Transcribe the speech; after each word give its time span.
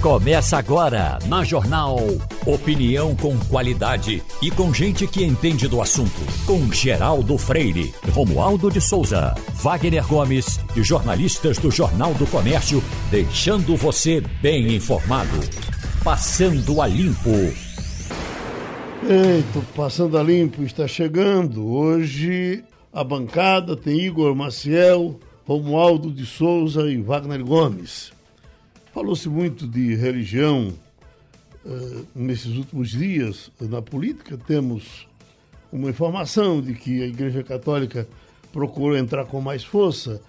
Começa 0.00 0.56
agora 0.56 1.18
na 1.26 1.44
Jornal. 1.44 1.98
Opinião 2.46 3.14
com 3.14 3.38
qualidade 3.50 4.22
e 4.40 4.50
com 4.50 4.72
gente 4.72 5.06
que 5.06 5.22
entende 5.22 5.68
do 5.68 5.82
assunto. 5.82 6.22
Com 6.46 6.72
Geraldo 6.72 7.36
Freire, 7.36 7.92
Romualdo 8.10 8.70
de 8.70 8.80
Souza, 8.80 9.34
Wagner 9.56 10.06
Gomes 10.06 10.58
e 10.74 10.82
jornalistas 10.82 11.58
do 11.58 11.70
Jornal 11.70 12.14
do 12.14 12.26
Comércio, 12.26 12.82
deixando 13.10 13.76
você 13.76 14.22
bem 14.40 14.74
informado. 14.74 15.38
Passando 16.02 16.80
a 16.80 16.86
Limpo. 16.86 17.28
Eita, 19.06 19.60
Passando 19.76 20.16
a 20.16 20.22
Limpo 20.22 20.62
está 20.62 20.88
chegando. 20.88 21.66
Hoje 21.66 22.64
a 22.90 23.04
bancada 23.04 23.76
tem 23.76 24.00
Igor 24.00 24.34
Maciel, 24.34 25.20
Romualdo 25.44 26.10
de 26.10 26.24
Souza 26.24 26.90
e 26.90 26.96
Wagner 27.02 27.44
Gomes. 27.44 28.18
Falou-se 29.00 29.30
muito 29.30 29.66
de 29.66 29.94
religião 29.94 30.74
uh, 31.64 32.06
nesses 32.14 32.54
últimos 32.54 32.90
dias 32.90 33.50
na 33.58 33.80
política. 33.80 34.36
Temos 34.36 35.08
uma 35.72 35.88
informação 35.88 36.60
de 36.60 36.74
que 36.74 37.02
a 37.02 37.06
Igreja 37.06 37.42
Católica 37.42 38.06
procurou 38.52 38.94
entrar 38.94 39.24
com 39.24 39.40
mais 39.40 39.64
força. 39.64 40.20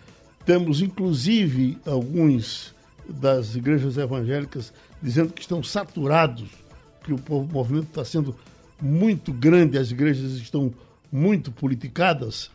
Temos, 0.45 0.81
inclusive, 0.81 1.79
alguns 1.85 2.73
das 3.09 3.57
igrejas 3.57 3.97
evangélicas 3.97 4.71
dizendo 5.01 5.33
que 5.33 5.41
estão 5.41 5.61
saturados, 5.61 6.47
que 7.03 7.11
o 7.11 7.19
movimento 7.51 7.89
está 7.89 8.05
sendo 8.05 8.33
muito 8.81 9.33
grande, 9.33 9.77
as 9.77 9.91
igrejas 9.91 10.31
estão 10.35 10.73
muito 11.11 11.51
politicadas. 11.51 12.49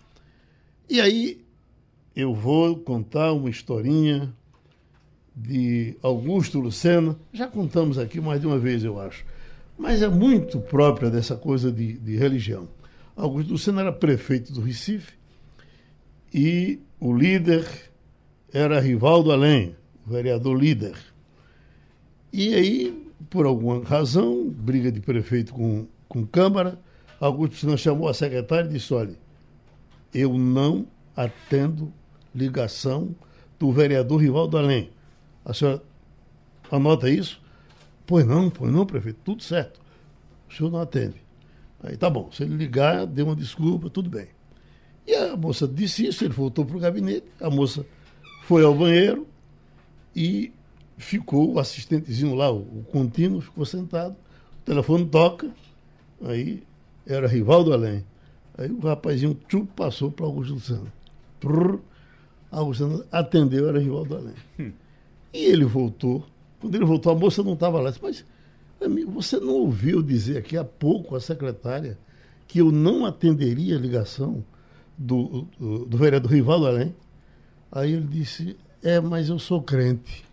E 0.88 0.98
aí 0.98 1.44
eu 2.16 2.34
vou 2.34 2.74
contar 2.74 3.34
uma 3.34 3.50
historinha 3.50 4.32
de 5.36 5.94
Augusto 6.02 6.58
Lucena, 6.58 7.14
já 7.30 7.46
contamos 7.46 7.98
aqui 7.98 8.18
mais 8.22 8.40
de 8.40 8.46
uma 8.46 8.58
vez, 8.58 8.82
eu 8.82 8.98
acho, 8.98 9.22
mas 9.76 10.00
é 10.00 10.08
muito 10.08 10.58
própria 10.58 11.10
dessa 11.10 11.36
coisa 11.36 11.70
de, 11.70 11.92
de 11.98 12.16
religião. 12.16 12.66
Augusto 13.14 13.52
Lucena 13.52 13.82
era 13.82 13.92
prefeito 13.92 14.50
do 14.50 14.62
Recife 14.62 15.12
e 16.32 16.80
o 16.98 17.14
líder 17.14 17.66
era 18.50 18.80
Rivaldo 18.80 19.30
Além, 19.30 19.76
o 20.06 20.10
vereador 20.10 20.58
líder. 20.58 20.96
E 22.32 22.54
aí, 22.54 23.06
por 23.28 23.44
alguma 23.44 23.84
razão, 23.84 24.48
briga 24.48 24.90
de 24.90 25.00
prefeito 25.00 25.52
com, 25.52 25.86
com 26.08 26.26
Câmara, 26.26 26.78
Augusto 27.20 27.52
Lucena 27.52 27.76
chamou 27.76 28.08
a 28.08 28.14
secretária 28.14 28.68
e 28.68 28.72
disse: 28.72 28.94
olha, 28.94 29.16
eu 30.14 30.38
não 30.38 30.86
atendo 31.14 31.92
ligação 32.34 33.14
do 33.58 33.70
vereador 33.70 34.20
Rivaldo 34.20 34.56
Além 34.56 34.95
a 35.46 35.54
senhora 35.54 35.80
anota 36.70 37.08
isso? 37.08 37.40
Pois 38.04 38.26
não, 38.26 38.50
pois 38.50 38.72
não, 38.72 38.84
prefeito, 38.84 39.20
tudo 39.24 39.42
certo. 39.42 39.80
O 40.50 40.52
senhor 40.52 40.70
não 40.70 40.80
atende. 40.80 41.14
Aí 41.82 41.96
tá 41.96 42.10
bom, 42.10 42.30
se 42.32 42.42
ele 42.42 42.56
ligar, 42.56 43.06
dê 43.06 43.22
uma 43.22 43.36
desculpa, 43.36 43.88
tudo 43.88 44.10
bem. 44.10 44.26
E 45.06 45.14
a 45.14 45.36
moça 45.36 45.68
disse 45.68 46.04
isso, 46.04 46.24
ele 46.24 46.34
voltou 46.34 46.64
para 46.64 46.76
o 46.76 46.80
gabinete, 46.80 47.26
a 47.40 47.48
moça 47.48 47.86
foi 48.42 48.64
ao 48.64 48.74
banheiro 48.74 49.26
e 50.14 50.52
ficou, 50.98 51.54
o 51.54 51.60
assistentezinho 51.60 52.34
lá, 52.34 52.50
o, 52.50 52.58
o 52.58 52.84
contínuo, 52.90 53.40
ficou 53.40 53.64
sentado, 53.64 54.16
o 54.62 54.64
telefone 54.64 55.06
toca, 55.06 55.48
aí 56.22 56.64
era 57.06 57.28
Rivaldo 57.28 57.72
Além. 57.72 58.04
Aí 58.58 58.70
o 58.70 58.80
rapazinho 58.80 59.38
tchup, 59.48 59.70
passou 59.76 60.10
para 60.10 60.26
Augusto 60.26 60.54
Luciano. 60.54 60.92
Prrr, 61.38 61.78
Augusto 62.50 62.84
Luciano 62.84 63.04
atendeu, 63.12 63.68
era 63.68 63.78
Rivaldo 63.78 64.16
Além. 64.16 64.34
Hum. 64.58 64.72
E 65.36 65.44
ele 65.44 65.66
voltou. 65.66 66.24
Quando 66.58 66.74
ele 66.74 66.86
voltou, 66.86 67.12
a 67.12 67.14
moça 67.14 67.42
não 67.42 67.52
estava 67.52 67.78
lá. 67.78 67.90
Disse, 67.90 68.02
Mas, 68.02 68.24
amigo, 68.80 69.10
você 69.10 69.38
não 69.38 69.52
ouviu 69.52 70.02
dizer 70.02 70.38
aqui 70.38 70.56
há 70.56 70.64
pouco 70.64 71.14
a 71.14 71.20
secretária 71.20 71.98
que 72.48 72.58
eu 72.58 72.72
não 72.72 73.04
atenderia 73.04 73.76
a 73.76 73.78
ligação 73.78 74.42
do, 74.96 75.46
do, 75.58 75.84
do 75.84 75.98
vereador 75.98 76.32
Rivaldo 76.32 76.66
Além? 76.66 76.94
Aí 77.70 77.92
ele 77.92 78.06
disse, 78.06 78.56
é, 78.82 78.98
mas 78.98 79.28
eu 79.28 79.38
sou 79.38 79.60
crente. 79.60 80.24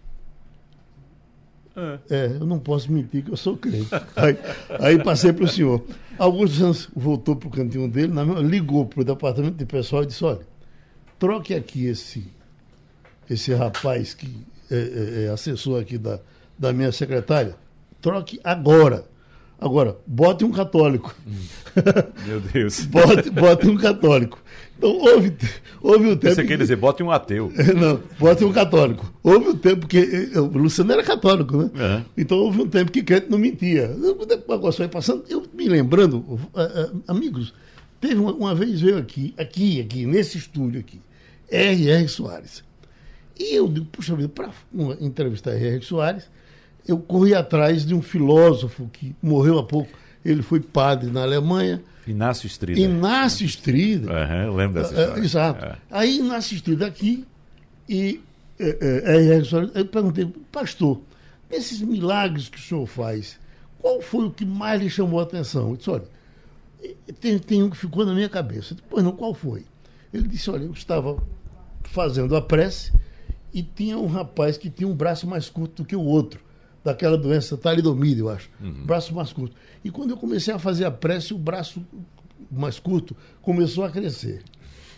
É. 1.75 1.99
é, 2.09 2.25
eu 2.39 2.45
não 2.45 2.59
posso 2.59 2.89
mentir 2.89 3.25
que 3.25 3.31
eu 3.31 3.35
sou 3.35 3.57
crente. 3.57 3.89
aí, 4.15 4.37
aí 4.79 5.03
passei 5.03 5.33
para 5.33 5.43
o 5.43 5.47
senhor. 5.49 5.83
Augusto 6.17 6.55
Santos 6.55 6.89
voltou 6.95 7.35
para 7.35 7.49
o 7.49 7.51
cantinho 7.51 7.89
dele, 7.89 8.13
ligou 8.47 8.85
para 8.85 9.01
o 9.01 9.03
departamento 9.03 9.57
de 9.57 9.65
pessoal 9.65 10.03
e 10.03 10.05
disse: 10.05 10.23
olha, 10.23 10.47
troque 11.19 11.53
aqui 11.53 11.87
esse, 11.87 12.25
esse 13.29 13.53
rapaz 13.53 14.13
que 14.13 14.52
é, 14.73 14.77
é, 14.77 15.23
é, 15.25 15.29
assessor 15.29 15.81
aqui 15.81 15.97
da, 15.97 16.19
da 16.57 16.73
minha 16.73 16.91
secretária, 16.91 17.55
troque 18.01 18.39
agora. 18.43 19.05
Agora, 19.61 19.95
bote 20.05 20.43
um 20.43 20.51
católico. 20.51 21.15
Meu 22.25 22.41
Deus. 22.41 22.83
bote, 22.87 23.29
bote 23.29 23.69
um 23.69 23.77
católico. 23.77 24.43
Então, 24.77 24.91
houve, 24.97 25.33
houve 25.81 26.09
um 26.09 26.17
tempo. 26.17 26.35
Você 26.35 26.43
quer 26.43 26.57
dizer, 26.57 26.75
bote 26.75 27.01
um 27.01 27.09
ateu. 27.09 27.49
Não, 27.79 28.01
bote 28.19 28.43
um 28.43 28.51
católico. 28.51 29.13
Houve 29.23 29.49
um 29.49 29.55
tempo 29.55 29.87
que. 29.87 30.31
O 30.35 30.57
Luciano 30.57 30.91
era 30.91 31.03
católico, 31.03 31.55
né? 31.55 31.63
Uhum. 31.63 32.05
Então, 32.17 32.39
houve 32.39 32.61
um 32.63 32.67
tempo 32.67 32.91
que 32.91 33.01
crente 33.03 33.27
não 33.29 33.37
mentia. 33.37 33.89
O 33.89 34.25
negócio 34.25 34.79
foi 34.79 34.89
passando. 34.89 35.23
Eu 35.29 35.45
me 35.53 35.69
lembrando, 35.69 36.37
amigos, 37.07 37.53
teve 38.01 38.15
uma, 38.15 38.33
uma, 38.33 38.55
vez 38.55 38.81
veio 38.81 38.97
aqui, 38.97 39.33
aqui, 39.37 39.79
aqui, 39.79 40.05
nesse 40.05 40.37
estúdio 40.37 40.81
aqui, 40.81 40.99
R.R. 41.49 42.07
Soares. 42.09 42.63
E 43.37 43.55
eu 43.55 43.67
digo, 43.67 43.85
puxa 43.87 44.15
vida, 44.15 44.29
para 44.29 44.51
entrevistar 44.99 45.55
Henrique 45.55 45.85
Soares, 45.85 46.29
eu 46.87 46.99
corri 46.99 47.33
atrás 47.33 47.85
de 47.85 47.93
um 47.93 48.01
filósofo 48.01 48.89
que 48.91 49.15
morreu 49.21 49.57
há 49.57 49.63
pouco. 49.63 49.91
Ele 50.23 50.41
foi 50.41 50.59
padre 50.59 51.09
na 51.09 51.23
Alemanha. 51.23 51.81
Inácio 52.05 52.47
Strida. 52.47 52.79
Inácio 52.79 53.45
Strida. 53.45 54.11
Uhum, 54.11 54.43
eu 54.45 54.55
lembro 54.55 54.81
dessa 54.81 54.93
história. 54.93 55.21
É, 55.21 55.23
exato. 55.23 55.65
É. 55.65 55.77
Aí 55.89 56.19
Inácio 56.19 56.55
Strida 56.55 56.85
aqui 56.85 57.25
e 57.87 58.21
é, 58.59 59.37
é, 59.37 59.43
Soares, 59.43 59.71
eu 59.73 59.85
perguntei, 59.85 60.25
pastor, 60.51 61.01
esses 61.49 61.81
milagres 61.81 62.49
que 62.49 62.57
o 62.57 62.61
senhor 62.61 62.85
faz, 62.85 63.39
qual 63.79 64.01
foi 64.01 64.25
o 64.25 64.31
que 64.31 64.45
mais 64.45 64.81
lhe 64.81 64.89
chamou 64.89 65.19
a 65.19 65.23
atenção? 65.23 65.71
Eu 65.71 65.77
disse, 65.77 65.89
olha, 65.89 66.05
tem, 67.19 67.39
tem 67.39 67.63
um 67.63 67.69
que 67.69 67.77
ficou 67.77 68.05
na 68.05 68.13
minha 68.13 68.29
cabeça. 68.29 68.75
Disse, 68.75 68.87
pois 68.89 69.03
não, 69.03 69.11
qual 69.11 69.33
foi? 69.33 69.65
Ele 70.13 70.27
disse, 70.27 70.49
olha, 70.49 70.63
eu 70.63 70.71
estava 70.71 71.21
fazendo 71.83 72.35
a 72.35 72.41
prece 72.41 72.91
e 73.53 73.61
tinha 73.61 73.97
um 73.97 74.07
rapaz 74.07 74.57
que 74.57 74.69
tinha 74.69 74.87
um 74.87 74.95
braço 74.95 75.27
mais 75.27 75.49
curto 75.49 75.83
do 75.83 75.87
que 75.87 75.95
o 75.95 76.01
outro, 76.01 76.39
daquela 76.83 77.17
doença 77.17 77.55
talidomide, 77.55 78.19
eu 78.19 78.29
acho. 78.29 78.49
Uhum. 78.61 78.85
Braço 78.85 79.13
mais 79.13 79.31
curto. 79.31 79.55
E 79.83 79.91
quando 79.91 80.11
eu 80.11 80.17
comecei 80.17 80.53
a 80.53 80.59
fazer 80.59 80.85
a 80.85 80.91
prece, 80.91 81.33
o 81.33 81.37
braço 81.37 81.85
mais 82.51 82.79
curto 82.79 83.15
começou 83.41 83.83
a 83.83 83.89
crescer. 83.89 84.43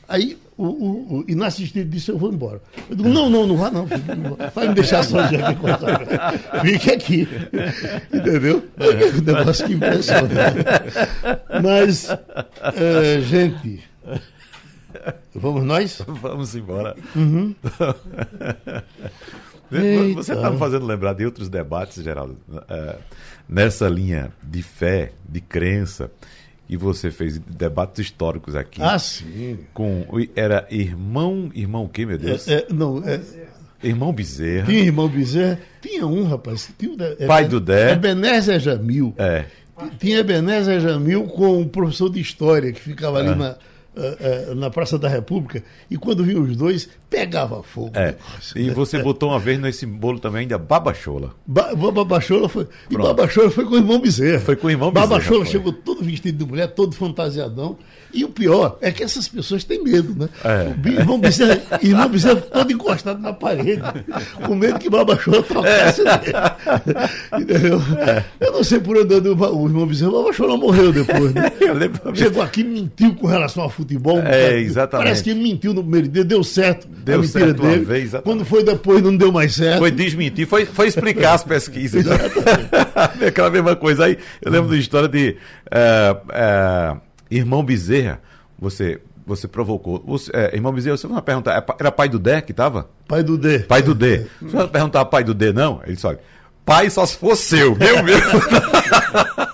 Aí 0.07 0.37
o, 0.55 0.65
o, 0.65 1.19
o 1.19 1.25
inassistente 1.27 1.89
disse: 1.89 2.11
Eu 2.11 2.17
vou 2.17 2.31
embora. 2.31 2.61
Eu 2.89 2.95
digo: 2.95 3.09
Não, 3.09 3.29
não, 3.29 3.47
não 3.47 3.57
vá, 3.57 3.71
não. 3.71 3.87
Vai 4.53 4.67
me 4.67 4.75
deixar 4.75 5.03
sozinho 5.03 5.45
aqui 5.45 5.59
com 5.59 5.67
essa. 5.67 6.61
Fique 6.61 6.91
aqui. 6.91 7.27
Entendeu? 8.13 8.63
É 8.77 9.17
um 9.17 9.21
negócio 9.21 9.65
que 9.65 9.73
impressiona. 9.73 10.29
Mas, 11.61 12.07
é, 12.75 13.21
gente. 13.21 13.83
Vamos 15.33 15.63
nós? 15.63 16.01
Vamos 16.07 16.55
embora. 16.55 16.95
Uhum. 17.15 17.55
Você 20.15 20.33
está 20.33 20.49
me 20.49 20.57
fazendo 20.57 20.85
lembrar 20.85 21.13
de 21.13 21.25
outros 21.25 21.49
debates, 21.49 22.03
Geraldo, 22.03 22.37
é, 22.69 22.95
nessa 23.49 23.87
linha 23.87 24.31
de 24.43 24.61
fé, 24.61 25.11
de 25.27 25.41
crença, 25.41 26.11
e 26.69 26.77
você 26.77 27.11
fez 27.11 27.39
debates 27.39 28.05
históricos 28.05 28.55
aqui. 28.55 28.81
Ah, 28.81 28.97
sim. 28.97 29.59
Com, 29.73 30.05
era 30.35 30.67
irmão, 30.69 31.49
irmão 31.53 31.85
o 31.85 31.89
quê, 31.89 32.05
meu 32.05 32.17
Deus? 32.17 32.47
É, 32.47 32.59
é, 32.59 32.67
não, 32.71 33.03
é... 33.03 33.19
Irmão 33.83 34.11
Bezerra. 34.11 34.65
Tinha 34.65 34.79
irmão 34.79 35.07
Bezerra. 35.07 35.59
Tinha 35.81 36.07
um, 36.07 36.23
rapaz. 36.23 36.71
Tinha, 36.77 36.95
é, 37.19 37.27
Pai 37.27 37.47
do 37.47 37.59
Dé. 37.59 37.91
Ebenezer 37.91 38.59
Jamil. 38.59 39.13
É. 39.17 39.45
Tinha 39.99 40.19
Ebenezer 40.19 40.79
Jamil 40.79 41.25
com 41.25 41.59
um 41.59 41.67
professor 41.67 42.09
de 42.09 42.19
história 42.19 42.71
que 42.71 42.81
ficava 42.81 43.19
ali 43.19 43.29
é. 43.29 43.35
na 43.35 43.57
uh, 43.95 44.51
uh, 44.51 44.55
na 44.55 44.69
Praça 44.69 44.97
da 44.97 45.07
República, 45.07 45.63
e 45.89 45.97
quando 45.97 46.23
vinham 46.23 46.43
os 46.43 46.55
dois, 46.55 46.89
pegava 47.09 47.63
fogo. 47.63 47.91
É. 47.93 48.15
E 48.55 48.69
você 48.69 49.01
botou 49.01 49.29
uma 49.29 49.39
vez 49.39 49.59
nesse 49.59 49.85
bolo 49.85 50.19
também 50.19 50.41
ainda 50.41 50.57
Babachola. 50.57 51.33
Ba 51.45 51.73
Babachola 51.75 52.49
foi. 52.49 52.65
Pronto. 52.65 52.91
E 52.91 52.97
Babachola 52.97 53.49
foi 53.49 53.65
com 53.65 53.73
o 53.73 53.77
irmão 53.77 53.99
Bezerra. 53.99 54.39
Foi 54.39 54.55
com 54.55 54.67
o 54.67 54.71
irmão 54.71 54.91
Bezerra. 54.91 55.07
Babachola 55.07 55.45
chegou 55.45 55.73
todo 55.73 56.03
vestido 56.03 56.37
de 56.37 56.49
mulher, 56.49 56.67
todo 56.67 56.95
fantasiadão. 56.95 57.77
E 58.15 58.23
o 58.23 58.29
pior 58.29 58.77
é 58.81 58.91
que 58.91 59.03
essas 59.03 59.27
pessoas 59.27 59.65
têm 59.65 59.83
medo, 59.83 60.15
né? 60.17 60.29
É. 60.43 60.73
O 60.87 60.91
irmão 60.91 61.19
Bezerra, 61.19 61.61
irmão 61.81 62.07
Bezerra 62.07 62.37
todo 62.37 62.71
encostado 62.71 63.21
na 63.21 63.33
parede, 63.33 63.81
com 64.41 64.55
medo 64.55 64.79
que 64.79 64.89
Babachola 64.89 65.43
trocasse 65.43 66.01
é. 66.01 67.37
Entendeu? 67.37 67.81
É. 67.99 68.23
Eu 68.39 68.53
não 68.53 68.63
sei 68.63 68.79
por 68.79 68.97
onde 68.97 69.13
o 69.13 69.65
irmão 69.67 69.85
Bezerra, 69.85 70.11
Babachola 70.11 70.55
morreu 70.55 70.93
depois, 70.93 71.33
né? 71.33 71.51
Chegou 72.15 72.41
aqui 72.41 72.61
e 72.61 72.63
mentiu 72.63 73.13
com 73.15 73.27
relação 73.27 73.63
ao 73.63 73.69
futebol. 73.69 74.19
É, 74.19 74.57
exatamente. 74.59 75.05
Parece 75.05 75.23
que 75.23 75.31
ele 75.31 75.43
mentiu 75.43 75.73
no 75.73 75.81
primeiro 75.81 76.07
dia, 76.07 76.23
deu 76.23 76.43
certo. 76.43 76.87
Deu 76.87 77.21
certo 77.23 77.61
dele. 77.61 77.79
uma 77.79 77.85
vez, 77.85 78.11
Quando 78.23 78.45
foi 78.45 78.63
depois, 78.63 79.01
não 79.01 79.15
deu 79.15 79.31
mais 79.31 79.53
certo. 79.53 79.79
Foi 79.79 79.91
desmentir, 79.91 80.47
foi, 80.47 80.65
foi 80.65 80.87
explicar 80.87 81.33
as 81.33 81.43
pesquisas. 81.43 82.05
Aquela 83.27 83.49
mesma 83.49 83.75
coisa. 83.75 84.05
Aí 84.05 84.17
eu 84.41 84.51
lembro 84.51 84.69
da 84.69 84.77
história 84.77 85.07
de 85.07 85.37
uh, 85.67 86.95
uh, 86.95 87.01
Irmão 87.29 87.63
Bezerra. 87.63 88.21
Você 88.59 89.01
você 89.25 89.47
provocou. 89.47 90.03
Você, 90.05 90.31
é, 90.33 90.55
irmão 90.55 90.71
Bezerra, 90.71 90.97
você 90.97 91.07
vai 91.07 91.21
perguntar, 91.21 91.57
é 91.57 91.65
era 91.79 91.91
pai 91.91 92.07
do 92.07 92.19
Dé 92.19 92.41
que 92.41 92.51
estava? 92.51 92.89
Pai 93.07 93.23
do 93.23 93.37
D. 93.37 93.59
Pai 93.59 93.81
do 93.81 93.95
D. 93.95 94.27
Você 94.41 94.55
vai 94.55 94.67
perguntar 94.67 95.03
pai 95.05 95.23
do 95.23 95.33
D, 95.33 95.51
não? 95.51 95.81
Ele 95.85 95.95
só, 95.95 96.13
pai 96.63 96.89
só 96.89 97.05
se 97.05 97.17
for 97.17 97.35
seu, 97.35 97.75
meu 97.75 98.03
mesmo. 98.03 98.31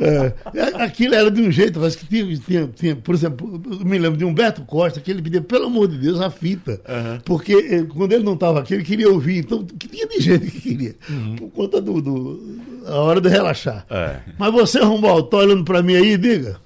É, 0.00 0.32
é, 0.54 0.82
aquilo 0.82 1.14
era 1.14 1.30
de 1.30 1.40
um 1.40 1.50
jeito, 1.50 1.80
mas 1.80 1.96
que 1.96 2.06
tinha, 2.06 2.36
tinha, 2.36 2.66
tinha, 2.68 2.96
por 2.96 3.14
exemplo, 3.14 3.60
eu 3.70 3.84
me 3.84 3.98
lembro 3.98 4.16
de 4.16 4.24
Humberto 4.24 4.62
Costa, 4.62 5.00
que 5.00 5.10
ele 5.10 5.20
pedia, 5.20 5.40
pelo 5.40 5.66
amor 5.66 5.88
de 5.88 5.98
Deus, 5.98 6.20
a 6.20 6.30
fita. 6.30 6.80
Uhum. 6.88 7.20
Porque 7.24 7.52
eh, 7.52 7.84
quando 7.84 8.12
ele 8.12 8.22
não 8.22 8.34
estava 8.34 8.60
aqui, 8.60 8.74
ele 8.74 8.84
queria 8.84 9.10
ouvir. 9.10 9.38
Então, 9.38 9.64
que 9.64 9.88
tinha 9.88 10.06
de 10.06 10.20
gente 10.20 10.50
que 10.50 10.60
queria. 10.60 10.94
Uhum. 11.08 11.36
Por 11.36 11.50
conta 11.50 11.80
do, 11.80 12.00
do, 12.00 12.60
a 12.86 12.94
hora 12.94 13.20
de 13.20 13.28
relaxar. 13.28 13.86
É. 13.90 14.16
Mas 14.38 14.52
você, 14.52 14.80
Romualdo, 14.80 15.28
tá 15.28 15.38
olhando 15.38 15.64
para 15.64 15.82
mim 15.82 15.96
aí, 15.96 16.16
diga. 16.16 16.60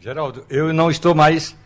Geraldo, 0.00 0.44
eu 0.48 0.72
não 0.72 0.90
estou 0.90 1.14
mais 1.14 1.56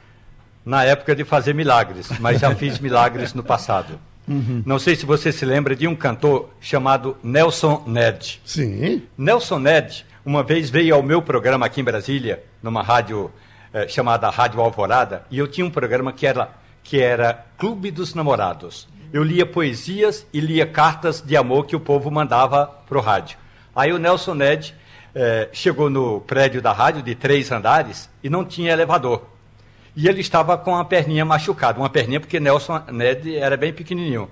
na 0.65 0.85
época 0.85 1.15
de 1.15 1.25
fazer 1.25 1.55
milagres, 1.55 2.09
mas 2.19 2.41
já 2.41 2.55
fiz 2.55 2.79
milagres 2.79 3.35
no 3.35 3.43
passado. 3.43 4.01
Uhum. 4.27 4.63
Não 4.65 4.79
sei 4.79 4.97
se 4.97 5.05
você 5.05 5.31
se 5.33 5.45
lembra 5.45 5.77
de 5.77 5.87
um 5.87 5.95
cantor 5.95 6.49
chamado 6.61 7.17
Nelson 7.23 7.83
Ned. 7.87 8.41
Sim. 8.45 9.03
Nelson 9.19 9.59
Ned, 9.59 10.07
uma 10.25 10.43
vez 10.43 10.71
veio 10.71 10.95
ao 10.95 11.03
meu 11.03 11.21
programa 11.21 11.67
aqui 11.67 11.81
em 11.81 11.85
Brasília, 11.85 12.43
numa 12.63 12.83
rádio 12.83 13.31
eh, 13.75 13.89
chamada 13.89 14.31
Rádio 14.31 14.61
Alvorada, 14.61 15.25
e 15.31 15.39
eu 15.39 15.49
tinha 15.49 15.67
um 15.67 15.71
programa 15.71 16.13
que 16.13 16.27
era, 16.27 16.51
que 16.83 17.01
era 17.01 17.45
Clube 17.59 17.91
dos 17.91 18.15
Namorados. 18.15 18.89
Eu 19.13 19.23
lia 19.23 19.45
poesias 19.45 20.27
e 20.33 20.41
lia 20.41 20.67
cartas 20.67 21.21
de 21.21 21.37
amor 21.37 21.67
que 21.67 21.77
o 21.77 21.81
povo 21.81 22.11
mandava 22.11 22.67
para 22.67 22.97
o 22.97 23.01
rádio. 23.01 23.37
Aí 23.75 23.93
o 23.93 23.99
Nelson 23.99 24.35
Ned 24.35 24.75
eh, 25.15 25.49
chegou 25.53 25.91
no 25.91 26.21
prédio 26.21 26.63
da 26.63 26.73
rádio, 26.73 27.03
de 27.03 27.15
três 27.15 27.51
andares, 27.53 28.09
e 28.23 28.31
não 28.31 28.45
tinha 28.45 28.73
elevador. 28.73 29.27
E 29.95 30.09
ele 30.09 30.21
estava 30.21 30.57
com 30.57 30.77
a 30.77 30.85
perninha 30.85 31.25
machucada, 31.25 31.79
uma 31.79 31.91
perninha 31.91 32.19
porque 32.19 32.41
Nelson 32.41 32.81
Ned 32.91 33.37
era 33.37 33.57
bem 33.57 33.73
pequenininho. 33.73 34.31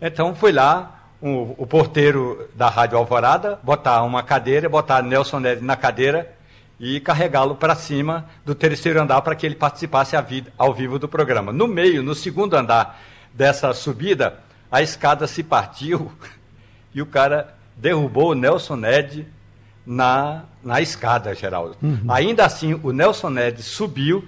Então 0.00 0.34
foi 0.34 0.50
lá 0.50 1.08
o, 1.20 1.54
o 1.56 1.66
porteiro 1.66 2.48
da 2.54 2.68
Rádio 2.68 2.98
Alvorada 2.98 3.58
botar 3.62 4.02
uma 4.02 4.22
cadeira, 4.22 4.68
botar 4.68 5.02
Nelson 5.02 5.38
Ned 5.38 5.62
na 5.62 5.76
cadeira 5.76 6.34
e 6.78 7.00
carregá-lo 7.00 7.54
para 7.54 7.74
cima 7.74 8.28
do 8.44 8.54
terceiro 8.54 9.00
andar 9.00 9.22
para 9.22 9.34
que 9.34 9.46
ele 9.46 9.54
participasse 9.54 10.16
ao 10.58 10.74
vivo 10.74 10.98
do 10.98 11.08
programa. 11.08 11.52
No 11.52 11.66
meio, 11.66 12.02
no 12.02 12.14
segundo 12.14 12.54
andar 12.54 13.00
dessa 13.32 13.72
subida, 13.72 14.40
a 14.70 14.82
escada 14.82 15.26
se 15.26 15.42
partiu 15.42 16.10
e 16.92 17.00
o 17.00 17.06
cara 17.06 17.54
derrubou 17.76 18.30
o 18.30 18.34
Nelson 18.34 18.76
Ned 18.76 19.26
na, 19.86 20.44
na 20.64 20.80
escada, 20.80 21.34
Geraldo. 21.34 21.76
Uhum. 21.82 22.00
Ainda 22.08 22.44
assim, 22.44 22.78
o 22.82 22.90
Nelson 22.92 23.30
Ned 23.30 23.62
subiu 23.62 24.24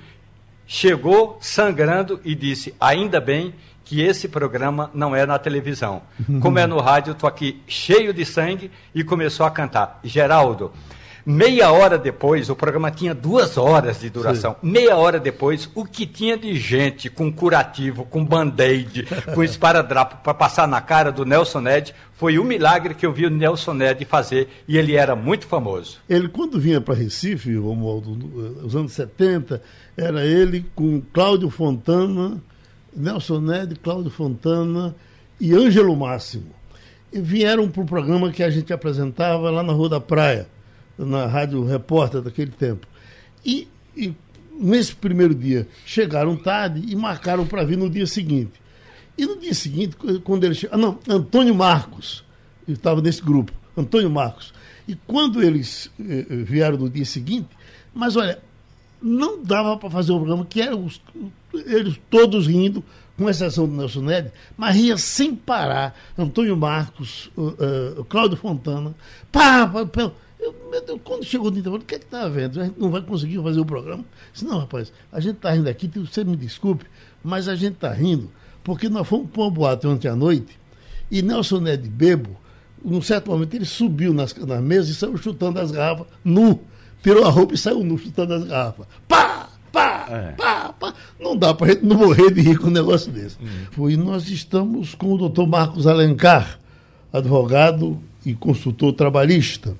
chegou 0.66 1.38
sangrando 1.40 2.20
e 2.24 2.34
disse: 2.34 2.74
Ainda 2.78 3.20
bem 3.20 3.54
que 3.84 4.02
esse 4.02 4.28
programa 4.28 4.90
não 4.92 5.16
é 5.16 5.24
na 5.24 5.38
televisão. 5.38 6.02
Como 6.42 6.58
é 6.58 6.66
no 6.66 6.78
rádio, 6.78 7.12
estou 7.12 7.26
aqui 7.26 7.62
cheio 7.66 8.12
de 8.12 8.24
sangue 8.24 8.70
e 8.94 9.02
começou 9.02 9.46
a 9.46 9.50
cantar. 9.50 9.98
Geraldo, 10.04 10.70
meia 11.30 11.70
hora 11.70 11.98
depois, 11.98 12.48
o 12.48 12.56
programa 12.56 12.90
tinha 12.90 13.14
duas 13.14 13.58
horas 13.58 14.00
de 14.00 14.08
duração. 14.08 14.52
Sim. 14.52 14.70
Meia 14.70 14.96
hora 14.96 15.20
depois, 15.20 15.68
o 15.74 15.84
que 15.84 16.06
tinha 16.06 16.38
de 16.38 16.54
gente 16.56 17.10
com 17.10 17.30
curativo, 17.30 18.06
com 18.06 18.24
band-aid, 18.24 19.06
com 19.34 19.44
esparadrapo 19.44 20.22
para 20.22 20.32
passar 20.32 20.66
na 20.66 20.80
cara 20.80 21.12
do 21.12 21.26
Nelson 21.26 21.60
Ned 21.60 21.94
foi 22.14 22.38
o 22.38 22.44
milagre 22.44 22.94
que 22.94 23.04
eu 23.04 23.12
vi 23.12 23.26
o 23.26 23.30
Nelson 23.30 23.74
Ned 23.74 24.06
fazer 24.06 24.48
e 24.66 24.78
ele 24.78 24.96
era 24.96 25.14
muito 25.14 25.46
famoso. 25.46 25.98
Ele, 26.08 26.28
quando 26.28 26.58
vinha 26.58 26.80
para 26.80 26.94
Recife, 26.94 27.54
Romualdo, 27.56 28.08
nos 28.62 28.74
anos 28.74 28.92
70, 28.92 29.60
era 29.98 30.24
ele 30.24 30.64
com 30.74 31.02
Cláudio 31.12 31.50
Fontana, 31.50 32.42
Nelson 32.96 33.40
Ned, 33.40 33.76
Cláudio 33.76 34.10
Fontana 34.10 34.96
e 35.38 35.52
Ângelo 35.52 35.94
Máximo. 35.94 36.56
E 37.12 37.20
vieram 37.20 37.68
para 37.68 37.82
o 37.82 37.86
programa 37.86 38.32
que 38.32 38.42
a 38.42 38.48
gente 38.48 38.72
apresentava 38.72 39.50
lá 39.50 39.62
na 39.62 39.74
Rua 39.74 39.90
da 39.90 40.00
Praia, 40.00 40.48
na 40.98 41.26
Rádio 41.26 41.64
Repórter 41.64 42.20
daquele 42.20 42.50
tempo. 42.50 42.86
E, 43.44 43.68
e 43.96 44.12
nesse 44.58 44.94
primeiro 44.94 45.34
dia 45.34 45.68
chegaram 45.86 46.36
tarde 46.36 46.82
e 46.86 46.96
marcaram 46.96 47.46
para 47.46 47.64
vir 47.64 47.78
no 47.78 47.88
dia 47.88 48.06
seguinte. 48.06 48.60
E 49.16 49.26
no 49.26 49.36
dia 49.36 49.54
seguinte, 49.54 49.96
quando 50.24 50.44
ele 50.44 50.54
chegou. 50.54 50.74
Ah, 50.74 50.78
não, 50.78 50.98
Antônio 51.08 51.54
Marcos 51.54 52.24
estava 52.66 53.00
nesse 53.00 53.22
grupo, 53.22 53.52
Antônio 53.76 54.10
Marcos. 54.10 54.52
E 54.86 54.94
quando 54.94 55.42
eles 55.42 55.90
eh, 56.00 56.26
eh 56.28 56.36
vieram 56.36 56.78
no 56.78 56.88
dia 56.88 57.04
seguinte, 57.04 57.48
mas 57.92 58.16
olha, 58.16 58.40
não 59.02 59.42
dava 59.42 59.76
para 59.76 59.90
fazer 59.90 60.12
o 60.12 60.16
programa, 60.16 60.46
que 60.46 60.60
eram 60.60 60.84
os, 60.84 61.00
eles 61.52 61.98
todos 62.10 62.46
rindo, 62.46 62.82
com 63.16 63.28
exceção 63.28 63.66
do 63.66 63.74
Nelson 63.74 64.02
Ned, 64.02 64.30
mas 64.56 64.76
ria 64.76 64.96
sem 64.96 65.34
parar. 65.34 65.98
Antônio 66.16 66.56
Marcos, 66.56 67.28
uh, 67.36 67.98
uh, 67.98 68.04
Cláudio 68.04 68.36
Fontana, 68.36 68.94
pá, 69.32 69.66
pá, 69.66 69.84
pá 69.84 70.12
eu, 70.40 70.54
Deus, 70.86 71.00
quando 71.04 71.24
chegou 71.24 71.48
o 71.48 71.50
dia, 71.50 71.70
o 71.70 71.80
que 71.80 71.94
é 71.96 71.98
que 71.98 72.04
está 72.04 72.22
havendo? 72.22 72.60
A 72.60 72.64
gente 72.64 72.78
não 72.78 72.90
vai 72.90 73.02
conseguir 73.02 73.42
fazer 73.42 73.60
o 73.60 73.64
programa? 73.64 74.04
Disse, 74.32 74.44
não, 74.44 74.58
rapaz, 74.58 74.92
a 75.10 75.20
gente 75.20 75.36
está 75.36 75.52
rindo 75.52 75.68
aqui, 75.68 75.90
você 75.94 76.24
me 76.24 76.36
desculpe, 76.36 76.84
mas 77.22 77.48
a 77.48 77.56
gente 77.56 77.74
está 77.74 77.92
rindo, 77.92 78.30
porque 78.62 78.88
nós 78.88 79.06
fomos 79.06 79.30
para 79.30 79.42
uma 79.42 79.50
boate 79.50 79.86
ontem 79.86 80.08
à 80.08 80.14
noite, 80.14 80.58
e 81.10 81.22
Nelson 81.22 81.60
Ned 81.60 81.88
Bebo, 81.88 82.36
num 82.84 83.02
certo 83.02 83.30
momento, 83.30 83.54
ele 83.54 83.64
subiu 83.64 84.14
nas, 84.14 84.34
nas 84.34 84.62
mesas 84.62 84.90
e 84.90 84.94
saiu 84.94 85.16
chutando 85.16 85.58
as 85.58 85.70
garrafas 85.70 86.06
nu 86.24 86.60
tirou 87.02 87.24
a 87.24 87.30
roupa 87.30 87.54
e 87.54 87.58
saiu 87.58 87.82
nu 87.82 87.98
chutando 87.98 88.34
as 88.34 88.44
garrafas. 88.44 88.86
Pá! 89.06 89.48
Pá, 89.70 90.06
é. 90.10 90.32
pá, 90.32 90.72
pá. 90.72 90.94
Não 91.20 91.36
dá 91.36 91.52
para 91.52 91.72
gente 91.72 91.84
não 91.84 91.96
morrer 91.96 92.32
de 92.32 92.40
rir 92.40 92.58
com 92.58 92.68
um 92.68 92.70
negócio 92.70 93.12
desse. 93.12 93.36
Hum. 93.76 93.88
E 93.90 93.96
nós 93.98 94.28
estamos 94.30 94.94
com 94.94 95.12
o 95.12 95.18
doutor 95.18 95.46
Marcos 95.46 95.86
Alencar, 95.86 96.58
advogado 97.12 98.00
e 98.24 98.32
consultor 98.34 98.94
trabalhista. 98.94 99.76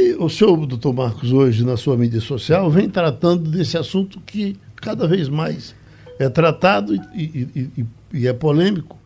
E 0.00 0.14
o 0.14 0.28
senhor, 0.28 0.64
doutor 0.64 0.94
Marcos, 0.94 1.32
hoje 1.32 1.64
na 1.64 1.76
sua 1.76 1.96
mídia 1.96 2.20
social, 2.20 2.70
vem 2.70 2.88
tratando 2.88 3.50
desse 3.50 3.76
assunto 3.76 4.20
que 4.20 4.56
cada 4.76 5.08
vez 5.08 5.28
mais 5.28 5.74
é 6.20 6.28
tratado 6.28 6.94
e, 6.94 7.00
e, 7.16 7.70
e, 7.76 7.86
e 8.12 8.28
é 8.28 8.32
polêmico 8.32 8.96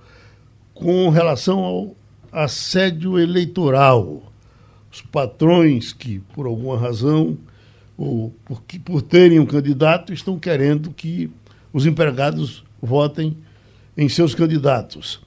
com 0.74 1.08
relação 1.08 1.60
ao 1.60 1.96
assédio 2.30 3.18
eleitoral 3.18 4.31
os 4.93 5.00
patrões 5.00 5.94
que, 5.94 6.19
por 6.34 6.44
alguma 6.44 6.76
razão, 6.76 7.38
ou 7.96 8.31
por, 8.44 8.60
por 8.84 9.00
terem 9.00 9.40
um 9.40 9.46
candidato, 9.46 10.12
estão 10.12 10.38
querendo 10.38 10.90
que 10.90 11.31
os 11.72 11.86
empregados 11.86 12.62
votem 12.82 13.34
em 13.96 14.10
seus 14.10 14.34
candidatos. 14.34 15.22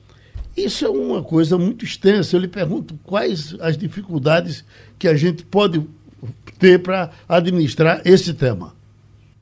Isso 0.56 0.86
é 0.86 0.90
uma 0.90 1.22
coisa 1.22 1.58
muito 1.58 1.84
extensa. 1.84 2.36
Eu 2.36 2.40
lhe 2.40 2.48
pergunto 2.48 2.98
quais 3.04 3.56
as 3.60 3.78
dificuldades 3.78 4.64
que 4.98 5.08
a 5.08 5.16
gente 5.16 5.44
pode 5.44 5.86
ter 6.58 6.82
para 6.82 7.12
administrar 7.28 8.02
esse 8.06 8.34
tema. 8.34 8.74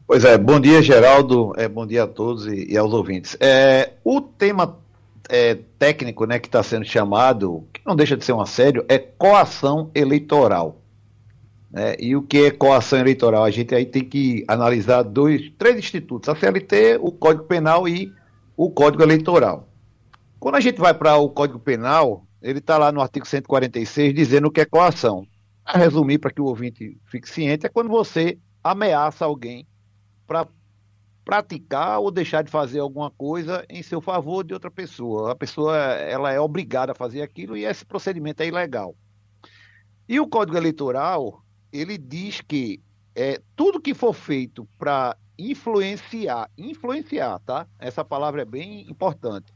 Pois 0.07 0.25
é, 0.25 0.37
bom 0.37 0.59
dia, 0.59 0.81
Geraldo, 0.81 1.53
é, 1.55 1.67
bom 1.67 1.85
dia 1.85 2.03
a 2.03 2.07
todos 2.07 2.47
e, 2.47 2.71
e 2.71 2.77
aos 2.77 2.93
ouvintes. 2.93 3.37
É, 3.39 3.91
o 4.03 4.19
tema 4.19 4.77
é, 5.29 5.57
técnico 5.79 6.25
né, 6.25 6.39
que 6.39 6.47
está 6.47 6.61
sendo 6.61 6.85
chamado, 6.85 7.63
que 7.71 7.81
não 7.85 7.95
deixa 7.95 8.17
de 8.17 8.25
ser 8.25 8.33
um 8.33 8.41
assédio, 8.41 8.83
é 8.89 8.97
coação 8.97 9.89
eleitoral. 9.95 10.81
Né? 11.71 11.95
E 11.99 12.15
o 12.15 12.21
que 12.21 12.45
é 12.45 12.51
coação 12.51 12.99
eleitoral? 12.99 13.43
A 13.43 13.51
gente 13.51 13.73
aí 13.73 13.85
tem 13.85 14.03
que 14.03 14.43
analisar 14.47 15.03
dois, 15.03 15.51
três 15.57 15.77
institutos, 15.77 16.27
a 16.29 16.35
CLT, 16.35 16.99
o 17.01 17.11
Código 17.11 17.45
Penal 17.45 17.87
e 17.87 18.11
o 18.57 18.69
Código 18.69 19.03
Eleitoral. 19.03 19.67
Quando 20.43 20.55
a 20.55 20.59
gente 20.59 20.77
vai 20.77 20.93
para 20.93 21.15
o 21.15 21.29
Código 21.29 21.57
Penal, 21.57 22.27
ele 22.41 22.59
está 22.59 22.77
lá 22.77 22.91
no 22.91 22.99
artigo 22.99 23.25
146 23.25 24.13
dizendo 24.13 24.49
o 24.49 24.51
que 24.51 24.59
é 24.59 24.65
coação. 24.65 25.25
A 25.63 25.77
resumir, 25.77 26.17
para 26.17 26.31
que 26.31 26.41
o 26.41 26.47
ouvinte 26.47 26.99
fique 27.05 27.29
ciente, 27.29 27.65
é 27.65 27.69
quando 27.69 27.87
você 27.87 28.37
ameaça 28.61 29.23
alguém 29.23 29.65
para 30.27 30.45
praticar 31.23 32.01
ou 32.01 32.11
deixar 32.11 32.43
de 32.43 32.51
fazer 32.51 32.79
alguma 32.79 33.09
coisa 33.09 33.65
em 33.69 33.81
seu 33.81 34.01
favor 34.01 34.43
de 34.43 34.53
outra 34.53 34.69
pessoa. 34.69 35.31
A 35.31 35.35
pessoa 35.35 35.77
ela 35.77 36.29
é 36.29 36.41
obrigada 36.41 36.91
a 36.91 36.95
fazer 36.95 37.21
aquilo 37.21 37.55
e 37.55 37.63
esse 37.63 37.85
procedimento 37.85 38.43
é 38.43 38.47
ilegal. 38.47 38.97
E 40.09 40.19
o 40.19 40.27
Código 40.27 40.57
Eleitoral 40.57 41.41
ele 41.71 41.97
diz 41.97 42.41
que 42.41 42.83
é, 43.15 43.41
tudo 43.55 43.79
que 43.79 43.93
for 43.93 44.11
feito 44.11 44.67
para 44.77 45.15
influenciar, 45.39 46.51
influenciar, 46.57 47.39
tá? 47.45 47.65
Essa 47.79 48.03
palavra 48.03 48.41
é 48.41 48.45
bem 48.45 48.81
importante. 48.89 49.53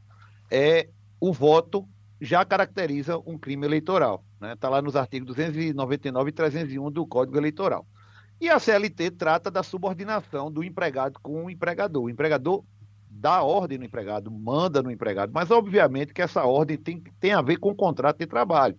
É 0.50 0.88
o 1.20 1.32
voto 1.32 1.86
já 2.20 2.44
caracteriza 2.44 3.18
um 3.18 3.38
crime 3.38 3.66
eleitoral, 3.66 4.24
né? 4.40 4.56
Tá 4.56 4.68
lá 4.68 4.82
nos 4.82 4.96
artigos 4.96 5.28
299 5.28 6.28
e 6.28 6.32
301 6.32 6.90
do 6.90 7.06
Código 7.06 7.36
Eleitoral. 7.36 7.86
E 8.40 8.48
a 8.48 8.58
CLT 8.58 9.12
trata 9.12 9.50
da 9.50 9.62
subordinação 9.62 10.50
do 10.50 10.62
empregado 10.62 11.18
com 11.20 11.44
o 11.44 11.50
empregador. 11.50 12.04
O 12.04 12.10
empregador 12.10 12.64
dá 13.10 13.42
ordem 13.42 13.78
no 13.78 13.84
empregado, 13.84 14.30
manda 14.30 14.82
no 14.82 14.90
empregado, 14.90 15.32
mas 15.32 15.50
obviamente 15.50 16.14
que 16.14 16.22
essa 16.22 16.44
ordem 16.44 16.76
tem, 16.76 17.02
tem 17.18 17.32
a 17.32 17.42
ver 17.42 17.56
com 17.56 17.70
o 17.70 17.74
contrato 17.74 18.18
de 18.18 18.26
trabalho. 18.26 18.78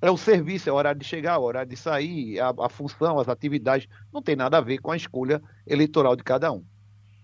É 0.00 0.10
o 0.10 0.16
serviço, 0.16 0.68
é 0.68 0.72
o 0.72 0.76
horário 0.76 1.00
de 1.00 1.06
chegar, 1.06 1.38
o 1.38 1.44
horário 1.44 1.70
de 1.70 1.76
sair, 1.76 2.38
a, 2.40 2.52
a 2.60 2.68
função, 2.68 3.18
as 3.18 3.28
atividades, 3.28 3.88
não 4.12 4.22
tem 4.22 4.36
nada 4.36 4.58
a 4.58 4.60
ver 4.60 4.78
com 4.78 4.90
a 4.90 4.96
escolha 4.96 5.42
eleitoral 5.66 6.16
de 6.16 6.24
cada 6.24 6.52
um. 6.52 6.64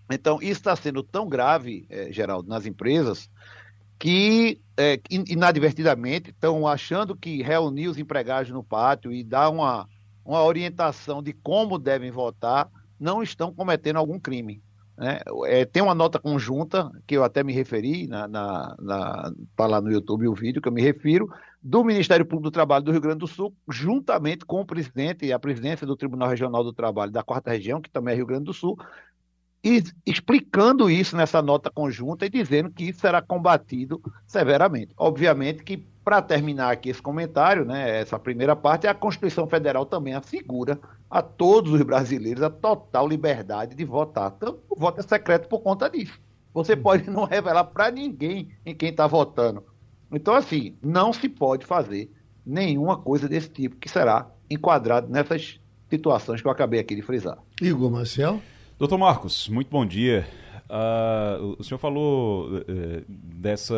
Então, 0.09 0.39
isso 0.41 0.53
está 0.53 0.75
sendo 0.75 1.03
tão 1.03 1.27
grave, 1.27 1.85
é, 1.89 2.11
Geraldo, 2.11 2.49
nas 2.49 2.65
empresas, 2.65 3.29
que 3.99 4.61
é, 4.77 4.97
inadvertidamente 5.11 6.29
estão 6.29 6.65
achando 6.65 7.15
que 7.15 7.43
reunir 7.43 7.89
os 7.89 7.97
empregados 7.97 8.49
no 8.49 8.63
pátio 8.63 9.11
e 9.11 9.23
dar 9.23 9.49
uma, 9.49 9.85
uma 10.23 10.41
orientação 10.41 11.21
de 11.21 11.33
como 11.33 11.77
devem 11.77 12.09
votar 12.09 12.69
não 12.97 13.21
estão 13.21 13.53
cometendo 13.53 13.97
algum 13.97 14.17
crime. 14.17 14.63
Né? 14.97 15.19
É, 15.45 15.65
tem 15.65 15.83
uma 15.83 15.95
nota 15.95 16.19
conjunta, 16.19 16.91
que 17.07 17.15
eu 17.15 17.23
até 17.23 17.43
me 17.43 17.53
referi, 17.53 18.07
na, 18.07 18.27
na, 18.27 18.75
na, 18.79 19.33
tá 19.55 19.65
lá 19.65 19.81
no 19.81 19.91
YouTube 19.91 20.27
o 20.27 20.33
vídeo 20.33 20.61
que 20.61 20.67
eu 20.67 20.73
me 20.73 20.81
refiro, 20.81 21.29
do 21.61 21.83
Ministério 21.83 22.25
Público 22.25 22.49
do 22.49 22.53
Trabalho 22.53 22.83
do 22.83 22.91
Rio 22.91 23.01
Grande 23.01 23.19
do 23.19 23.27
Sul, 23.27 23.53
juntamente 23.69 24.45
com 24.45 24.61
o 24.61 24.65
presidente 24.65 25.25
e 25.25 25.33
a 25.33 25.39
presidência 25.39 25.87
do 25.87 25.95
Tribunal 25.95 26.29
Regional 26.29 26.63
do 26.63 26.73
Trabalho 26.73 27.11
da 27.11 27.23
Quarta 27.23 27.51
Região, 27.51 27.81
que 27.81 27.89
também 27.89 28.13
é 28.13 28.17
Rio 28.17 28.25
Grande 28.25 28.45
do 28.45 28.53
Sul, 28.53 28.77
e 29.63 29.83
explicando 30.05 30.89
isso 30.89 31.17
nessa 31.17 31.41
nota 31.41 31.69
conjunta 31.69 32.25
e 32.25 32.29
dizendo 32.29 32.71
que 32.71 32.85
isso 32.85 33.01
será 33.01 33.21
combatido 33.21 34.01
severamente. 34.25 34.93
Obviamente 34.97 35.63
que, 35.63 35.77
para 36.03 36.21
terminar 36.21 36.71
aqui 36.71 36.89
esse 36.89 37.01
comentário, 37.01 37.65
né, 37.65 37.99
essa 37.99 38.17
primeira 38.17 38.55
parte, 38.55 38.87
a 38.87 38.93
Constituição 38.93 39.47
Federal 39.47 39.85
também 39.85 40.13
assegura 40.13 40.79
a 41.09 41.21
todos 41.21 41.73
os 41.73 41.81
brasileiros 41.81 42.41
a 42.41 42.49
total 42.49 43.07
liberdade 43.07 43.75
de 43.75 43.83
votar. 43.83 44.33
Então, 44.37 44.59
o 44.69 44.79
voto 44.79 45.01
é 45.01 45.03
secreto 45.03 45.49
por 45.49 45.59
conta 45.59 45.89
disso. 45.89 46.19
Você 46.53 46.73
hum. 46.73 46.81
pode 46.81 47.09
não 47.09 47.25
revelar 47.25 47.65
para 47.65 47.91
ninguém 47.91 48.49
em 48.65 48.73
quem 48.73 48.89
está 48.89 49.07
votando. 49.07 49.63
Então, 50.11 50.33
assim, 50.33 50.75
não 50.81 51.11
se 51.11 51.27
pode 51.27 51.65
fazer 51.65 52.11
nenhuma 52.45 52.97
coisa 52.97 53.27
desse 53.27 53.49
tipo 53.49 53.75
que 53.75 53.89
será 53.89 54.31
enquadrado 54.49 55.09
nessas 55.09 55.59
situações 55.89 56.41
que 56.41 56.47
eu 56.47 56.51
acabei 56.51 56.79
aqui 56.79 56.95
de 56.95 57.01
frisar. 57.01 57.37
Igor 57.61 57.91
Marcel? 57.91 58.41
Doutor 58.79 58.97
Marcos, 58.97 59.49
muito 59.49 59.69
bom 59.69 59.85
dia. 59.85 60.25
Uh, 60.69 61.57
o 61.59 61.63
senhor 61.65 61.77
falou 61.77 62.47
uh, 62.47 62.63
dessa 63.09 63.75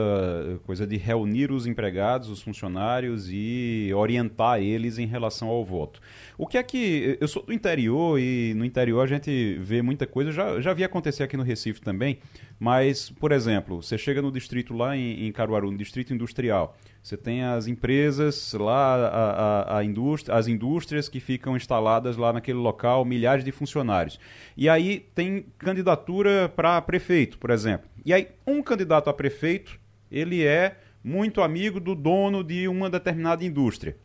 coisa 0.63 0.86
de 0.86 0.96
reunir 0.96 1.51
os 1.51 1.65
empregados, 1.65 2.29
os 2.29 2.39
funcionários 2.39 3.27
e 3.27 3.91
orientar 3.96 4.62
eles 4.62 5.00
em 5.00 5.08
relação 5.08 5.48
ao 5.48 5.65
voto. 5.65 6.00
O 6.38 6.46
que 6.46 6.55
é 6.55 6.62
que. 6.62 7.17
Eu 7.20 7.27
sou 7.27 7.41
do 7.43 7.51
interior 7.51 8.20
e 8.20 8.53
no 8.53 8.63
interior 8.63 9.01
a 9.01 9.08
gente 9.08 9.58
vê 9.60 9.81
muita 9.81 10.05
coisa, 10.05 10.31
já, 10.31 10.62
já 10.62 10.72
vi 10.72 10.84
acontecer 10.84 11.24
aqui 11.24 11.36
no 11.36 11.41
Recife 11.41 11.81
também, 11.81 12.20
mas, 12.62 13.10
por 13.10 13.32
exemplo, 13.32 13.82
você 13.82 13.98
chega 13.98 14.22
no 14.22 14.32
distrito 14.32 14.72
lá 14.72 14.96
em, 14.96 15.25
em 15.25 15.32
Caruaru, 15.32 15.72
no 15.72 15.77
distrito 15.80 16.13
industrial. 16.13 16.77
Você 17.01 17.18
tem 17.18 17.44
as 17.44 17.65
empresas 17.65 18.53
lá, 18.53 18.98
a, 18.98 19.32
a, 19.32 19.77
a 19.80 19.84
indústria, 19.84 20.38
as 20.38 20.48
indústrias 20.48 21.10
que 21.10 21.20
ficam 21.20 21.58
instaladas 21.58 22.18
lá 22.18 22.32
naquele 22.32 22.60
local, 22.60 23.03
milhares 23.03 23.44
de 23.44 23.51
funcionários. 23.51 24.20
E 24.56 24.70
aí 24.70 25.00
tem 25.15 25.48
candidatura 25.58 26.53
para 26.56 26.80
prefeito, 26.84 27.39
por 27.39 27.50
exemplo. 27.50 27.89
E 28.06 28.13
aí 28.13 28.27
um 28.46 28.62
candidato 28.62 29.10
a 29.10 29.13
prefeito, 29.13 29.80
ele 30.12 30.46
é 30.46 30.77
muito 31.03 31.41
amigo 31.41 31.80
do 31.80 31.96
dono 31.96 32.44
de 32.44 32.68
uma 32.68 32.91
determinada 32.91 33.44
indústria. 33.44 33.98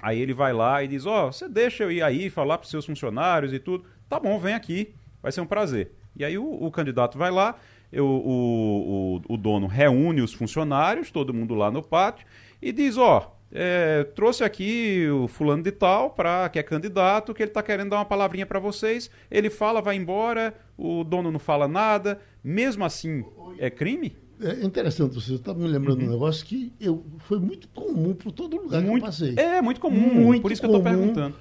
Aí 0.00 0.20
ele 0.20 0.32
vai 0.32 0.52
lá 0.52 0.84
e 0.84 0.86
diz: 0.86 1.04
Ó, 1.04 1.26
oh, 1.26 1.32
você 1.32 1.48
deixa 1.48 1.82
eu 1.82 1.90
ir 1.90 2.00
aí 2.00 2.30
falar 2.30 2.58
para 2.58 2.64
os 2.64 2.70
seus 2.70 2.86
funcionários 2.86 3.52
e 3.52 3.58
tudo. 3.58 3.86
Tá 4.08 4.20
bom, 4.20 4.38
vem 4.38 4.54
aqui, 4.54 4.94
vai 5.20 5.32
ser 5.32 5.40
um 5.40 5.46
prazer. 5.46 5.90
E 6.16 6.24
aí 6.24 6.38
o, 6.38 6.44
o 6.44 6.70
candidato 6.70 7.18
vai 7.18 7.30
lá, 7.30 7.56
o, 8.00 9.20
o, 9.28 9.34
o 9.34 9.36
dono 9.36 9.66
reúne 9.66 10.20
os 10.20 10.32
funcionários, 10.32 11.10
todo 11.10 11.34
mundo 11.34 11.54
lá 11.54 11.70
no 11.70 11.82
pátio, 11.82 12.26
e 12.60 12.72
diz, 12.72 12.96
ó, 12.96 13.34
é, 13.52 14.02
trouxe 14.16 14.42
aqui 14.42 15.06
o 15.08 15.28
fulano 15.28 15.62
de 15.62 15.70
tal 15.70 16.10
para 16.10 16.48
que 16.48 16.58
é 16.58 16.62
candidato, 16.62 17.32
que 17.32 17.42
ele 17.42 17.50
está 17.50 17.62
querendo 17.62 17.90
dar 17.90 17.98
uma 17.98 18.04
palavrinha 18.04 18.44
para 18.44 18.58
vocês. 18.58 19.08
Ele 19.30 19.48
fala, 19.48 19.80
vai 19.80 19.94
embora, 19.96 20.52
o 20.76 21.04
dono 21.04 21.30
não 21.30 21.38
fala 21.38 21.68
nada. 21.68 22.20
Mesmo 22.42 22.84
assim, 22.84 23.24
é 23.58 23.70
crime? 23.70 24.16
É 24.44 24.64
interessante, 24.64 25.14
você 25.14 25.34
está 25.34 25.54
me 25.54 25.66
lembrando 25.66 26.00
uhum. 26.00 26.08
um 26.08 26.10
negócio 26.10 26.44
que 26.44 26.72
eu, 26.80 27.04
foi 27.20 27.38
muito 27.38 27.66
comum 27.68 28.14
por 28.14 28.30
todo 28.30 28.56
lugar 28.56 28.82
muito, 28.82 28.92
que 28.92 28.98
eu 28.98 29.06
passei. 29.06 29.34
É, 29.36 29.62
muito 29.62 29.80
comum, 29.80 30.14
muito 30.14 30.42
por 30.42 30.52
isso 30.52 30.60
comum, 30.60 30.82
que 30.82 30.88
eu 30.88 30.92
estou 30.92 31.14
perguntando. 31.14 31.34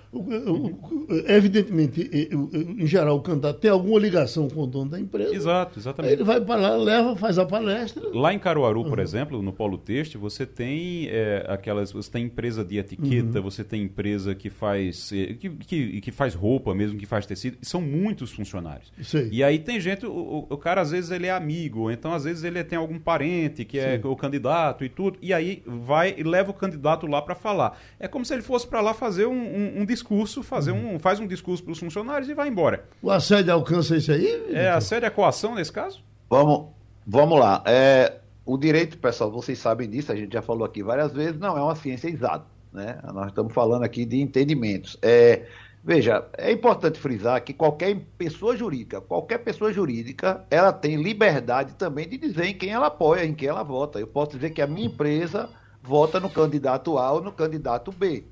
Evidentemente, 1.27 2.09
em 2.31 2.87
geral, 2.87 3.17
o 3.17 3.21
candidato 3.21 3.59
tem 3.59 3.69
alguma 3.71 3.99
ligação 3.99 4.47
com 4.47 4.61
o 4.61 4.67
dono 4.67 4.91
da 4.91 4.99
empresa. 4.99 5.35
Exato, 5.35 5.79
exatamente. 5.79 6.13
Ele 6.13 6.23
vai 6.23 6.39
para 6.39 6.61
lá, 6.61 6.75
leva, 6.75 7.15
faz 7.15 7.37
a 7.37 7.45
palestra. 7.45 8.03
Lá 8.13 8.33
em 8.33 8.39
Caruaru, 8.39 8.81
uhum. 8.81 8.89
por 8.89 8.99
exemplo, 8.99 9.41
no 9.41 9.51
Polo 9.51 9.77
Texto, 9.77 10.17
você 10.19 10.45
tem 10.45 11.07
é, 11.09 11.45
aquelas. 11.49 11.91
Você 11.91 12.09
tem 12.09 12.25
empresa 12.25 12.63
de 12.63 12.77
etiqueta, 12.77 13.39
uhum. 13.39 13.43
você 13.43 13.63
tem 13.63 13.83
empresa 13.83 14.33
que 14.33 14.49
faz. 14.49 15.11
É, 15.11 15.33
que, 15.33 15.49
que, 15.49 16.01
que, 16.01 16.11
faz 16.11 16.33
roupa 16.33 16.73
mesmo, 16.73 16.97
que 16.97 17.05
faz 17.05 17.25
tecido. 17.25 17.57
São 17.61 17.81
muitos 17.81 18.31
funcionários. 18.31 18.91
Sei. 19.01 19.29
E 19.31 19.43
aí 19.43 19.59
tem 19.59 19.79
gente, 19.79 20.05
o, 20.05 20.47
o 20.49 20.57
cara 20.57 20.81
às 20.81 20.91
vezes 20.91 21.11
ele 21.11 21.27
é 21.27 21.31
amigo, 21.31 21.91
então 21.91 22.13
às 22.13 22.23
vezes 22.23 22.43
ele 22.43 22.63
tem 22.63 22.77
algum 22.77 22.92
parente 22.99 23.65
que 23.65 23.79
é 23.79 23.99
Sim. 23.99 24.07
o 24.07 24.15
candidato 24.15 24.83
e 24.83 24.89
tudo, 24.89 25.17
e 25.21 25.33
aí 25.33 25.63
vai 25.65 26.13
e 26.17 26.23
leva 26.23 26.51
o 26.51 26.53
candidato 26.53 27.07
lá 27.07 27.21
para 27.21 27.35
falar. 27.35 27.77
É 27.99 28.07
como 28.07 28.25
se 28.25 28.33
ele 28.33 28.41
fosse 28.41 28.67
para 28.67 28.81
lá 28.81 28.93
fazer 28.93 29.25
um, 29.25 29.33
um, 29.33 29.81
um 29.81 29.85
discurso, 29.85 30.43
fazer 30.43 30.71
uhum. 30.71 30.95
um, 30.95 30.99
faz 30.99 31.19
um 31.19 31.27
discurso 31.27 31.63
para 31.63 31.71
os 31.71 31.79
funcionários 31.79 32.29
e 32.29 32.33
vai 32.33 32.47
embora. 32.47 32.85
O 33.01 33.11
assédio 33.11 33.53
alcança 33.53 33.97
isso 33.97 34.11
aí? 34.11 34.45
É 34.51 34.69
assédio 34.69 35.07
é 35.07 35.09
coação 35.09 35.55
nesse 35.55 35.71
caso? 35.71 36.03
Vamos, 36.29 36.67
vamos 37.05 37.39
lá. 37.39 37.63
É, 37.65 38.19
o 38.45 38.57
direito, 38.57 38.97
pessoal, 38.97 39.31
vocês 39.31 39.57
sabem 39.59 39.89
disso, 39.89 40.11
a 40.11 40.15
gente 40.15 40.33
já 40.33 40.41
falou 40.41 40.65
aqui 40.65 40.83
várias 40.83 41.13
vezes, 41.13 41.39
não 41.39 41.57
é 41.57 41.61
uma 41.61 41.75
ciência 41.75 42.09
exata. 42.09 42.45
Né? 42.71 42.97
Nós 43.13 43.27
estamos 43.27 43.53
falando 43.53 43.83
aqui 43.83 44.03
de 44.03 44.19
entendimentos. 44.19 44.97
É, 45.01 45.43
Veja, 45.85 46.25
é 46.37 46.49
importante 46.49 46.97
frisar 46.97 47.43
que 47.43 47.53
qualquer 47.53 47.93
pessoa 48.17 48.55
jurídica, 48.55 49.01
qualquer 49.01 49.39
pessoa 49.39 49.73
jurídica, 49.73 50.45
ela 50.49 50.71
tem 50.71 50.95
liberdade 50.95 51.75
também 51.75 52.07
de 52.07 52.17
dizer 52.17 52.45
em 52.45 52.57
quem 52.57 52.69
ela 52.69 52.87
apoia, 52.87 53.25
em 53.25 53.33
quem 53.33 53.49
ela 53.49 53.63
vota. 53.63 53.99
Eu 53.99 54.07
posso 54.07 54.31
dizer 54.37 54.51
que 54.51 54.61
a 54.61 54.67
minha 54.67 54.87
empresa 54.87 55.49
vota 55.81 56.21
no 56.21 56.29
candidato 56.29 56.97
A 56.97 57.11
ou 57.11 57.21
no 57.21 57.33
candidato 57.33 57.91
B. 57.91 58.23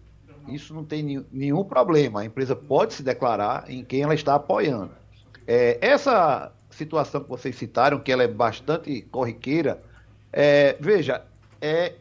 Isso 0.47 0.73
não 0.73 0.85
tem 0.85 1.25
nenhum 1.29 1.65
problema. 1.65 2.21
A 2.21 2.25
empresa 2.25 2.55
pode 2.55 2.93
se 2.93 3.03
declarar 3.03 3.69
em 3.69 3.83
quem 3.83 4.01
ela 4.01 4.15
está 4.15 4.35
apoiando. 4.35 4.91
É, 5.45 5.77
essa 5.81 6.53
situação 6.69 7.21
que 7.21 7.29
vocês 7.29 7.55
citaram, 7.57 7.99
que 7.99 8.13
ela 8.13 8.23
é 8.23 8.29
bastante 8.29 9.01
corriqueira, 9.11 9.83
é, 10.31 10.77
veja, 10.79 11.25
é, 11.59 11.95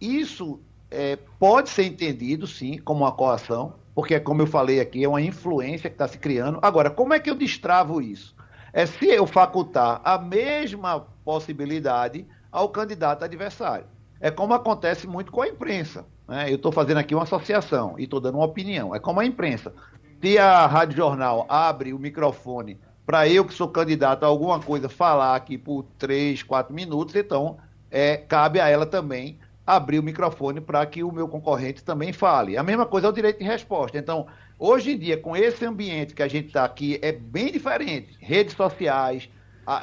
isso 0.00 0.58
é, 0.90 1.16
pode 1.38 1.70
ser 1.70 1.84
entendido, 1.84 2.44
sim, 2.48 2.76
como 2.78 3.04
uma 3.04 3.12
coação, 3.12 3.74
porque, 3.94 4.18
como 4.18 4.42
eu 4.42 4.46
falei 4.46 4.80
aqui, 4.80 5.04
é 5.04 5.08
uma 5.08 5.22
influência 5.22 5.88
que 5.88 5.94
está 5.94 6.08
se 6.08 6.18
criando. 6.18 6.58
Agora, 6.60 6.90
como 6.90 7.14
é 7.14 7.20
que 7.20 7.30
eu 7.30 7.34
destravo 7.34 8.02
isso? 8.02 8.34
É 8.72 8.86
se 8.86 9.06
eu 9.06 9.26
facultar 9.26 10.00
a 10.04 10.18
mesma 10.18 11.06
possibilidade 11.24 12.26
ao 12.50 12.68
candidato 12.68 13.24
adversário. 13.24 13.86
É 14.20 14.30
como 14.30 14.52
acontece 14.54 15.06
muito 15.06 15.30
com 15.30 15.42
a 15.42 15.48
imprensa. 15.48 16.04
Né? 16.26 16.50
Eu 16.50 16.56
estou 16.56 16.72
fazendo 16.72 16.98
aqui 16.98 17.14
uma 17.14 17.22
associação 17.22 17.94
e 17.98 18.04
estou 18.04 18.20
dando 18.20 18.38
uma 18.38 18.46
opinião. 18.46 18.94
É 18.94 18.98
como 18.98 19.20
a 19.20 19.24
imprensa. 19.24 19.72
Se 20.20 20.38
a 20.38 20.66
Rádio 20.66 20.96
Jornal 20.96 21.46
abre 21.48 21.92
o 21.92 21.98
microfone 21.98 22.80
para 23.06 23.28
eu, 23.28 23.44
que 23.44 23.54
sou 23.54 23.68
candidato 23.68 24.24
a 24.24 24.26
alguma 24.26 24.58
coisa, 24.58 24.88
falar 24.88 25.36
aqui 25.36 25.58
por 25.58 25.84
três, 25.98 26.42
quatro 26.42 26.74
minutos, 26.74 27.14
então 27.14 27.58
é, 27.90 28.16
cabe 28.16 28.58
a 28.58 28.68
ela 28.68 28.86
também 28.86 29.38
abrir 29.66 29.98
o 29.98 30.02
microfone 30.02 30.60
para 30.60 30.84
que 30.84 31.02
o 31.02 31.10
meu 31.10 31.26
concorrente 31.26 31.82
também 31.82 32.12
fale. 32.12 32.56
A 32.56 32.62
mesma 32.62 32.84
coisa 32.84 33.06
é 33.06 33.10
o 33.10 33.12
direito 33.12 33.38
de 33.38 33.44
resposta. 33.44 33.96
Então, 33.96 34.26
hoje 34.58 34.92
em 34.92 34.98
dia, 34.98 35.16
com 35.16 35.36
esse 35.36 35.64
ambiente 35.64 36.14
que 36.14 36.22
a 36.22 36.28
gente 36.28 36.48
está 36.48 36.64
aqui, 36.64 36.98
é 37.02 37.12
bem 37.12 37.50
diferente. 37.50 38.16
Redes 38.20 38.54
sociais, 38.54 39.28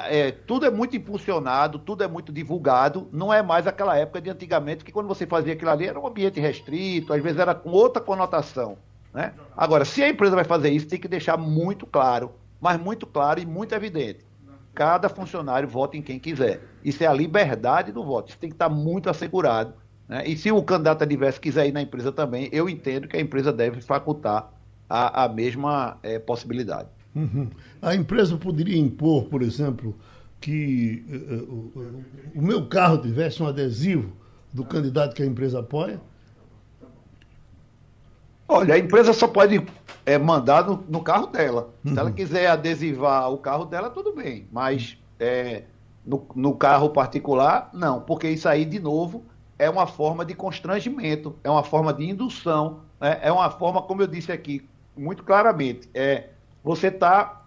é, 0.08 0.30
tudo 0.30 0.66
é 0.66 0.70
muito 0.70 0.96
impulsionado, 0.96 1.78
tudo 1.78 2.04
é 2.04 2.08
muito 2.08 2.32
divulgado. 2.32 3.08
Não 3.12 3.32
é 3.32 3.42
mais 3.42 3.66
aquela 3.66 3.96
época 3.96 4.20
de 4.20 4.30
antigamente 4.30 4.84
que 4.84 4.92
quando 4.92 5.08
você 5.08 5.26
fazia 5.26 5.54
aquilo 5.54 5.70
ali 5.70 5.86
era 5.86 5.98
um 5.98 6.06
ambiente 6.06 6.38
restrito, 6.38 7.12
às 7.12 7.22
vezes 7.22 7.38
era 7.38 7.54
com 7.54 7.70
outra 7.70 8.00
conotação. 8.00 8.78
Né? 9.12 9.32
Agora, 9.56 9.84
se 9.84 10.02
a 10.02 10.08
empresa 10.08 10.36
vai 10.36 10.44
fazer 10.44 10.70
isso, 10.70 10.86
tem 10.86 10.98
que 10.98 11.08
deixar 11.08 11.36
muito 11.36 11.86
claro, 11.86 12.32
mas 12.60 12.80
muito 12.80 13.06
claro 13.06 13.40
e 13.40 13.46
muito 13.46 13.74
evidente 13.74 14.31
cada 14.74 15.08
funcionário 15.08 15.68
vota 15.68 15.96
em 15.96 16.02
quem 16.02 16.18
quiser. 16.18 16.60
Isso 16.84 17.02
é 17.02 17.06
a 17.06 17.12
liberdade 17.12 17.92
do 17.92 18.04
voto. 18.04 18.30
Isso 18.30 18.38
tem 18.38 18.50
que 18.50 18.54
estar 18.54 18.68
muito 18.68 19.10
assegurado. 19.10 19.74
Né? 20.08 20.26
E 20.26 20.36
se 20.36 20.50
o 20.50 20.62
candidato 20.62 21.02
adverso 21.02 21.40
quiser 21.40 21.66
ir 21.68 21.72
na 21.72 21.82
empresa 21.82 22.10
também, 22.10 22.48
eu 22.52 22.68
entendo 22.68 23.08
que 23.08 23.16
a 23.16 23.20
empresa 23.20 23.52
deve 23.52 23.80
facultar 23.80 24.52
a, 24.88 25.24
a 25.24 25.28
mesma 25.28 25.98
é, 26.02 26.18
possibilidade. 26.18 26.88
Uhum. 27.14 27.48
A 27.80 27.94
empresa 27.94 28.36
poderia 28.36 28.78
impor, 28.78 29.24
por 29.24 29.42
exemplo, 29.42 29.94
que 30.40 31.04
uh, 31.08 31.78
uh, 31.78 32.04
o 32.34 32.42
meu 32.42 32.66
carro 32.66 32.98
tivesse 32.98 33.42
um 33.42 33.46
adesivo 33.46 34.12
do 34.52 34.64
candidato 34.64 35.14
que 35.14 35.22
a 35.22 35.26
empresa 35.26 35.60
apoia? 35.60 36.00
Olha, 38.52 38.74
a 38.74 38.78
empresa 38.78 39.12
só 39.12 39.26
pode 39.26 39.64
é, 40.04 40.18
mandar 40.18 40.66
no, 40.66 40.84
no 40.88 41.00
carro 41.00 41.26
dela. 41.26 41.70
Uhum. 41.84 41.92
Se 41.92 41.98
ela 41.98 42.08
uhum. 42.10 42.14
quiser 42.14 42.46
adesivar 42.48 43.32
o 43.32 43.38
carro 43.38 43.64
dela, 43.64 43.88
tudo 43.88 44.14
bem. 44.14 44.46
Mas 44.52 44.98
é, 45.18 45.62
no, 46.04 46.26
no 46.34 46.54
carro 46.54 46.90
particular, 46.90 47.70
não. 47.72 48.00
Porque 48.00 48.28
isso 48.28 48.48
aí, 48.48 48.64
de 48.64 48.78
novo, 48.78 49.24
é 49.58 49.70
uma 49.70 49.86
forma 49.86 50.24
de 50.24 50.34
constrangimento, 50.34 51.34
é 51.42 51.50
uma 51.50 51.62
forma 51.62 51.94
de 51.94 52.08
indução, 52.08 52.80
né? 53.00 53.18
é 53.22 53.30
uma 53.30 53.50
forma, 53.50 53.80
como 53.80 54.02
eu 54.02 54.06
disse 54.06 54.32
aqui, 54.32 54.68
muito 54.96 55.22
claramente, 55.22 55.88
é 55.94 56.28
você 56.62 56.88
está 56.88 57.42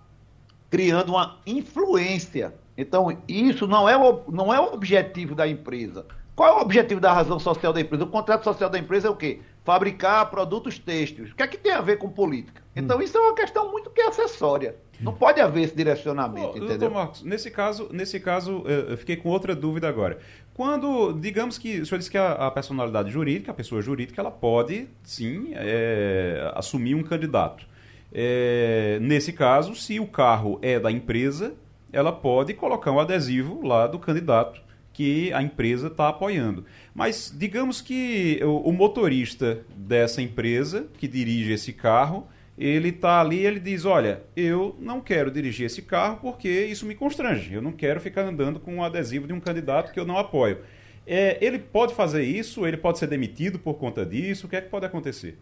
criando 0.70 1.10
uma 1.10 1.38
influência. 1.46 2.54
Então, 2.78 3.16
isso 3.28 3.68
não 3.68 3.88
é, 3.88 3.96
o, 3.96 4.24
não 4.30 4.54
é 4.54 4.60
o 4.60 4.74
objetivo 4.74 5.36
da 5.36 5.48
empresa. 5.48 6.06
Qual 6.36 6.50
é 6.50 6.58
o 6.58 6.62
objetivo 6.62 7.00
da 7.00 7.14
razão 7.14 7.40
social 7.40 7.72
da 7.72 7.80
empresa? 7.80 8.04
O 8.04 8.08
contrato 8.08 8.44
social 8.44 8.70
da 8.70 8.78
empresa 8.78 9.08
é 9.08 9.12
o 9.12 9.16
quê? 9.16 9.42
Fabricar 9.65 10.29
produtos 10.29 10.77
têxteis. 10.77 11.31
O 11.31 11.36
que 11.36 11.43
é 11.43 11.48
que 11.48 11.57
tem 11.57 11.74
a 11.74 11.81
ver 11.81 11.98
com 11.98 12.07
política? 12.07 12.62
Então, 12.75 13.00
hum. 13.00 13.01
isso 13.01 13.17
é 13.17 13.22
uma 13.22 13.36
questão 13.36 13.72
muito 13.72 13.89
que 13.89 14.00
é 14.00 14.07
acessória. 14.07 14.75
Não 15.01 15.12
pode 15.12 15.41
haver 15.41 15.63
esse 15.63 15.75
direcionamento, 15.75 16.48
oh, 16.48 16.50
entendeu? 16.51 16.77
Doutor 16.77 16.91
Marcos, 16.91 17.24
nesse 17.24 17.51
caso, 17.51 17.89
nesse 17.91 18.19
caso, 18.19 18.63
eu 18.65 18.95
fiquei 18.95 19.17
com 19.17 19.29
outra 19.29 19.55
dúvida 19.55 19.89
agora. 19.89 20.19
Quando, 20.53 21.12
digamos 21.13 21.57
que, 21.57 21.81
o 21.81 21.86
senhor 21.86 21.98
disse 21.98 22.12
que 22.12 22.17
a, 22.17 22.34
a 22.34 22.51
personalidade 22.51 23.10
jurídica, 23.12 23.51
a 23.51 23.53
pessoa 23.53 23.81
jurídica, 23.81 24.22
ela 24.22 24.31
pode, 24.31 24.88
sim, 25.03 25.50
é, 25.53 26.51
assumir 26.55 26.95
um 26.95 27.03
candidato. 27.03 27.65
É, 28.13 29.00
nesse 29.01 29.34
caso, 29.34 29.75
se 29.75 30.00
o 30.00 30.07
carro 30.07 30.60
é 30.62 30.79
da 30.79 30.91
empresa, 30.91 31.55
ela 31.91 32.12
pode 32.12 32.53
colocar 32.53 32.91
um 32.91 33.00
adesivo 33.00 33.65
lá 33.65 33.88
do 33.88 34.00
candidato 34.00 34.62
que 34.96 35.34
a 35.34 35.44
empresa 35.44 35.88
está 35.88 36.08
apoiando. 36.08 36.66
Mas 36.94 37.32
digamos 37.38 37.82
que 37.82 38.40
o, 38.42 38.70
o, 38.70 38.72
motorista 38.72 39.60
dessa 39.75 40.22
empresa 40.22 40.88
que 40.98 41.06
dirige 41.06 41.52
esse 41.52 41.74
carro, 41.74 42.25
ele 42.58 42.90
está 42.90 43.20
ali 43.20 43.46
ele 43.46 43.60
diz, 43.60 43.84
olha, 43.84 44.22
eu 44.38 44.74
não 44.80 45.02
quero 45.02 45.30
dirigir 45.30 45.66
esse 45.66 45.82
carro 45.82 46.20
porque 46.22 46.48
isso 46.48 46.86
me 46.86 46.96
constrange. 46.96 47.54
Eu 47.54 47.62
não 47.62 47.74
quero 47.74 48.00
ficar 48.00 48.22
andando 48.22 48.58
com 48.58 48.75
um 48.75 48.84
adesivo 48.84 49.28
de 49.28 49.34
um 49.34 49.40
candidato 49.42 49.92
que 49.92 50.00
eu 50.00 50.06
não 50.06 50.18
apoio. 50.18 50.60
É, 51.06 51.38
ele 51.42 51.60
pode 51.60 51.94
fazer 51.94 52.24
isso? 52.24 52.66
Ele 52.66 52.78
pode 52.78 52.98
ser 52.98 53.08
demitido 53.08 53.60
por 53.60 53.74
conta 53.74 54.06
disso? 54.06 54.48
O 54.48 54.50
que 54.50 54.56
é 54.56 54.62
que 54.62 54.70
pode 54.70 54.86
acontecer? 54.86 55.38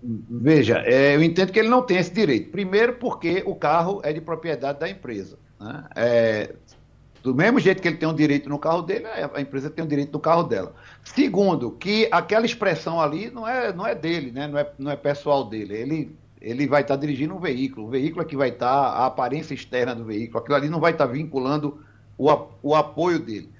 Veja, 0.00 0.78
é, 0.86 1.16
eu 1.16 1.22
entendo 1.24 1.50
que 1.50 1.58
ele 1.58 1.68
não 1.68 1.82
tem 1.82 1.98
esse 1.98 2.14
direito. 2.14 2.52
Primeiro, 2.52 2.94
porque 2.94 3.42
o 3.44 3.56
carro 3.56 4.00
é 4.04 4.12
de 4.12 4.20
propriedade 4.20 4.78
da 4.78 4.88
empresa. 4.88 5.36
Né? 5.60 5.84
É, 5.96 6.54
do 7.22 7.34
mesmo 7.34 7.60
jeito 7.60 7.82
que 7.82 7.88
ele 7.88 7.96
tem 7.96 8.08
um 8.08 8.14
direito 8.14 8.48
no 8.48 8.58
carro 8.58 8.82
dele, 8.82 9.04
a 9.06 9.40
empresa 9.40 9.68
tem 9.68 9.84
um 9.84 9.88
direito 9.88 10.12
no 10.12 10.18
carro 10.18 10.42
dela. 10.42 10.74
Segundo, 11.04 11.72
que 11.72 12.08
aquela 12.10 12.46
expressão 12.46 13.00
ali 13.00 13.30
não 13.30 13.46
é, 13.46 13.72
não 13.72 13.86
é 13.86 13.94
dele, 13.94 14.30
né? 14.30 14.46
não, 14.46 14.58
é, 14.58 14.70
não 14.78 14.90
é 14.90 14.96
pessoal 14.96 15.44
dele. 15.44 15.74
Ele, 15.74 16.16
ele 16.40 16.66
vai 16.66 16.82
estar 16.82 16.96
dirigindo 16.96 17.34
um 17.34 17.38
veículo. 17.38 17.86
O 17.86 17.90
veículo 17.90 18.22
é 18.22 18.24
que 18.24 18.36
vai 18.36 18.48
estar, 18.48 18.70
a 18.70 19.06
aparência 19.06 19.52
externa 19.52 19.94
do 19.94 20.04
veículo. 20.04 20.38
Aquilo 20.38 20.56
ali 20.56 20.68
não 20.70 20.80
vai 20.80 20.92
estar 20.92 21.06
vinculando 21.06 21.84
o, 22.16 22.30
o 22.62 22.74
apoio 22.74 23.18
dele. 23.18 23.50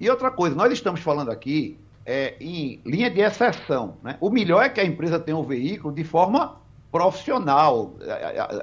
E 0.00 0.08
outra 0.08 0.30
coisa, 0.30 0.56
nós 0.56 0.72
estamos 0.72 1.00
falando 1.00 1.30
aqui 1.30 1.76
é, 2.06 2.34
em 2.40 2.80
linha 2.86 3.10
de 3.10 3.20
exceção. 3.20 3.96
Né? 4.02 4.16
O 4.20 4.30
melhor 4.30 4.64
é 4.64 4.68
que 4.68 4.80
a 4.80 4.84
empresa 4.84 5.18
tenha 5.18 5.36
um 5.36 5.44
veículo 5.44 5.92
de 5.92 6.04
forma 6.04 6.56
profissional, 6.90 7.94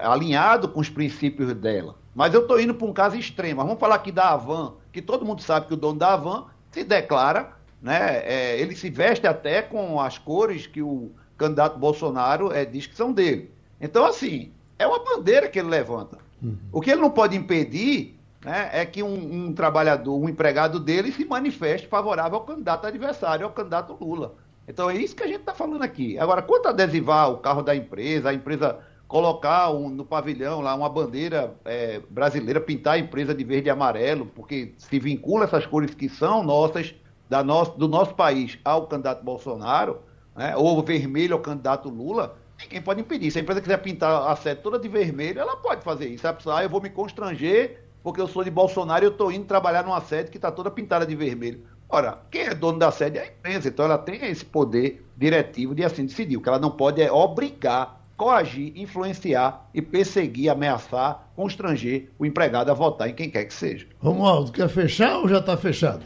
alinhado 0.01 0.67
com 0.67 0.79
os 0.79 0.89
princípios 0.89 1.53
dela. 1.53 1.95
Mas 2.13 2.33
eu 2.33 2.41
estou 2.41 2.59
indo 2.59 2.73
para 2.73 2.87
um 2.87 2.93
caso 2.93 3.15
extremo. 3.15 3.61
Vamos 3.61 3.79
falar 3.79 3.95
aqui 3.95 4.11
da 4.11 4.31
Avan, 4.31 4.73
que 4.91 5.01
todo 5.01 5.25
mundo 5.25 5.41
sabe 5.41 5.67
que 5.67 5.73
o 5.73 5.77
dono 5.77 5.99
da 5.99 6.13
Avan 6.13 6.45
se 6.71 6.83
declara, 6.83 7.53
né? 7.81 8.23
É, 8.25 8.59
ele 8.59 8.75
se 8.75 8.89
veste 8.89 9.27
até 9.27 9.61
com 9.61 10.01
as 10.01 10.17
cores 10.17 10.65
que 10.65 10.81
o 10.81 11.11
candidato 11.37 11.77
Bolsonaro 11.77 12.51
é, 12.51 12.65
diz 12.65 12.87
que 12.87 12.95
são 12.95 13.13
dele. 13.13 13.51
Então, 13.79 14.05
assim, 14.05 14.51
é 14.79 14.87
uma 14.87 15.03
bandeira 15.03 15.47
que 15.47 15.59
ele 15.59 15.69
levanta. 15.69 16.17
Uhum. 16.41 16.57
O 16.71 16.81
que 16.81 16.91
ele 16.91 17.01
não 17.01 17.11
pode 17.11 17.37
impedir 17.37 18.17
né, 18.43 18.69
é 18.73 18.85
que 18.85 19.03
um, 19.03 19.47
um, 19.47 19.53
trabalhador, 19.53 20.17
um 20.17 20.27
empregado 20.27 20.79
dele 20.79 21.11
se 21.11 21.25
manifeste 21.25 21.87
favorável 21.87 22.39
ao 22.39 22.45
candidato 22.45 22.87
adversário, 22.87 23.45
ao 23.45 23.51
candidato 23.51 23.97
Lula. 23.99 24.35
Então 24.67 24.89
é 24.89 24.95
isso 24.95 25.15
que 25.15 25.23
a 25.23 25.27
gente 25.27 25.39
está 25.39 25.53
falando 25.53 25.81
aqui. 25.81 26.17
Agora, 26.19 26.41
quanto 26.41 26.67
adesivar 26.67 27.31
o 27.31 27.37
carro 27.37 27.61
da 27.61 27.75
empresa, 27.75 28.29
a 28.29 28.33
empresa 28.33 28.79
colocar 29.07 29.71
um, 29.71 29.89
no 29.89 30.03
pavilhão 30.05 30.59
lá 30.59 30.75
uma 30.75 30.89
bandeira 30.89 31.55
é, 31.63 32.01
brasileira, 32.09 32.59
pintar 32.59 32.95
a 32.95 32.99
empresa 32.99 33.33
de 33.33 33.43
verde 33.43 33.67
e 33.67 33.69
amarelo, 33.69 34.25
porque 34.25 34.73
se 34.77 34.99
vincula 34.99 35.45
essas 35.45 35.65
cores 35.65 35.95
que 35.95 36.09
são 36.09 36.43
nossas, 36.43 36.93
da 37.29 37.43
nosso, 37.43 37.77
do 37.77 37.87
nosso 37.87 38.13
país 38.15 38.59
ao 38.65 38.87
candidato 38.87 39.23
Bolsonaro, 39.23 39.99
né, 40.35 40.55
ou 40.57 40.83
vermelho 40.83 41.35
ao 41.35 41.39
candidato 41.39 41.89
Lula, 41.89 42.37
ninguém 42.59 42.81
pode 42.81 42.99
impedir. 42.99 43.31
Se 43.31 43.39
a 43.39 43.41
empresa 43.41 43.61
quiser 43.61 43.77
pintar 43.77 44.29
a 44.29 44.35
sede 44.35 44.61
toda 44.61 44.77
de 44.77 44.89
vermelho, 44.89 45.39
ela 45.39 45.55
pode 45.55 45.83
fazer 45.83 46.07
isso. 46.09 46.27
Ah, 46.27 46.63
eu 46.63 46.69
vou 46.69 46.81
me 46.81 46.89
constranger 46.89 47.83
porque 48.03 48.21
eu 48.21 48.27
sou 48.27 48.43
de 48.43 48.51
Bolsonaro 48.51 49.03
e 49.03 49.07
eu 49.07 49.11
estou 49.11 49.31
indo 49.31 49.45
trabalhar 49.45 49.83
numa 49.83 49.99
sede 50.01 50.31
que 50.31 50.37
está 50.37 50.51
toda 50.51 50.69
pintada 50.69 51.05
de 51.05 51.15
vermelho. 51.15 51.65
Ora, 51.89 52.19
quem 52.29 52.41
é 52.41 52.53
dono 52.53 52.79
da 52.79 52.91
sede 52.91 53.17
é 53.17 53.21
a 53.21 53.27
empresa, 53.27 53.69
então 53.69 53.85
ela 53.85 53.97
tem 53.97 54.25
esse 54.25 54.43
poder 54.43 55.05
diretivo 55.15 55.73
de 55.73 55.83
assim 55.83 56.05
decidir. 56.05 56.37
O 56.37 56.41
que 56.41 56.49
ela 56.49 56.59
não 56.59 56.71
pode 56.71 57.01
é 57.01 57.11
obrigar 57.11 57.97
coagir, 58.17 58.73
influenciar 58.75 59.69
e 59.73 59.81
perseguir, 59.81 60.49
ameaçar, 60.49 61.29
constranger 61.35 62.09
o 62.17 62.25
empregado 62.25 62.71
a 62.71 62.73
votar 62.73 63.07
em 63.07 63.13
quem 63.13 63.29
quer 63.29 63.45
que 63.45 63.53
seja. 63.53 63.87
Romualdo, 63.99 64.51
quer 64.51 64.67
fechar 64.67 65.19
ou 65.19 65.29
já 65.29 65.37
está 65.37 65.55
fechado? 65.55 66.03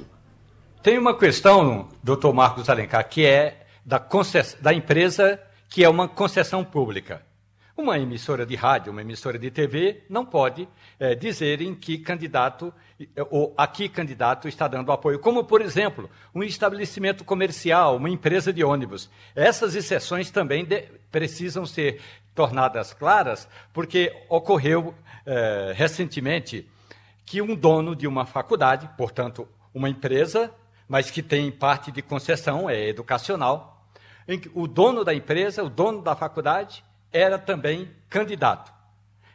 Tem 0.83 0.97
uma 0.97 1.17
questão, 1.17 1.87
doutor 2.03 2.33
Marcos 2.33 2.69
Alencar, 2.69 3.07
que 3.07 3.25
é 3.25 3.61
da, 3.85 3.97
concess... 3.97 4.57
da 4.59 4.73
empresa 4.73 5.39
que 5.69 5.83
é 5.83 5.89
uma 5.89 6.07
concessão 6.07 6.65
pública. 6.65 7.21
Uma 7.75 7.97
emissora 7.97 8.45
de 8.45 8.55
rádio, 8.55 8.91
uma 8.91 9.01
emissora 9.01 9.39
de 9.39 9.49
TV, 9.49 10.03
não 10.09 10.25
pode 10.25 10.67
é, 10.99 11.15
dizer 11.15 11.61
em 11.61 11.73
que 11.73 11.97
candidato 11.97 12.73
ou 13.29 13.53
a 13.57 13.65
que 13.65 13.89
candidato 13.89 14.47
está 14.47 14.67
dando 14.67 14.91
apoio. 14.91 15.19
Como, 15.19 15.43
por 15.43 15.61
exemplo, 15.61 16.09
um 16.35 16.43
estabelecimento 16.43 17.23
comercial, 17.23 17.95
uma 17.95 18.09
empresa 18.09 18.51
de 18.51 18.63
ônibus. 18.63 19.09
Essas 19.35 19.73
exceções 19.73 20.29
também 20.29 20.65
de, 20.65 20.81
precisam 21.11 21.65
ser 21.65 22.01
tornadas 22.35 22.93
claras, 22.93 23.47
porque 23.73 24.13
ocorreu 24.29 24.93
é, 25.25 25.73
recentemente 25.75 26.67
que 27.25 27.41
um 27.41 27.55
dono 27.55 27.95
de 27.95 28.07
uma 28.07 28.25
faculdade, 28.25 28.89
portanto, 28.97 29.47
uma 29.73 29.89
empresa, 29.89 30.53
mas 30.87 31.09
que 31.09 31.23
tem 31.23 31.49
parte 31.49 31.91
de 31.91 32.01
concessão, 32.01 32.69
é 32.69 32.89
educacional, 32.89 33.87
o 34.53 34.67
dono 34.67 35.03
da 35.03 35.13
empresa, 35.13 35.63
o 35.63 35.69
dono 35.69 36.01
da 36.01 36.15
faculdade, 36.15 36.83
era 37.11 37.37
também 37.37 37.89
candidato. 38.09 38.71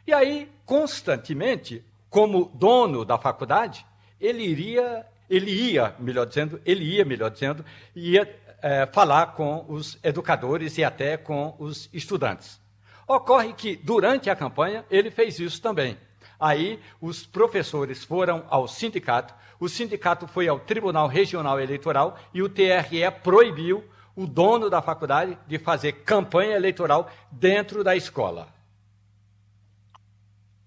E 0.05 0.13
aí, 0.13 0.49
constantemente, 0.65 1.83
como 2.09 2.51
dono 2.53 3.03
da 3.03 3.17
faculdade, 3.17 3.85
ele 4.19 4.43
iria, 4.43 5.05
ele 5.29 5.51
ia, 5.51 5.93
melhor 5.99 6.25
dizendo, 6.25 6.61
ele 6.65 6.83
ia, 6.83 7.05
melhor 7.05 7.29
dizendo, 7.29 7.63
ia 7.95 8.27
é, 8.61 8.85
falar 8.87 9.33
com 9.33 9.65
os 9.67 9.99
educadores 10.03 10.77
e 10.77 10.83
até 10.83 11.17
com 11.17 11.55
os 11.59 11.89
estudantes. 11.93 12.59
Ocorre 13.07 13.53
que, 13.53 13.75
durante 13.75 14.29
a 14.29 14.35
campanha, 14.35 14.85
ele 14.89 15.11
fez 15.11 15.39
isso 15.39 15.61
também. 15.61 15.97
Aí, 16.39 16.79
os 17.01 17.25
professores 17.25 18.03
foram 18.03 18.45
ao 18.49 18.67
sindicato, 18.67 19.33
o 19.59 19.67
sindicato 19.67 20.27
foi 20.27 20.47
ao 20.47 20.59
Tribunal 20.59 21.07
Regional 21.07 21.59
Eleitoral 21.59 22.17
e 22.33 22.43
o 22.43 22.49
TRE 22.49 23.09
proibiu 23.23 23.83
o 24.17 24.25
dono 24.25 24.67
da 24.67 24.81
faculdade 24.81 25.37
de 25.47 25.59
fazer 25.59 25.91
campanha 26.03 26.55
eleitoral 26.55 27.07
dentro 27.31 27.83
da 27.83 27.95
escola. 27.95 28.47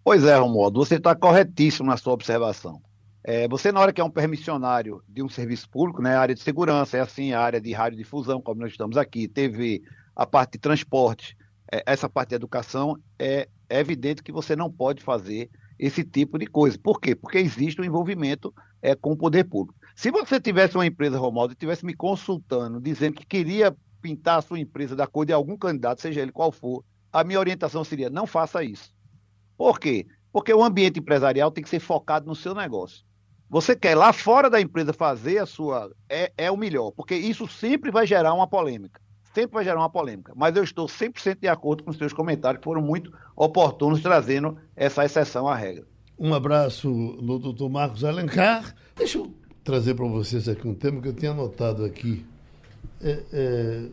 Pois 0.05 0.25
é, 0.25 0.37
Romualdo, 0.37 0.79
você 0.79 0.95
está 0.95 1.17
corretíssimo 1.17 1.89
na 1.89 1.97
sua 1.97 2.13
observação. 2.13 2.81
É, 3.25 3.49
você, 3.49 3.73
na 3.73 3.81
hora 3.81 3.93
que 3.93 4.01
é 4.01 4.05
um 4.05 4.11
permissionário 4.11 5.03
de 5.09 5.21
um 5.21 5.29
serviço 5.29 5.69
público, 5.69 6.01
né, 6.01 6.17
área 6.17 6.35
de 6.35 6.41
segurança, 6.41 6.97
é 6.97 7.01
assim, 7.01 7.33
a 7.33 7.41
área 7.41 7.61
de 7.61 7.73
radiodifusão, 7.73 8.41
como 8.41 8.61
nós 8.61 8.71
estamos 8.71 8.97
aqui, 8.97 9.27
TV, 9.27 9.83
a 10.15 10.25
parte 10.25 10.53
de 10.53 10.59
transporte, 10.59 11.37
é, 11.73 11.83
essa 11.85 12.09
parte 12.09 12.29
de 12.29 12.37
educação, 12.37 12.97
é, 13.19 13.49
é, 13.69 13.81
evidente 13.81 14.23
que 14.23 14.31
você 14.31 14.55
não 14.55 14.71
pode 14.71 15.03
fazer 15.03 15.51
esse 15.81 16.05
tipo 16.05 16.39
de 16.39 16.47
coisa. 16.47 16.79
Por 16.79 17.01
quê? 17.01 17.15
Porque 17.17 17.39
existe 17.39 17.81
um 17.81 17.85
envolvimento 17.85 18.55
é, 18.83 18.95
com 18.95 19.13
o 19.13 19.17
poder 19.17 19.45
público. 19.45 19.81
Se 19.97 20.11
você 20.11 20.39
tivesse 20.39 20.77
uma 20.77 20.85
empresa, 20.85 21.19
Romualdo, 21.19 21.53
e 21.53 21.55
estivesse 21.55 21.87
me 21.87 21.95
consultando, 21.95 22.79
dizendo 22.79 23.15
que 23.15 23.25
queria 23.25 23.75
pintar 24.03 24.39
a 24.39 24.43
sua 24.43 24.61
empresa 24.61 24.95
da 24.95 25.07
cor 25.07 25.25
de 25.25 25.33
algum 25.33 25.57
candidato, 25.57 26.03
seja 26.03 26.21
ele 26.21 26.33
qual 26.33 26.53
for, 26.53 26.85
a 27.11 27.25
minha 27.25 27.41
orientação 27.41 27.83
seria: 27.83 28.11
não 28.11 28.27
faça 28.27 28.63
isso. 28.63 28.93
Por 29.57 29.81
quê? 29.81 30.07
Porque 30.31 30.53
o 30.53 30.63
ambiente 30.63 31.01
empresarial 31.01 31.51
tem 31.51 31.65
que 31.65 31.71
ser 31.71 31.81
focado 31.81 32.27
no 32.27 32.37
seu 32.37 32.55
negócio. 32.55 33.03
Você 33.49 33.75
quer 33.75 33.97
lá 33.97 34.13
fora 34.13 34.51
da 34.51 34.61
empresa 34.61 34.93
fazer 34.93 35.39
a 35.39 35.47
sua. 35.47 35.91
É, 36.11 36.31
é 36.37 36.51
o 36.51 36.59
melhor, 36.59 36.93
porque 36.93 37.15
isso 37.15 37.49
sempre 37.49 37.91
vai 37.91 38.07
gerar 38.07 38.35
uma 38.35 38.47
polêmica. 38.47 39.01
Sempre 39.35 39.55
vai 39.55 39.65
gerar 39.65 39.81
uma 39.81 39.91
polêmica. 39.91 40.33
Mas 40.35 40.57
eu 40.57 40.65
estou 40.65 40.87
100% 40.87 41.39
de 41.41 41.49
acordo 41.49 41.85
com 41.85 41.91
os 41.91 41.97
seus 41.97 42.13
comentários, 42.13 42.59
que 42.61 42.65
foram 42.65 42.83
muito 42.83 43.13
oportunos, 43.37 44.01
trazendo 44.01 44.57
essa 44.75 45.05
exceção 45.05 45.47
à 45.47 45.55
regra. 45.55 45.85
Um 46.19 46.35
abraço 46.35 46.91
no 46.91 47.39
doutor 47.39 47.71
Marcos 47.71 48.05
Alencar. 48.05 48.75
Deixa 48.97 49.19
eu 49.19 49.33
trazer 49.63 49.95
para 49.95 50.07
vocês 50.07 50.49
aqui 50.49 50.67
um 50.67 50.75
tema 50.75 51.01
que 51.01 51.09
eu 51.09 51.15
tinha 51.15 51.31
anotado 51.31 51.85
aqui. 51.85 52.27
É, 53.01 53.23
é, 53.33 53.87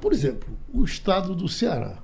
Por 0.00 0.12
exemplo, 0.12 0.48
o 0.72 0.82
estado 0.84 1.34
do 1.34 1.46
Ceará. 1.46 1.98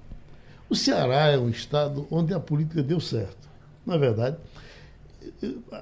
O 0.68 0.74
Ceará 0.74 1.28
é 1.28 1.38
um 1.38 1.48
estado 1.48 2.06
onde 2.10 2.34
a 2.34 2.40
política 2.40 2.82
deu 2.82 3.00
certo. 3.00 3.48
Na 3.84 3.94
é 3.94 3.98
verdade, 3.98 4.36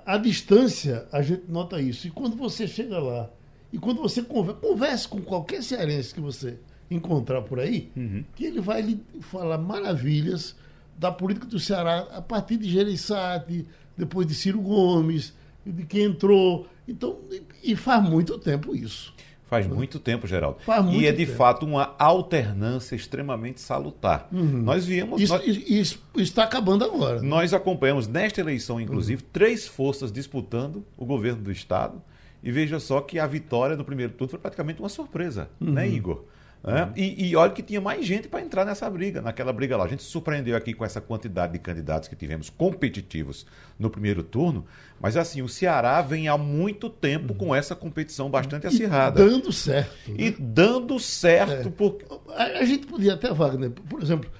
a 0.04 0.16
distância, 0.18 1.06
a 1.10 1.22
gente 1.22 1.44
nota 1.48 1.80
isso. 1.80 2.06
E 2.06 2.10
quando 2.10 2.36
você 2.36 2.66
chega 2.66 2.98
lá, 2.98 3.30
e 3.72 3.78
quando 3.78 4.00
você 4.00 4.22
conversa, 4.22 4.60
converse 4.60 5.08
com 5.08 5.20
qualquer 5.20 5.62
cearense 5.62 6.14
que 6.14 6.20
você 6.20 6.58
encontrar 6.90 7.42
por 7.42 7.58
aí, 7.58 7.90
uhum. 7.96 8.24
que 8.34 8.44
ele 8.44 8.60
vai 8.60 8.82
lhe 8.82 9.00
falar 9.20 9.58
maravilhas 9.58 10.56
da 10.98 11.10
política 11.10 11.46
do 11.46 11.58
Ceará 11.58 12.06
a 12.12 12.22
partir 12.22 12.56
de 12.56 12.70
Gereissati, 12.70 13.66
depois 13.96 14.26
de 14.26 14.34
Ciro 14.34 14.60
Gomes, 14.60 15.34
de 15.64 15.84
quem 15.84 16.04
entrou. 16.04 16.66
Então, 16.86 17.18
e 17.62 17.74
faz 17.74 18.02
muito 18.08 18.38
tempo 18.38 18.74
isso. 18.74 19.14
Faz 19.46 19.66
muito 19.66 19.98
tempo, 19.98 20.26
Geraldo. 20.26 20.58
Muito 20.82 21.00
e 21.00 21.06
é 21.06 21.12
de 21.12 21.26
tempo. 21.26 21.38
fato 21.38 21.66
uma 21.66 21.94
alternância 21.98 22.96
extremamente 22.96 23.60
salutar. 23.60 24.26
Uhum. 24.32 24.62
Nós 24.62 24.84
viemos. 24.86 25.20
Isso, 25.20 25.32
nós... 25.32 25.46
isso, 25.46 26.02
está 26.16 26.44
acabando 26.44 26.84
agora. 26.84 27.20
Né? 27.20 27.28
Nós 27.28 27.52
acompanhamos 27.52 28.08
nesta 28.08 28.40
eleição, 28.40 28.80
inclusive, 28.80 29.22
uhum. 29.22 29.28
três 29.32 29.66
forças 29.66 30.10
disputando 30.10 30.84
o 30.96 31.04
governo 31.04 31.42
do 31.42 31.52
Estado. 31.52 32.02
E 32.42 32.50
veja 32.50 32.80
só 32.80 33.00
que 33.00 33.18
a 33.18 33.26
vitória 33.26 33.76
no 33.76 33.84
primeiro 33.84 34.12
turno 34.12 34.30
foi 34.30 34.38
praticamente 34.38 34.80
uma 34.80 34.88
surpresa, 34.88 35.48
né, 35.60 35.68
uhum. 35.68 35.72
né, 35.74 35.88
Igor? 35.88 36.24
Uhum. 36.64 36.92
E, 36.96 37.28
e 37.28 37.36
olha 37.36 37.52
que 37.52 37.62
tinha 37.62 37.80
mais 37.80 38.06
gente 38.06 38.26
para 38.26 38.40
entrar 38.40 38.64
nessa 38.64 38.88
briga, 38.88 39.20
naquela 39.20 39.52
briga 39.52 39.76
lá. 39.76 39.84
A 39.84 39.88
gente 39.88 40.02
se 40.02 40.08
surpreendeu 40.08 40.56
aqui 40.56 40.72
com 40.72 40.82
essa 40.82 40.98
quantidade 40.98 41.52
de 41.52 41.58
candidatos 41.58 42.08
que 42.08 42.16
tivemos 42.16 42.48
competitivos 42.48 43.44
no 43.78 43.90
primeiro 43.90 44.22
turno, 44.22 44.64
mas 44.98 45.14
assim, 45.14 45.42
o 45.42 45.48
Ceará 45.48 46.00
vem 46.00 46.26
há 46.26 46.38
muito 46.38 46.88
tempo 46.88 47.34
com 47.34 47.54
essa 47.54 47.76
competição 47.76 48.30
bastante 48.30 48.66
acirrada. 48.66 49.22
E 49.22 49.28
dando 49.28 49.52
certo. 49.52 50.10
Né? 50.10 50.16
E 50.18 50.30
dando 50.30 50.98
certo. 50.98 51.68
É. 51.68 51.70
Por... 51.70 51.98
A, 52.30 52.44
a, 52.44 52.64
gente 52.64 52.86
podia 52.86 53.12
até, 53.12 53.30
Wagner, 53.30 53.70
por 53.70 54.02
exemplo, 54.02 54.30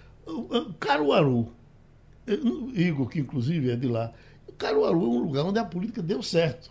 Caruaru, 0.80 1.52
Igor, 2.74 3.06
que 3.06 3.20
inclusive 3.20 3.70
é 3.70 3.76
de 3.76 3.86
lá, 3.86 4.12
Caruaru 4.56 5.02
é 5.02 5.06
um 5.08 5.18
lugar 5.18 5.44
onde 5.44 5.58
a 5.58 5.64
política 5.64 6.00
deu 6.00 6.22
certo. 6.22 6.70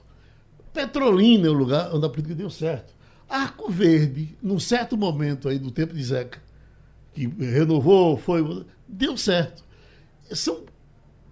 Petrolina 0.74 1.46
é 1.46 1.52
um 1.52 1.54
lugar 1.54 1.94
onde 1.94 2.08
a 2.08 2.10
política 2.10 2.34
deu 2.34 2.50
certo. 2.50 2.92
Arco 3.34 3.68
Verde, 3.72 4.38
num 4.44 4.60
certo 4.60 4.96
momento 4.96 5.50
aí 5.50 5.58
do 5.58 5.72
tempo 5.72 5.92
de 5.92 6.04
Zeca, 6.04 6.40
que 7.14 7.26
renovou, 7.26 8.16
foi, 8.16 8.64
deu 8.88 9.18
certo. 9.18 9.64
São 10.32 10.62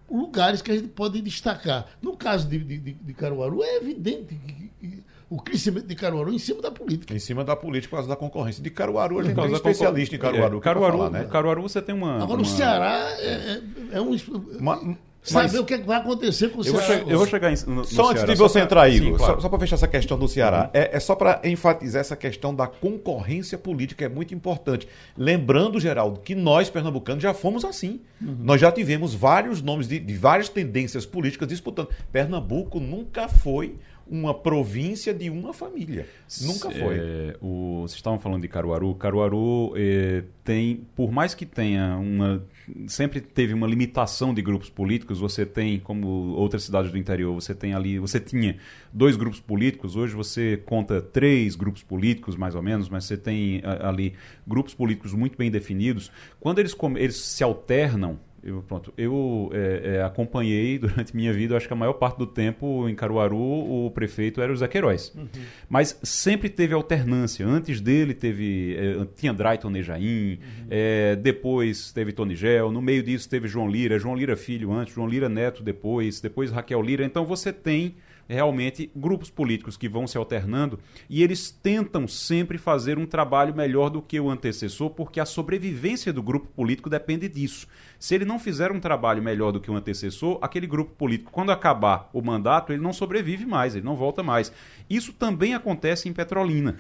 lugares 0.10 0.64
que 0.64 0.72
a 0.72 0.76
gente 0.76 0.88
pode 0.88 1.22
destacar. 1.22 1.86
No 2.02 2.18
caso 2.18 2.48
de, 2.48 2.58
de, 2.58 2.94
de 2.94 3.14
Caruaru, 3.14 3.62
é 3.62 3.78
evidente 3.78 4.34
que, 4.36 4.72
que, 4.80 5.04
o 5.30 5.40
crescimento 5.40 5.86
de 5.86 5.94
Caruaru 5.94 6.34
em 6.34 6.40
cima 6.40 6.60
da 6.60 6.72
política. 6.72 7.14
Em 7.14 7.20
cima 7.20 7.44
da 7.44 7.56
política, 7.56 7.92
por 7.92 7.98
causa 7.98 8.10
da 8.10 8.16
concorrência. 8.16 8.64
De 8.64 8.72
Caruaru, 8.72 9.20
a 9.20 9.24
gente 9.24 9.40
é 9.40 9.52
especialista 9.52 10.16
em 10.16 10.20
Caruaru. 10.20 10.58
É, 10.58 10.62
Caruaru, 10.62 10.98
falar, 10.98 11.10
né? 11.12 11.24
Caruaru, 11.26 11.62
você 11.62 11.84
tem 11.84 11.94
uma. 11.94 12.16
Agora, 12.16 12.34
uma... 12.34 12.42
o 12.42 12.46
Ceará 12.46 13.12
é, 13.20 13.28
é, 13.28 13.62
é 13.92 14.02
um. 14.02 14.18
Uma, 14.60 14.98
Saber 15.23 15.60
o 15.60 15.65
que, 15.65 15.75
é 15.75 15.77
que 15.77 15.86
vai 15.86 15.97
acontecer 15.97 16.49
com 16.49 16.62
o 16.62 16.65
eu 16.65 16.75
Ceará. 16.75 17.03
Vou 17.03 17.12
eu 17.12 17.17
vou 17.19 17.27
chegar 17.27 17.51
no, 17.51 17.75
no 17.75 17.86
Só 17.86 18.10
antes 18.12 18.25
de 18.25 18.36
você 18.36 18.60
entrar, 18.60 18.89
Igor, 18.89 19.12
Sim, 19.12 19.17
claro. 19.17 19.34
só, 19.36 19.41
só 19.41 19.49
para 19.49 19.60
fechar 19.60 19.75
essa 19.75 19.88
questão 19.88 20.17
do 20.17 20.27
Ceará, 20.27 20.63
uhum. 20.63 20.69
é, 20.73 20.95
é, 20.95 20.99
só 20.99 21.15
para 21.15 21.39
enfatizar 21.43 22.01
essa 22.01 22.15
questão 22.15 22.55
da 22.55 22.65
concorrência 22.65 23.57
política, 23.57 24.05
é 24.05 24.10
muito 24.10 24.34
importante. 24.34 24.88
Lembrando, 25.15 25.79
Geraldo, 25.79 26.19
que 26.19 26.34
nós, 26.34 26.69
pernambucanos, 26.69 27.21
já 27.21 27.34
fomos 27.34 27.63
assim. 27.63 28.01
Uhum. 28.19 28.38
Nós 28.39 28.60
já 28.60 28.71
tivemos 28.71 29.13
vários 29.13 29.62
nomes 29.62 29.88
de, 29.88 29.99
de 29.99 30.13
várias 30.15 30.49
tendências 30.49 31.05
políticas 31.05 31.47
disputando. 31.47 31.89
Pernambuco 32.12 32.79
nunca 32.79 33.27
foi 33.27 33.75
uma 34.12 34.34
província 34.34 35.13
de 35.13 35.29
uma 35.29 35.53
família. 35.53 36.05
Nunca 36.41 36.69
foi. 36.69 36.97
É, 36.97 37.38
o, 37.41 37.84
vocês 37.84 37.95
estavam 37.95 38.19
falando 38.19 38.41
de 38.41 38.47
Caruaru. 38.49 38.93
Caruaru 38.95 39.73
é, 39.77 40.23
tem, 40.43 40.86
por 40.95 41.12
mais 41.12 41.34
que 41.34 41.45
tenha 41.45 41.95
uma. 41.95 42.43
Sempre 42.88 43.21
teve 43.21 43.54
uma 43.54 43.67
limitação 43.67 44.34
de 44.34 44.41
grupos 44.41 44.69
políticos. 44.69 45.19
Você 45.19 45.45
tem, 45.45 45.80
como 45.80 46.08
outras 46.36 46.63
cidades 46.63 46.91
do 46.91 46.97
interior, 46.97 47.34
você 47.34 47.54
tem 47.54 47.74
ali. 47.74 48.00
Você 48.00 48.19
tinha 48.19 48.58
dois 48.91 49.15
grupos 49.15 49.39
políticos. 49.39 49.95
Hoje 49.95 50.13
você 50.13 50.62
conta 50.65 51.02
três 51.02 51.56
grupos 51.56 51.84
políticos, 51.84 52.36
mais 52.36 52.56
ou 52.56 52.62
menos, 52.62 52.89
mas 52.89 53.06
você 53.06 53.17
tem 53.17 53.62
ali 53.82 54.13
grupos 54.47 54.74
políticos 54.74 55.13
muito 55.13 55.38
bem 55.38 55.52
definidos. 55.52 56.12
Quando 56.39 56.60
eles, 56.60 56.76
eles 56.97 57.15
se 57.17 57.43
alternam 57.43 58.19
eu, 58.43 58.63
pronto, 58.67 58.93
eu 58.97 59.49
é, 59.54 59.95
é, 59.95 60.04
acompanhei 60.04 60.77
durante 60.80 61.15
minha 61.15 61.32
vida, 61.32 61.56
acho 61.56 61.67
que 61.67 61.73
a 61.73 61.75
maior 61.75 61.93
parte 61.93 62.17
do 62.17 62.25
tempo 62.25 62.88
em 62.89 62.95
Caruaru 62.95 63.38
o 63.38 63.91
prefeito 63.91 64.41
era 64.41 64.51
o 64.51 64.56
Zé 64.56 64.67
Queiroz. 64.67 65.13
Uhum. 65.15 65.27
Mas 65.69 65.99
sempre 66.04 66.49
teve 66.49 66.73
alternância. 66.73 67.45
Antes 67.45 67.80
dele 67.80 68.13
teve 68.13 68.75
é, 68.75 69.06
tinha 69.15 69.34
Drayton 69.34 69.69
Nejaim, 69.69 70.34
uhum. 70.34 70.39
É, 70.69 71.15
depois 71.15 71.91
teve 71.91 72.12
Tony 72.12 72.36
Gel, 72.36 72.71
no 72.71 72.82
meio 72.82 73.04
disso 73.04 73.30
teve 73.30 73.47
João 73.47 73.69
Lira, 73.69 73.99
João 73.99 74.15
Lira 74.15 74.36
filho 74.36 74.71
antes, 74.71 74.93
João 74.93 75.08
Lira 75.08 75.30
neto 75.30 75.63
depois, 75.63 76.19
depois 76.19 76.51
Raquel 76.51 76.82
Lira. 76.82 77.06
Então 77.06 77.25
você 77.25 77.54
tem 77.54 77.95
realmente 78.32 78.89
grupos 78.96 79.30
políticos 79.30 79.76
que 79.76 79.89
vão 79.89 80.08
se 80.08 80.17
alternando 80.17 80.80
e 81.10 81.22
eles 81.22 81.52
tentam 81.52 82.08
sempre 82.08 82.58
fazer 82.58 82.98
um 82.98 83.06
trabalho 83.06 83.56
melhor 83.56 83.89
do 83.89 84.02
que 84.02 84.20
o 84.20 84.30
antecessor, 84.30 84.89
porque 84.91 85.20
a 85.20 85.26
sobrevivência 85.26 86.13
do 86.13 86.24
grupo 86.24 86.48
político 86.48 86.89
depende 86.89 87.28
disso. 87.28 87.67
Se 88.00 88.15
ele 88.15 88.26
não 88.26 88.39
fizer 88.39 88.72
um 88.72 88.80
trabalho 88.80 89.22
melhor 89.22 89.52
do 89.52 89.60
que 89.60 89.70
o 89.70 89.76
antecessor, 89.76 90.39
aquele 90.41 90.65
grupo 90.65 90.94
político, 90.96 91.32
quando 91.32 91.52
acabar 91.52 92.10
o 92.13 92.22
mandato, 92.22 92.72
ele 92.72 92.82
não 92.82 92.94
sobrevive 92.94 93.46
mais, 93.46 93.76
ele 93.76 93.86
não 93.86 93.96
volta 93.96 94.24
mais. 94.24 94.52
Isso 94.89 95.13
também 95.13 95.54
acontece 95.54 96.08
em 96.08 96.13
Petrolina. 96.13 96.80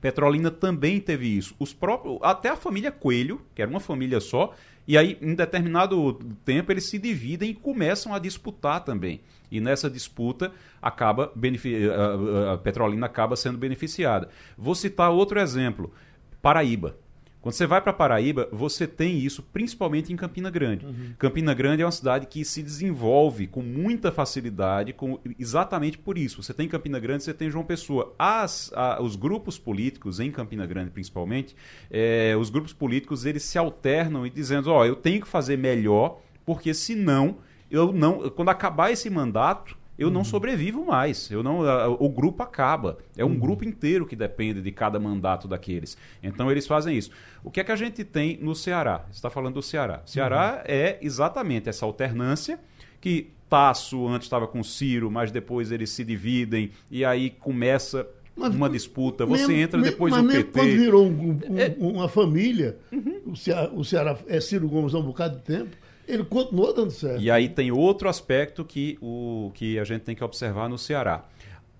Petrolina 0.00 0.50
também 0.50 1.00
teve 1.00 1.26
isso. 1.26 1.54
Os 1.58 1.72
próprios, 1.72 2.18
até 2.22 2.48
a 2.48 2.56
família 2.56 2.90
Coelho, 2.90 3.40
que 3.54 3.60
era 3.60 3.70
uma 3.70 3.80
família 3.80 4.20
só, 4.20 4.54
e 4.88 4.96
aí, 4.98 5.18
em 5.20 5.34
determinado 5.34 6.14
tempo, 6.44 6.72
eles 6.72 6.84
se 6.84 6.98
dividem 6.98 7.50
e 7.50 7.54
começam 7.54 8.14
a 8.14 8.18
disputar 8.18 8.82
também. 8.84 9.20
E 9.50 9.60
nessa 9.60 9.90
disputa, 9.90 10.52
acaba 10.80 11.32
a, 11.32 12.52
a 12.54 12.58
Petrolina 12.58 13.06
acaba 13.06 13.36
sendo 13.36 13.58
beneficiada. 13.58 14.28
Vou 14.56 14.74
citar 14.74 15.10
outro 15.10 15.38
exemplo: 15.38 15.92
Paraíba. 16.40 16.96
Quando 17.40 17.54
você 17.54 17.66
vai 17.66 17.80
para 17.80 17.92
Paraíba, 17.92 18.48
você 18.52 18.86
tem 18.86 19.18
isso 19.18 19.42
principalmente 19.42 20.12
em 20.12 20.16
Campina 20.16 20.50
Grande. 20.50 20.84
Uhum. 20.84 21.14
Campina 21.18 21.54
Grande 21.54 21.82
é 21.82 21.86
uma 21.86 21.92
cidade 21.92 22.26
que 22.26 22.44
se 22.44 22.62
desenvolve 22.62 23.46
com 23.46 23.62
muita 23.62 24.12
facilidade, 24.12 24.92
com, 24.92 25.18
exatamente 25.38 25.96
por 25.96 26.18
isso. 26.18 26.42
Você 26.42 26.52
tem 26.52 26.68
Campina 26.68 26.98
Grande, 26.98 27.24
você 27.24 27.32
tem 27.32 27.48
João 27.50 27.64
Pessoa. 27.64 28.14
As, 28.18 28.70
a, 28.74 29.00
os 29.02 29.16
grupos 29.16 29.58
políticos, 29.58 30.20
em 30.20 30.30
Campina 30.30 30.66
Grande 30.66 30.90
principalmente, 30.90 31.56
é, 31.90 32.36
os 32.38 32.50
grupos 32.50 32.74
políticos 32.74 33.24
eles 33.24 33.42
se 33.42 33.56
alternam 33.56 34.26
e 34.26 34.30
dizendo: 34.30 34.70
ó, 34.70 34.80
oh, 34.80 34.84
eu 34.84 34.96
tenho 34.96 35.22
que 35.22 35.28
fazer 35.28 35.56
melhor, 35.56 36.20
porque 36.44 36.74
senão 36.74 37.38
eu 37.70 37.90
não, 37.90 38.28
quando 38.30 38.50
acabar 38.50 38.90
esse 38.90 39.08
mandato, 39.08 39.78
eu 40.00 40.08
uhum. 40.08 40.14
não 40.14 40.24
sobrevivo 40.24 40.86
mais. 40.86 41.30
Eu 41.30 41.42
não, 41.42 41.60
o 42.00 42.08
grupo 42.08 42.42
acaba. 42.42 42.96
É 43.14 43.22
um 43.22 43.28
uhum. 43.28 43.38
grupo 43.38 43.66
inteiro 43.66 44.06
que 44.06 44.16
depende 44.16 44.62
de 44.62 44.72
cada 44.72 44.98
mandato 44.98 45.46
daqueles. 45.46 45.94
Então 46.22 46.50
eles 46.50 46.66
fazem 46.66 46.96
isso. 46.96 47.10
O 47.44 47.50
que 47.50 47.60
é 47.60 47.64
que 47.64 47.70
a 47.70 47.76
gente 47.76 48.02
tem 48.02 48.38
no 48.40 48.54
Ceará? 48.54 49.04
Você 49.10 49.18
está 49.18 49.28
falando 49.28 49.56
do 49.56 49.62
Ceará. 49.62 50.00
O 50.04 50.08
Ceará 50.08 50.54
uhum. 50.56 50.62
é 50.64 50.98
exatamente 51.02 51.68
essa 51.68 51.84
alternância 51.84 52.58
que 52.98 53.30
Tasso 53.50 54.08
antes 54.08 54.24
estava 54.24 54.46
com 54.46 54.62
Ciro, 54.64 55.10
mas 55.10 55.30
depois 55.30 55.70
eles 55.70 55.90
se 55.90 56.02
dividem 56.02 56.70
e 56.90 57.04
aí 57.04 57.28
começa 57.28 58.08
mas, 58.34 58.54
uma 58.54 58.70
disputa. 58.70 59.26
Você 59.26 59.48
mesmo, 59.48 59.62
entra 59.62 59.82
depois 59.82 60.12
mas 60.12 60.22
do 60.22 60.28
mesmo 60.28 60.44
PT. 60.44 60.58
Quando 60.58 60.78
virou 60.78 61.06
um, 61.06 61.40
um, 61.46 61.58
é... 61.58 61.76
uma 61.78 62.08
família, 62.08 62.78
uhum. 62.90 63.20
o, 63.26 63.36
Ceará, 63.36 63.70
o 63.70 63.84
Ceará 63.84 64.16
é 64.26 64.40
Ciro 64.40 64.66
Gomes 64.66 64.94
há 64.94 64.98
um 64.98 65.02
bocado 65.02 65.36
de 65.36 65.42
tempo 65.42 65.76
ele 66.12 66.24
continuou 66.24 66.74
dando 66.74 66.90
certo. 66.90 67.20
E 67.20 67.30
aí 67.30 67.48
tem 67.48 67.70
outro 67.70 68.08
aspecto 68.08 68.64
que, 68.64 68.98
o, 69.00 69.50
que 69.54 69.78
a 69.78 69.84
gente 69.84 70.02
tem 70.02 70.14
que 70.14 70.24
observar 70.24 70.68
no 70.68 70.78
Ceará. 70.78 71.24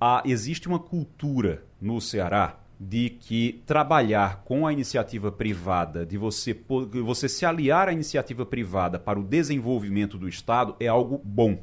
Há, 0.00 0.22
existe 0.24 0.68
uma 0.68 0.78
cultura 0.78 1.64
no 1.80 2.00
Ceará 2.00 2.58
de 2.80 3.10
que 3.10 3.62
trabalhar 3.66 4.42
com 4.42 4.66
a 4.66 4.72
iniciativa 4.72 5.30
privada, 5.30 6.06
de 6.06 6.16
você, 6.16 6.58
você 7.04 7.28
se 7.28 7.44
aliar 7.44 7.88
à 7.88 7.92
iniciativa 7.92 8.46
privada 8.46 8.98
para 8.98 9.20
o 9.20 9.22
desenvolvimento 9.22 10.16
do 10.16 10.26
Estado 10.26 10.74
é 10.80 10.86
algo 10.86 11.20
bom. 11.22 11.58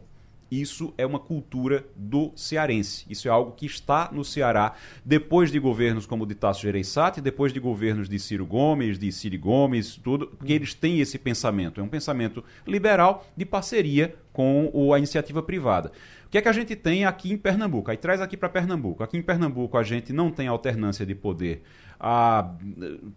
Isso 0.50 0.94
é 0.98 1.06
uma 1.06 1.20
cultura 1.20 1.86
do 1.96 2.32
cearense. 2.36 3.06
Isso 3.10 3.28
é 3.28 3.32
algo 3.32 3.52
que 3.52 3.66
está 3.66 4.10
no 4.12 4.24
Ceará 4.24 4.76
depois 5.04 5.52
de 5.52 5.60
governos 5.60 6.06
como 6.06 6.24
o 6.24 6.28
de 6.28 6.36
Tasso 6.36 6.62
Gereissati, 6.62 7.22
depois 7.22 7.52
de 7.52 7.60
governos 7.60 8.08
de 8.08 8.18
Ciro 8.20 8.46
Gomes, 8.46 8.98
de 8.98 9.12
Ciro 9.12 9.38
Gomes, 9.40 9.98
tudo, 9.98 10.28
porque 10.28 10.54
eles 10.54 10.74
têm 10.74 11.00
esse 11.00 11.18
pensamento. 11.18 11.80
É 11.80 11.84
um 11.84 11.90
pensamento 11.90 12.44
liberal 12.66 13.26
de 13.36 13.46
parceria 13.46 14.16
com 14.32 14.94
a 14.94 14.98
iniciativa 14.98 15.42
privada. 15.42 15.92
O 16.38 16.40
que 16.40 16.42
é 16.42 16.44
que 16.44 16.50
a 16.50 16.54
gente 16.54 16.76
tem 16.76 17.04
aqui 17.04 17.34
em 17.34 17.38
Pernambuco? 17.38 17.90
Aí 17.90 17.98
traz 17.98 18.22
aqui 18.22 18.38
para 18.38 18.48
Pernambuco. 18.48 19.02
Aqui 19.02 19.18
em 19.18 19.24
Pernambuco 19.24 19.76
a 19.76 19.82
gente 19.82 20.14
não 20.14 20.30
tem 20.30 20.48
alternância 20.48 21.04
de 21.04 21.16
poder 21.16 21.64
há 22.00 22.54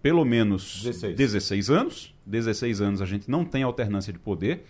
pelo 0.00 0.24
menos 0.24 0.82
16. 0.82 1.16
16 1.16 1.70
anos. 1.70 2.14
16 2.24 2.80
anos 2.80 3.02
a 3.02 3.04
gente 3.04 3.30
não 3.30 3.44
tem 3.44 3.62
alternância 3.62 4.10
de 4.10 4.18
poder. 4.18 4.64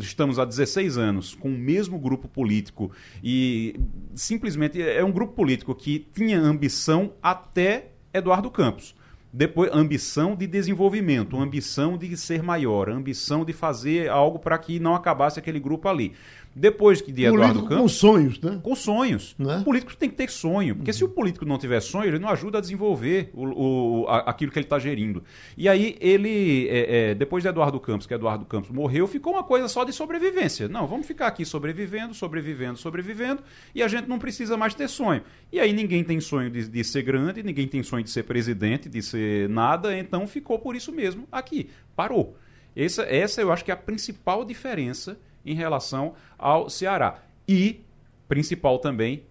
Estamos 0.00 0.40
há 0.40 0.44
16 0.44 0.98
anos 0.98 1.36
com 1.36 1.48
o 1.50 1.56
mesmo 1.56 1.96
grupo 1.96 2.26
político 2.26 2.90
e 3.22 3.78
simplesmente 4.12 4.82
é 4.82 5.04
um 5.04 5.12
grupo 5.12 5.32
político 5.34 5.72
que 5.72 6.04
tinha 6.12 6.40
ambição 6.40 7.12
até 7.22 7.92
Eduardo 8.12 8.50
Campos. 8.50 8.96
Depois, 9.36 9.68
ambição 9.72 10.36
de 10.36 10.46
desenvolvimento, 10.46 11.36
ambição 11.36 11.98
de 11.98 12.16
ser 12.16 12.40
maior, 12.40 12.88
ambição 12.88 13.44
de 13.44 13.52
fazer 13.52 14.08
algo 14.08 14.38
para 14.38 14.56
que 14.58 14.78
não 14.78 14.94
acabasse 14.94 15.40
aquele 15.40 15.58
grupo 15.58 15.88
ali. 15.88 16.12
Depois 16.56 17.00
que 17.02 17.10
de 17.10 17.24
Eduardo 17.24 17.46
Político 17.54 17.68
com 17.68 17.74
Campos. 17.76 17.92
sonhos, 17.94 18.40
né? 18.40 18.60
Com 18.62 18.74
sonhos. 18.76 19.34
Né? 19.38 19.58
O 19.58 19.64
político 19.64 19.96
tem 19.96 20.08
que 20.08 20.14
ter 20.14 20.30
sonho. 20.30 20.76
Porque 20.76 20.92
se 20.92 21.04
o 21.04 21.08
político 21.08 21.44
não 21.44 21.58
tiver 21.58 21.80
sonho, 21.80 22.06
ele 22.06 22.18
não 22.20 22.28
ajuda 22.28 22.58
a 22.58 22.60
desenvolver 22.60 23.30
o, 23.34 24.02
o- 24.02 24.08
a- 24.08 24.18
aquilo 24.30 24.52
que 24.52 24.58
ele 24.58 24.66
está 24.66 24.78
gerindo. 24.78 25.24
E 25.56 25.68
aí, 25.68 25.96
ele, 26.00 26.68
é, 26.68 27.10
é, 27.10 27.14
depois 27.14 27.42
de 27.42 27.48
Eduardo 27.48 27.80
Campos, 27.80 28.06
que 28.06 28.14
Eduardo 28.14 28.44
Campos 28.44 28.70
morreu, 28.70 29.06
ficou 29.08 29.32
uma 29.32 29.42
coisa 29.42 29.66
só 29.66 29.82
de 29.82 29.92
sobrevivência. 29.92 30.68
Não, 30.68 30.86
vamos 30.86 31.06
ficar 31.06 31.26
aqui 31.26 31.44
sobrevivendo, 31.44 32.14
sobrevivendo, 32.14 32.78
sobrevivendo, 32.78 33.42
e 33.74 33.82
a 33.82 33.88
gente 33.88 34.08
não 34.08 34.18
precisa 34.18 34.56
mais 34.56 34.74
ter 34.74 34.88
sonho. 34.88 35.22
E 35.52 35.58
aí, 35.58 35.72
ninguém 35.72 36.04
tem 36.04 36.20
sonho 36.20 36.50
de, 36.50 36.68
de 36.68 36.84
ser 36.84 37.02
grande, 37.02 37.42
ninguém 37.42 37.66
tem 37.66 37.82
sonho 37.82 38.04
de 38.04 38.10
ser 38.10 38.22
presidente, 38.22 38.88
de 38.88 39.02
ser 39.02 39.48
nada, 39.48 39.98
então 39.98 40.26
ficou 40.26 40.58
por 40.60 40.76
isso 40.76 40.92
mesmo 40.92 41.26
aqui. 41.32 41.68
Parou. 41.96 42.36
Essa, 42.76 43.02
essa 43.02 43.40
eu 43.40 43.50
acho 43.52 43.64
que 43.64 43.70
é 43.70 43.74
a 43.74 43.76
principal 43.76 44.44
diferença 44.44 45.18
em 45.44 45.54
relação 45.54 46.14
ao 46.38 46.68
Ceará. 46.68 47.22
E, 47.46 47.80
principal 48.28 48.78
também, 48.78 49.24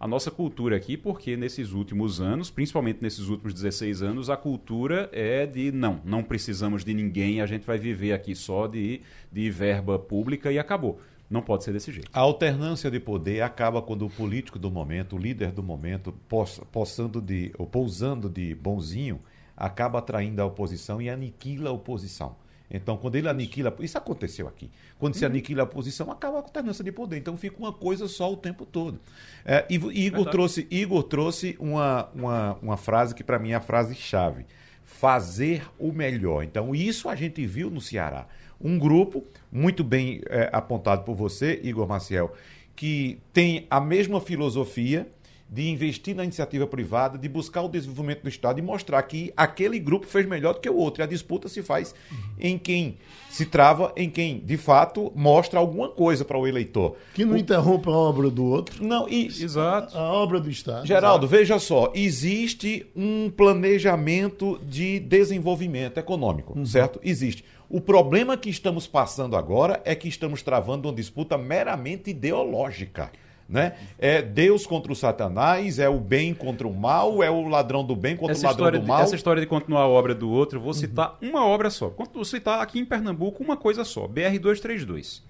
a 0.00 0.08
nossa 0.08 0.30
cultura 0.30 0.76
aqui, 0.76 0.96
porque 0.96 1.36
nesses 1.36 1.72
últimos 1.72 2.22
anos, 2.22 2.50
principalmente 2.50 3.02
nesses 3.02 3.28
últimos 3.28 3.52
16 3.52 4.00
anos, 4.00 4.30
a 4.30 4.36
cultura 4.36 5.10
é 5.12 5.44
de 5.44 5.70
não, 5.70 6.00
não 6.02 6.22
precisamos 6.22 6.82
de 6.82 6.94
ninguém, 6.94 7.42
a 7.42 7.46
gente 7.46 7.66
vai 7.66 7.76
viver 7.76 8.14
aqui 8.14 8.34
só 8.34 8.66
de, 8.66 9.02
de 9.30 9.50
verba 9.50 9.98
pública 9.98 10.50
e 10.50 10.58
acabou. 10.58 10.98
Não 11.28 11.42
pode 11.42 11.64
ser 11.64 11.72
desse 11.72 11.92
jeito. 11.92 12.10
A 12.12 12.20
alternância 12.20 12.90
de 12.90 12.98
poder 12.98 13.42
acaba 13.42 13.82
quando 13.82 14.06
o 14.06 14.10
político 14.10 14.58
do 14.58 14.70
momento, 14.70 15.16
o 15.16 15.18
líder 15.18 15.52
do 15.52 15.62
momento, 15.62 16.12
possa- 16.26 16.64
possando 16.64 17.20
de, 17.20 17.52
ou 17.58 17.66
pousando 17.66 18.28
de 18.28 18.54
bonzinho, 18.54 19.20
acaba 19.54 19.98
atraindo 19.98 20.40
a 20.40 20.46
oposição 20.46 21.00
e 21.00 21.10
aniquila 21.10 21.68
a 21.68 21.72
oposição. 21.74 22.36
Então, 22.70 22.96
quando 22.96 23.16
ele 23.16 23.28
aniquila. 23.28 23.74
Isso 23.80 23.98
aconteceu 23.98 24.46
aqui. 24.46 24.70
Quando 24.98 25.14
se 25.14 25.24
aniquila 25.24 25.62
a 25.62 25.64
oposição, 25.64 26.10
acaba 26.10 26.36
a 26.36 26.40
alternância 26.40 26.84
de 26.84 26.92
poder. 26.92 27.18
Então, 27.18 27.36
fica 27.36 27.56
uma 27.58 27.72
coisa 27.72 28.06
só 28.06 28.32
o 28.32 28.36
tempo 28.36 28.64
todo. 28.64 29.00
É, 29.44 29.66
Igor 29.68 29.90
Verdade. 29.90 30.30
trouxe, 30.30 30.66
Igor 30.70 31.02
trouxe 31.02 31.56
uma, 31.58 32.08
uma, 32.14 32.58
uma 32.62 32.76
frase 32.76 33.14
que, 33.14 33.24
para 33.24 33.38
mim, 33.38 33.50
é 33.50 33.54
a 33.54 33.60
frase-chave: 33.60 34.46
fazer 34.84 35.68
o 35.78 35.92
melhor. 35.92 36.44
Então, 36.44 36.74
isso 36.74 37.08
a 37.08 37.16
gente 37.16 37.44
viu 37.44 37.70
no 37.70 37.80
Ceará. 37.80 38.26
Um 38.60 38.78
grupo, 38.78 39.24
muito 39.50 39.82
bem 39.82 40.20
é, 40.28 40.48
apontado 40.52 41.02
por 41.02 41.16
você, 41.16 41.58
Igor 41.64 41.88
Maciel, 41.88 42.34
que 42.76 43.18
tem 43.32 43.66
a 43.68 43.80
mesma 43.80 44.20
filosofia 44.20 45.08
de 45.50 45.68
investir 45.68 46.14
na 46.14 46.22
iniciativa 46.22 46.64
privada, 46.64 47.18
de 47.18 47.28
buscar 47.28 47.62
o 47.62 47.68
desenvolvimento 47.68 48.22
do 48.22 48.28
Estado 48.28 48.60
e 48.60 48.62
mostrar 48.62 49.02
que 49.02 49.32
aquele 49.36 49.80
grupo 49.80 50.06
fez 50.06 50.24
melhor 50.24 50.54
do 50.54 50.60
que 50.60 50.70
o 50.70 50.76
outro. 50.76 51.02
E 51.02 51.04
a 51.04 51.06
disputa 51.06 51.48
se 51.48 51.60
faz 51.60 51.92
em 52.38 52.56
quem 52.56 52.98
se 53.28 53.44
trava, 53.46 53.92
em 53.96 54.08
quem, 54.08 54.38
de 54.38 54.56
fato, 54.56 55.12
mostra 55.14 55.58
alguma 55.58 55.88
coisa 55.88 56.24
para 56.24 56.38
o 56.38 56.46
eleitor. 56.46 56.96
Que 57.14 57.24
não 57.24 57.36
interrompe 57.36 57.88
a 57.88 57.92
obra 57.92 58.30
do 58.30 58.44
outro, 58.44 58.84
Não, 58.84 59.08
e 59.08 59.26
Exato. 59.26 59.96
a 59.98 60.12
obra 60.12 60.38
do 60.38 60.48
Estado. 60.48 60.86
Geraldo, 60.86 61.26
veja 61.26 61.58
só, 61.58 61.92
existe 61.94 62.86
um 62.94 63.28
planejamento 63.30 64.60
de 64.64 65.00
desenvolvimento 65.00 65.98
econômico, 65.98 66.64
certo? 66.64 67.00
Existe. 67.02 67.44
O 67.68 67.80
problema 67.80 68.36
que 68.36 68.50
estamos 68.50 68.86
passando 68.86 69.36
agora 69.36 69.80
é 69.84 69.94
que 69.94 70.08
estamos 70.08 70.42
travando 70.42 70.88
uma 70.88 70.94
disputa 70.94 71.36
meramente 71.36 72.10
ideológica. 72.10 73.10
Né? 73.50 73.72
É 73.98 74.22
Deus 74.22 74.64
contra 74.64 74.92
o 74.92 74.94
Satanás, 74.94 75.80
é 75.80 75.88
o 75.88 75.98
bem 75.98 76.32
contra 76.32 76.68
o 76.68 76.72
mal, 76.72 77.20
é 77.20 77.28
o 77.28 77.48
ladrão 77.48 77.84
do 77.84 77.96
bem 77.96 78.16
contra 78.16 78.32
Essa 78.32 78.46
o 78.46 78.50
ladrão 78.50 78.66
história, 78.66 78.78
do 78.78 78.82
de, 78.82 78.88
mal. 78.88 79.02
essa 79.02 79.16
história 79.16 79.40
de 79.42 79.46
continuar 79.48 79.80
a 79.80 79.88
obra 79.88 80.14
do 80.14 80.30
outro, 80.30 80.58
eu 80.58 80.62
vou 80.62 80.72
citar 80.72 81.18
uma 81.20 81.44
obra 81.44 81.68
só. 81.68 81.92
Vou 82.14 82.24
citar 82.24 82.60
aqui 82.60 82.78
em 82.78 82.84
Pernambuco 82.84 83.42
uma 83.42 83.56
coisa 83.56 83.82
só: 83.82 84.06
BR-232. 84.06 85.22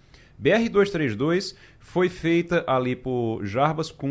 BR-232 0.43 1.55
foi 1.79 2.09
feita 2.09 2.65
ali 2.67 2.97
por 2.97 3.45
Jarbas 3.45 3.91
com 3.91 4.09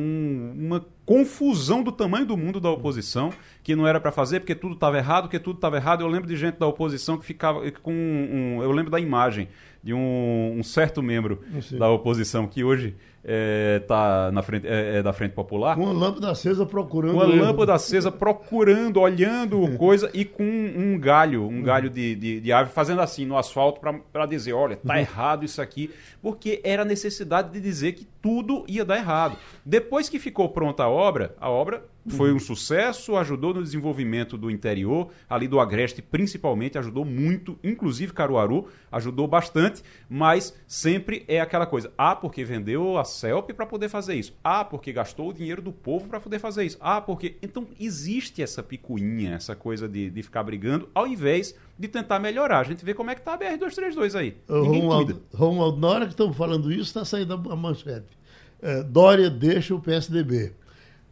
uma 0.55 0.85
confusão 1.05 1.81
do 1.81 1.91
tamanho 1.91 2.25
do 2.25 2.37
mundo 2.37 2.59
da 2.59 2.69
oposição, 2.69 3.33
que 3.63 3.75
não 3.75 3.87
era 3.87 3.99
para 3.99 4.11
fazer 4.11 4.39
porque 4.39 4.53
tudo 4.53 4.75
estava 4.75 4.97
errado, 4.97 5.23
porque 5.23 5.39
tudo 5.39 5.55
estava 5.55 5.77
errado. 5.77 6.01
Eu 6.01 6.07
lembro 6.07 6.27
de 6.27 6.35
gente 6.35 6.57
da 6.57 6.67
oposição 6.67 7.17
que 7.17 7.25
ficava 7.25 7.69
com 7.71 7.93
um, 7.93 8.61
eu 8.61 8.71
lembro 8.71 8.91
da 8.91 8.99
imagem 8.99 9.47
de 9.83 9.93
um, 9.93 10.55
um 10.57 10.63
certo 10.63 11.01
membro 11.01 11.41
da 11.71 11.89
oposição 11.89 12.45
que 12.45 12.63
hoje 12.63 12.95
está 13.23 14.31
na 14.31 14.41
frente 14.41 14.67
é, 14.67 14.97
é 14.97 15.03
da 15.03 15.11
frente 15.11 15.33
popular 15.33 15.75
Com 15.75 15.87
a 15.89 15.91
lâmpada 15.91 16.31
acesa 16.31 16.65
procurando. 16.65 17.13
com 17.13 17.21
a 17.21 17.25
lâmpada 17.25 17.73
acesa, 17.73 18.11
procurando, 18.11 18.99
olhando 18.99 19.67
coisa 19.77 20.09
e 20.13 20.23
com 20.23 20.43
um 20.43 20.97
galho, 20.97 21.45
um 21.45 21.61
galho 21.61 21.89
de, 21.89 22.15
de, 22.15 22.39
de 22.39 22.51
árvore, 22.51 22.73
fazendo 22.73 23.01
assim 23.01 23.25
no 23.25 23.37
asfalto 23.37 23.81
para 24.11 24.25
dizer: 24.25 24.53
olha, 24.53 24.77
tá 24.77 24.99
errado 24.99 25.43
isso 25.43 25.61
aqui, 25.61 25.89
porque 26.21 26.61
era 26.63 26.85
necessidade 26.85 27.51
de 27.51 27.59
dizer 27.59 27.93
que 27.93 28.07
tudo 28.21 28.63
ia 28.67 28.85
dar 28.85 28.97
errado. 28.97 29.37
Depois 29.65 30.09
que 30.09 30.19
ficou 30.19 30.49
pronta 30.49 30.83
a 30.83 30.89
obra, 30.89 31.35
a 31.39 31.49
obra 31.49 31.83
foi 32.09 32.33
um 32.33 32.39
sucesso, 32.39 33.15
ajudou 33.15 33.53
no 33.53 33.63
desenvolvimento 33.63 34.37
do 34.37 34.49
interior, 34.49 35.09
ali 35.29 35.47
do 35.47 35.59
Agreste 35.59 36.01
principalmente, 36.01 36.77
ajudou 36.77 37.05
muito, 37.05 37.57
inclusive 37.63 38.13
Caruaru, 38.13 38.67
ajudou 38.91 39.27
bastante, 39.27 39.83
mas 40.09 40.55
sempre 40.67 41.23
é 41.27 41.39
aquela 41.39 41.65
coisa: 41.65 41.91
ah, 41.97 42.15
porque 42.15 42.43
vendeu 42.43 42.97
a 42.97 43.05
CELP 43.09 43.51
para 43.53 43.65
poder 43.65 43.89
fazer 43.89 44.15
isso, 44.15 44.33
ah, 44.43 44.63
porque 44.63 44.91
gastou 44.91 45.29
o 45.29 45.33
dinheiro 45.33 45.61
do 45.61 45.71
povo 45.71 46.07
para 46.07 46.19
poder 46.19 46.39
fazer 46.39 46.65
isso, 46.65 46.77
ah, 46.79 47.01
porque. 47.01 47.35
Então 47.41 47.67
existe 47.79 48.41
essa 48.41 48.63
picuinha, 48.63 49.33
essa 49.35 49.55
coisa 49.55 49.87
de, 49.87 50.09
de 50.09 50.23
ficar 50.23 50.43
brigando, 50.43 50.89
ao 50.93 51.07
invés 51.07 51.55
de 51.77 51.87
tentar 51.87 52.19
melhorar. 52.19 52.59
A 52.59 52.63
gente 52.63 52.83
vê 52.83 52.93
como 52.93 53.09
é 53.09 53.15
que 53.15 53.21
tá 53.21 53.33
a 53.33 53.37
BR-232 53.37 54.15
aí. 54.15 54.37
Romualdo, 54.47 55.21
Romualdo, 55.33 55.79
na 55.79 55.87
hora 55.87 56.05
que 56.05 56.11
estamos 56.11 56.35
falando 56.35 56.71
isso, 56.71 56.83
está 56.83 57.03
saindo 57.03 57.33
a 57.33 57.55
manchete. 57.55 58.17
É, 58.61 58.83
Dória 58.83 59.29
deixa 59.29 59.73
o 59.73 59.81
PSDB. 59.81 60.53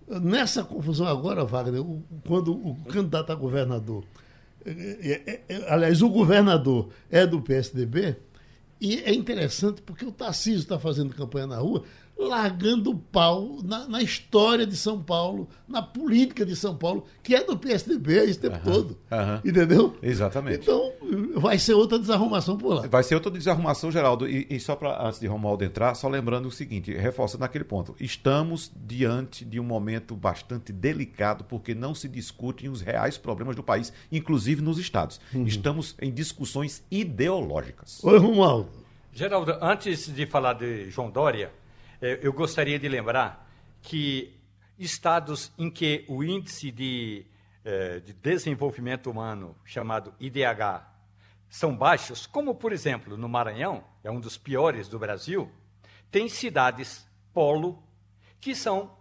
Nessa 0.07 0.63
confusão 0.63 1.07
agora, 1.07 1.43
Wagner, 1.43 1.83
quando 2.25 2.53
o 2.53 2.75
candidato 2.85 3.31
a 3.31 3.35
governador, 3.35 4.05
é, 4.65 5.21
é, 5.25 5.41
é, 5.47 5.73
aliás, 5.73 6.01
o 6.01 6.09
governador 6.09 6.89
é 7.09 7.25
do 7.25 7.41
PSDB, 7.41 8.17
e 8.79 8.99
é 8.99 9.13
interessante 9.13 9.81
porque 9.81 10.05
o 10.05 10.11
Tarcísio 10.11 10.59
está 10.59 10.79
fazendo 10.79 11.15
campanha 11.15 11.47
na 11.47 11.57
rua, 11.57 11.83
largando 12.17 12.91
o 12.91 12.97
pau 12.97 13.59
na, 13.63 13.87
na 13.87 14.01
história 14.01 14.65
de 14.65 14.75
São 14.75 15.01
Paulo, 15.01 15.47
na 15.67 15.81
política 15.81 16.45
de 16.45 16.55
São 16.55 16.75
Paulo, 16.75 17.05
que 17.21 17.35
é 17.35 17.43
do 17.43 17.57
PSDB 17.57 18.23
esse 18.23 18.39
tempo 18.39 18.59
todo. 18.63 18.97
aham. 19.11 19.41
Entendeu? 19.45 19.95
Exatamente. 20.01 20.61
Então, 20.61 20.91
vai 21.35 21.59
ser 21.59 21.73
outra 21.73 21.99
desarrumação 21.99 22.57
por 22.57 22.73
lá. 22.73 22.87
Vai 22.87 23.03
ser 23.03 23.15
outra 23.15 23.31
desarrumação, 23.31 23.91
Geraldo. 23.91 24.27
E, 24.27 24.47
e 24.49 24.59
só 24.59 24.75
para 24.75 25.07
antes 25.07 25.19
de 25.19 25.27
Romualdo 25.27 25.63
entrar, 25.63 25.93
só 25.95 26.07
lembrando 26.07 26.47
o 26.47 26.51
seguinte, 26.51 26.91
reforçando 26.93 27.43
aquele 27.45 27.63
ponto. 27.63 27.95
Estamos 27.99 28.71
diante 28.75 29.45
de 29.45 29.59
um 29.59 29.63
momento 29.63 30.15
bastante 30.15 30.73
delicado, 30.73 31.43
porque 31.43 31.75
não 31.75 31.93
se 31.93 32.07
discutem 32.07 32.69
os 32.69 32.81
reais 32.81 33.17
problemas 33.17 33.55
do 33.55 33.63
país, 33.63 33.93
inclusive 34.11 34.61
nos 34.61 34.79
estados. 34.79 35.19
Estamos 35.45 35.95
em 36.01 36.11
discussões 36.11 36.83
ideológicas. 36.89 38.03
Oi, 38.03 38.17
Romualdo. 38.17 38.69
Geraldo, 39.13 39.57
antes 39.61 40.13
de 40.13 40.25
falar 40.27 40.53
de 40.53 40.89
João 40.91 41.09
Dória, 41.09 41.51
eu 42.01 42.31
gostaria 42.33 42.77
de 42.77 42.87
lembrar 42.87 43.49
que 43.81 44.33
estados 44.77 45.51
em 45.57 45.69
que 45.69 46.05
o 46.07 46.23
índice 46.23 46.71
de, 46.71 47.25
eh, 47.65 47.99
de 47.99 48.13
desenvolvimento 48.13 49.09
humano, 49.09 49.55
chamado 49.65 50.13
IDH, 50.19 50.85
são 51.49 51.75
baixos, 51.75 52.27
como 52.27 52.53
por 52.53 52.71
exemplo 52.71 53.17
no 53.17 53.27
Maranhão, 53.27 53.83
é 54.03 54.11
um 54.11 54.19
dos 54.19 54.37
piores 54.37 54.87
do 54.87 54.99
Brasil, 54.99 55.49
tem 56.11 56.27
cidades 56.29 57.07
polo 57.33 57.81
que 58.39 58.53
são 58.53 58.95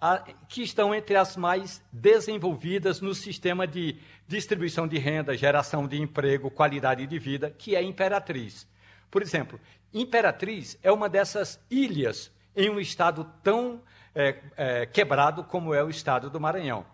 a- 0.00 0.24
que 0.48 0.62
estão 0.62 0.94
entre 0.94 1.16
as 1.16 1.36
mais 1.36 1.82
desenvolvidas 1.92 3.02
no 3.02 3.14
sistema 3.14 3.66
de 3.66 3.98
distribuição 4.26 4.88
de 4.88 4.96
renda, 4.98 5.36
geração 5.36 5.86
de 5.86 6.00
emprego, 6.00 6.50
qualidade 6.50 7.06
de 7.06 7.18
vida, 7.18 7.50
que 7.50 7.76
é 7.76 7.82
Imperatriz. 7.82 8.66
Por 9.10 9.22
exemplo, 9.22 9.60
Imperatriz 9.92 10.78
é 10.82 10.92
uma 10.92 11.08
dessas 11.08 11.60
ilhas 11.70 12.30
em 12.54 12.70
um 12.70 12.78
estado 12.78 13.24
tão 13.42 13.82
eh, 14.14 14.36
eh, 14.56 14.86
quebrado 14.86 15.44
como 15.44 15.74
é 15.74 15.82
o 15.82 15.90
estado 15.90 16.30
do 16.30 16.40
Maranhão. 16.40 16.84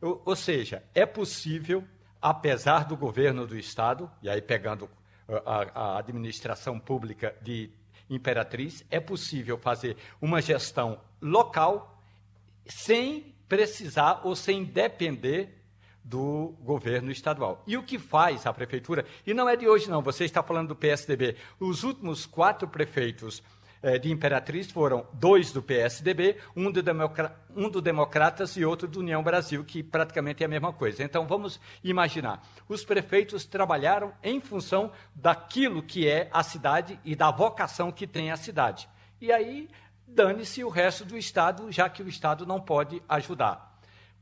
Ou, 0.00 0.22
ou 0.24 0.36
seja, 0.36 0.82
é 0.94 1.04
possível, 1.04 1.84
apesar 2.20 2.84
do 2.84 2.96
governo 2.96 3.46
do 3.46 3.58
estado, 3.58 4.10
e 4.22 4.28
aí 4.28 4.40
pegando 4.40 4.88
a, 5.44 5.94
a 5.94 5.98
administração 5.98 6.78
pública 6.78 7.34
de 7.42 7.70
Imperatriz, 8.08 8.84
é 8.90 9.00
possível 9.00 9.58
fazer 9.58 9.96
uma 10.20 10.40
gestão 10.40 11.00
local 11.20 12.00
sem 12.66 13.34
precisar 13.48 14.20
ou 14.24 14.36
sem 14.36 14.64
depender 14.64 15.55
do 16.06 16.54
governo 16.60 17.10
estadual. 17.10 17.64
E 17.66 17.76
o 17.76 17.82
que 17.82 17.98
faz 17.98 18.46
a 18.46 18.52
prefeitura, 18.52 19.04
e 19.26 19.34
não 19.34 19.48
é 19.48 19.56
de 19.56 19.68
hoje 19.68 19.90
não, 19.90 20.00
você 20.00 20.24
está 20.24 20.40
falando 20.40 20.68
do 20.68 20.76
PSDB, 20.76 21.36
os 21.58 21.82
últimos 21.82 22.24
quatro 22.24 22.68
prefeitos 22.68 23.42
eh, 23.82 23.98
de 23.98 24.12
Imperatriz 24.12 24.70
foram 24.70 25.04
dois 25.12 25.50
do 25.50 25.60
PSDB, 25.60 26.36
um 26.54 26.70
do, 26.70 26.80
um 27.56 27.68
do 27.68 27.82
Democratas 27.82 28.56
e 28.56 28.64
outro 28.64 28.86
do 28.86 29.00
União 29.00 29.20
Brasil, 29.20 29.64
que 29.64 29.82
praticamente 29.82 30.44
é 30.44 30.46
a 30.46 30.48
mesma 30.48 30.72
coisa. 30.72 31.02
Então 31.02 31.26
vamos 31.26 31.60
imaginar: 31.82 32.40
os 32.68 32.84
prefeitos 32.84 33.44
trabalharam 33.44 34.12
em 34.22 34.40
função 34.40 34.92
daquilo 35.12 35.82
que 35.82 36.08
é 36.08 36.28
a 36.32 36.44
cidade 36.44 37.00
e 37.04 37.16
da 37.16 37.32
vocação 37.32 37.90
que 37.90 38.06
tem 38.06 38.30
a 38.30 38.36
cidade. 38.36 38.88
E 39.20 39.32
aí 39.32 39.68
dane-se 40.06 40.62
o 40.62 40.68
resto 40.68 41.04
do 41.04 41.18
Estado, 41.18 41.70
já 41.72 41.88
que 41.88 42.02
o 42.02 42.08
Estado 42.08 42.46
não 42.46 42.60
pode 42.60 43.02
ajudar. 43.08 43.75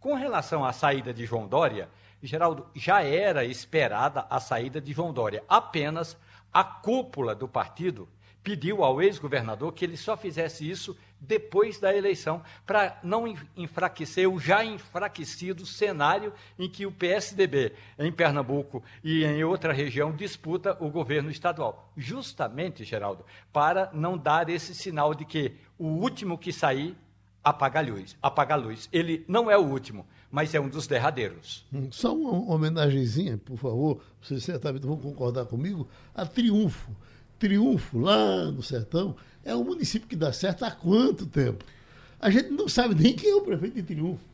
Com 0.05 0.13
relação 0.13 0.63
à 0.63 0.71
saída 0.71 1.15
de 1.15 1.25
João 1.25 1.49
Dória, 1.49 1.89
Geraldo, 2.23 2.67
já 2.75 3.03
era 3.03 3.43
esperada 3.43 4.27
a 4.29 4.39
saída 4.39 4.79
de 4.79 4.93
João 4.93 5.15
Dória. 5.15 5.43
Apenas 5.49 6.15
a 6.53 6.63
cúpula 6.63 7.35
do 7.35 7.49
partido 7.49 8.07
pediu 8.43 8.85
ao 8.85 9.01
ex-governador 9.01 9.73
que 9.73 9.83
ele 9.83 9.97
só 9.97 10.15
fizesse 10.15 10.71
isso 10.71 10.95
depois 11.19 11.81
da 11.81 11.97
eleição, 11.97 12.43
para 12.67 13.01
não 13.03 13.25
enfraquecer 13.57 14.31
o 14.31 14.39
já 14.39 14.63
enfraquecido 14.63 15.65
cenário 15.65 16.35
em 16.59 16.69
que 16.69 16.85
o 16.85 16.93
PSDB 16.93 17.73
em 17.99 18.13
Pernambuco 18.13 18.85
e 19.03 19.25
em 19.25 19.43
outra 19.43 19.73
região 19.73 20.13
disputa 20.13 20.77
o 20.81 20.91
governo 20.91 21.31
estadual. 21.31 21.91
Justamente, 21.97 22.85
Geraldo, 22.85 23.25
para 23.51 23.89
não 23.95 24.19
dar 24.19 24.51
esse 24.51 24.75
sinal 24.75 25.15
de 25.15 25.25
que 25.25 25.57
o 25.79 25.87
último 25.87 26.37
que 26.37 26.53
sair 26.53 26.95
apaga 27.45 27.81
a 27.81 27.83
luz. 27.83 28.17
Apaga 28.23 28.55
a 28.55 28.57
luz. 28.57 28.89
Ele 28.91 29.25
não 29.29 29.51
é 29.51 29.57
o 29.57 29.63
último, 29.63 30.07
mas 30.31 30.55
é 30.55 30.61
um 30.61 30.69
dos 30.69 30.87
derradeiros. 30.87 31.67
Hum, 31.73 31.89
só 31.93 32.15
uma 32.15 32.53
homenagemzinha, 32.53 33.37
por 33.37 33.59
favor, 33.59 34.01
vocês 34.23 34.43
certamente 34.43 34.87
vão 34.87 34.97
concordar 34.97 35.45
comigo, 35.45 35.87
a 36.15 36.25
Triunfo 36.25 36.91
Triunfo, 37.39 37.99
lá 37.99 38.51
no 38.51 38.63
sertão, 38.63 39.17
é 39.45 39.55
um 39.55 39.65
município 39.65 40.09
que 40.09 40.17
dá 40.17 40.33
certo 40.33 40.65
há 40.65 40.71
quanto 40.71 41.27
tempo? 41.27 41.65
A 42.19 42.31
gente 42.31 42.51
não 42.51 42.69
sabe 42.69 42.95
nem 42.95 43.15
quem 43.15 43.31
é 43.31 43.35
o 43.35 43.43
prefeito 43.43 43.75
de 43.75 43.83
Triunfo. 43.83 44.25